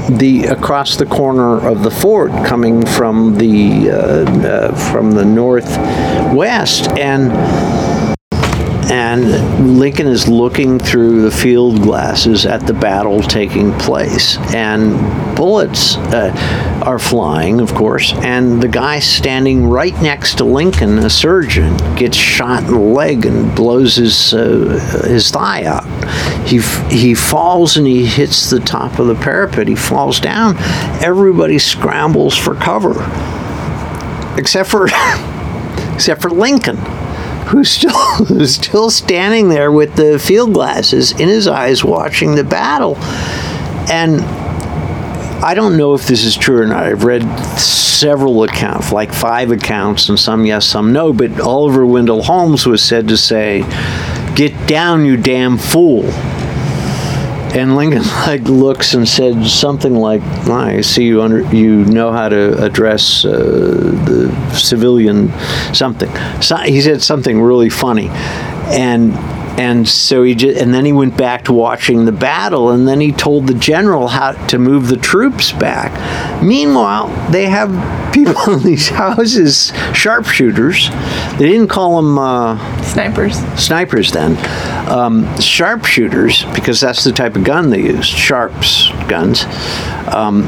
[0.10, 6.90] the across the corner of the fort, coming from the uh, uh, from the northwest,
[6.92, 7.32] and
[8.90, 15.98] and Lincoln is looking through the field glasses at the battle taking place, and bullets
[15.98, 16.32] uh,
[16.86, 22.16] are flying, of course, and the guy standing right next to Lincoln, a surgeon, gets
[22.16, 25.86] shot in the leg and blows his uh, his thigh out.
[26.48, 26.60] He
[26.90, 29.68] he falls and he hits the top of the parapet.
[29.68, 30.56] He falls down.
[31.04, 32.94] Everybody scrambles for cover,
[34.38, 34.86] except for
[35.94, 36.78] except for Lincoln
[37.48, 37.92] who's still
[38.26, 42.96] who's still standing there with the field glasses in his eyes watching the battle
[43.90, 44.22] and
[45.44, 46.84] I don't know if this is true or not.
[46.84, 47.22] I've read
[47.60, 51.14] several accounts, like five accounts, and some yes, some no.
[51.14, 53.62] But Oliver Wendell Holmes was said to say,
[54.36, 56.12] "Get down, you damn fool."
[57.58, 62.30] And Lincoln like looks and said something like, "I see you under you know how
[62.30, 65.32] to address uh, the civilian
[65.74, 66.12] something."
[66.42, 68.10] So, he said something really funny,
[68.70, 69.12] and
[69.58, 73.02] and so he just, and then he went back to watching the battle, and then
[73.02, 76.44] he told the general how to move the troops back.
[76.44, 80.90] Meanwhile, they have people in these houses, sharpshooters.
[81.38, 82.18] They didn't call them.
[82.18, 83.38] Uh, Snipers.
[83.62, 84.38] snipers then
[84.90, 89.46] um, sharpshooters because that's the type of gun they used sharps guns
[90.08, 90.44] um,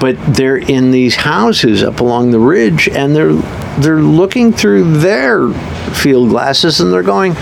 [0.00, 3.34] but they're in these houses up along the ridge and they're
[3.78, 5.48] they're looking through their
[5.92, 7.34] field glasses and they're going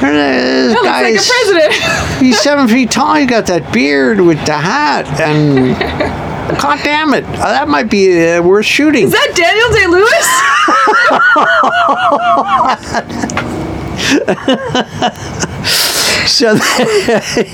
[0.00, 1.22] this That looks like a
[1.70, 2.20] president.
[2.22, 5.76] he's seven feet tall he got that beard with the hat and
[6.60, 10.26] god damn it uh, that might be uh, worth shooting Is that Daniel Day Lewis?
[16.26, 16.54] So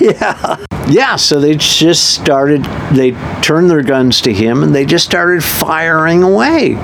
[0.00, 0.56] yeah,
[0.88, 1.16] yeah.
[1.16, 2.64] So they just started.
[2.92, 3.12] They
[3.42, 6.76] turned their guns to him, and they just started firing away.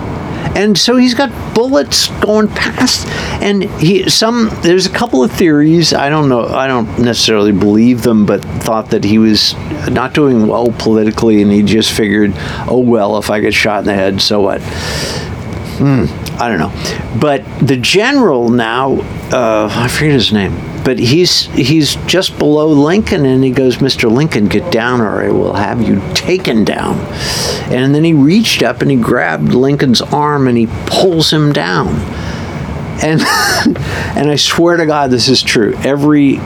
[0.57, 3.07] And so he's got bullets going past,
[3.43, 4.51] and he some.
[4.63, 5.93] There's a couple of theories.
[5.93, 6.47] I don't know.
[6.47, 9.55] I don't necessarily believe them, but thought that he was
[9.89, 12.33] not doing well politically, and he just figured,
[12.69, 14.61] oh well, if I get shot in the head, so what?
[15.81, 17.19] I don't know.
[17.21, 19.01] But the general now,
[19.33, 24.11] uh, I forget his name, but he's he's just below Lincoln, and he goes, "Mr.
[24.11, 26.99] Lincoln, get down, or I will have you taken down."
[27.71, 31.89] And then he reached up and he grabbed Lincoln's arm and he pulls him down.
[33.03, 33.21] And
[34.17, 35.75] and I swear to God, this is true.
[35.85, 36.41] Every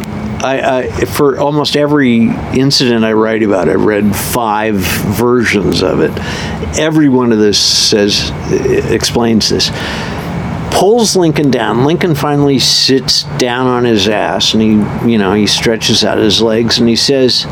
[0.44, 6.10] I, I, for almost every incident I write about, I read five versions of it.
[6.78, 8.30] Every one of this says
[8.90, 9.70] explains this.
[10.72, 11.84] Pulls Lincoln down.
[11.84, 14.70] Lincoln finally sits down on his ass, and he,
[15.10, 17.46] you know, he stretches out his legs, and he says,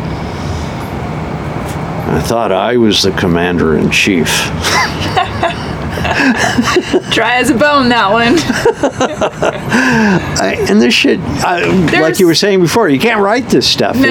[2.08, 4.28] "I thought I was the commander in chief."
[7.10, 8.34] Dry as a bone, that one.
[10.40, 11.64] I, and this shit, I,
[12.00, 13.96] like you were saying before, you can't write this stuff.
[13.96, 14.02] No,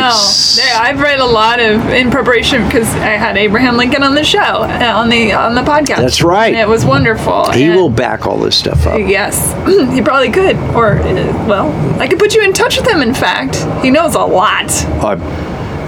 [0.56, 4.24] there- I've read a lot of in preparation because I had Abraham Lincoln on the
[4.24, 5.98] show uh, on the on the podcast.
[5.98, 6.48] That's right.
[6.54, 7.52] And it was wonderful.
[7.52, 9.00] he And- will back all this stuff up.
[9.00, 9.54] Yes,
[9.94, 10.56] he probably could.
[10.76, 13.02] Or, uh, well, I could put you in touch with him.
[13.02, 14.70] In fact, he knows a lot.
[15.04, 15.16] Uh,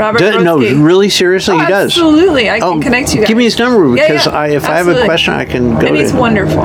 [0.02, 0.20] Robert.
[0.20, 1.92] do- no, really seriously, Oh, he does.
[1.92, 3.20] Absolutely, I can Oh, connect you.
[3.22, 3.28] Guys.
[3.28, 5.88] give me his number because yeah, I, if I have a question, I can go
[5.88, 6.18] And to he's him.
[6.18, 6.64] wonderful.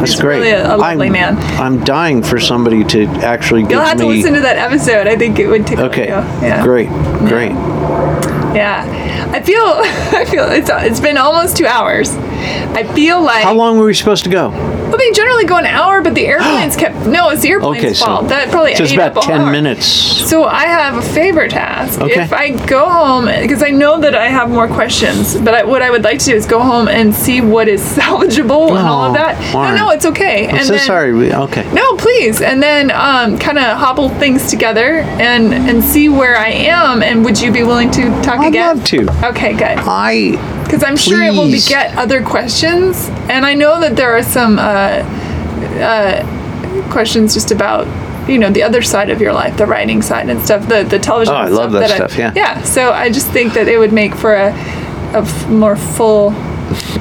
[0.00, 0.38] That's he's great.
[0.38, 1.36] really a- a lovely I'm, man.
[1.60, 4.04] I'm dying for somebody to actually give You'll have me.
[4.04, 5.06] to listen to that episode.
[5.06, 6.06] I think it would tickle okay.
[6.08, 6.62] Yeah.
[6.62, 6.88] great,
[7.28, 7.52] great.
[8.54, 8.84] Yeah,
[9.32, 9.58] I feel.
[10.20, 12.10] I feel it's it's been almost two hours.
[12.74, 13.44] I feel like.
[13.44, 14.50] How long were we supposed to go?
[14.50, 17.06] Well, they generally go an hour, but the airplanes kept.
[17.06, 18.28] No, it's the airplane's Okay, so fault.
[18.28, 19.50] That probably so it's ate about ten hour.
[19.52, 19.86] minutes.
[19.86, 22.00] So I have a favor to ask.
[22.00, 22.22] Okay.
[22.22, 25.82] If I go home, because I know that I have more questions, but I, what
[25.82, 29.04] I would like to do is go home and see what is salvageable and all
[29.04, 29.54] of Oh, that.
[29.54, 30.48] all No, no, it's okay.
[30.48, 31.12] I'm and so then, sorry.
[31.14, 31.70] We, okay.
[31.72, 36.48] No, please, and then um, kind of hobble things together and and see where I
[36.48, 37.02] am.
[37.02, 38.70] And would you be willing to talk again?
[38.70, 39.28] I'd love to.
[39.28, 39.78] Okay, good.
[39.86, 44.22] I Because I'm sure it will beget other questions, and I know that there are
[44.22, 45.02] some uh,
[45.82, 47.86] uh, questions just about
[48.28, 50.98] you know the other side of your life, the writing side and stuff, the the
[50.98, 51.34] television.
[51.34, 52.32] Oh, I stuff love that I- stuff, yeah.
[52.36, 52.62] yeah.
[52.62, 54.52] So I just think that it would make for a
[55.12, 56.32] a f- more full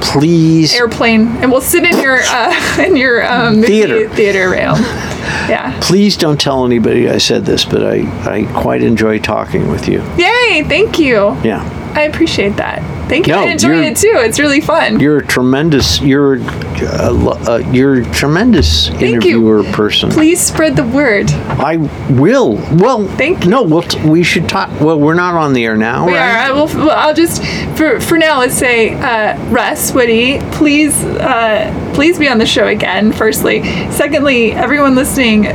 [0.01, 0.73] please.
[0.73, 4.09] airplane, and we'll sit in your uh, in your um, movie Theater.
[4.09, 4.79] theater realm.
[5.49, 5.77] Yeah.
[5.81, 9.99] Please don't tell anybody I said this, but I, I quite enjoy talking with you.
[10.15, 10.63] Yay!
[10.67, 11.35] Thank you.
[11.43, 11.61] Yeah.
[11.95, 12.81] I appreciate that.
[13.09, 13.33] Thank you.
[13.33, 14.13] No, I enjoy it too.
[14.15, 14.99] It's really fun.
[14.99, 19.07] You're a tremendous, you're, uh, uh, you're a tremendous you.
[19.07, 20.11] interviewer person.
[20.11, 21.29] Please spread the word.
[21.31, 21.77] I
[22.11, 22.55] will.
[22.77, 23.49] Well, Thank you.
[23.49, 24.69] No, we'll t- we should talk.
[24.79, 26.21] Well, we're not on the air now, We right?
[26.21, 26.37] are.
[26.37, 26.67] I will.
[26.67, 27.43] Well, I'll just
[27.75, 28.39] for for now.
[28.39, 33.11] Let's say uh, Russ Woody, please, uh, please be on the show again.
[33.11, 35.45] Firstly, secondly, everyone listening,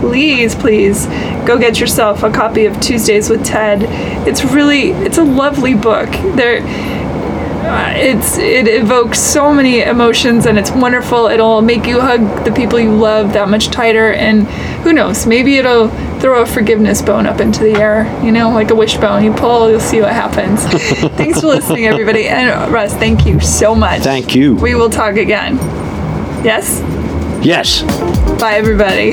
[0.00, 1.06] please, please
[1.46, 3.82] go get yourself a copy of Tuesdays with Ted.
[4.26, 6.10] It's really, it's a lovely book.
[6.36, 6.62] There.
[7.66, 11.26] Uh, it's it evokes so many emotions and it's wonderful.
[11.26, 14.46] It'll make you hug the people you love that much tighter and
[14.86, 15.88] who knows, maybe it'll
[16.20, 19.24] throw a forgiveness bone up into the air, you know, like a wishbone.
[19.24, 20.64] You pull, you'll see what happens.
[21.16, 22.28] Thanks for listening, everybody.
[22.28, 24.02] And Russ, thank you so much.
[24.02, 24.54] Thank you.
[24.54, 25.56] We will talk again.
[26.44, 26.80] Yes?
[27.44, 27.82] yes.
[28.40, 29.12] Bye, everybody.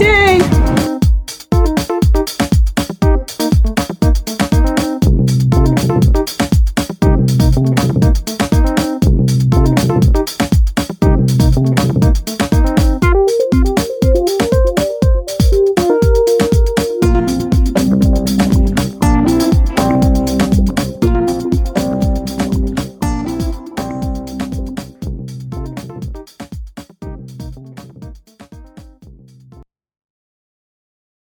[0.00, 0.43] Yay!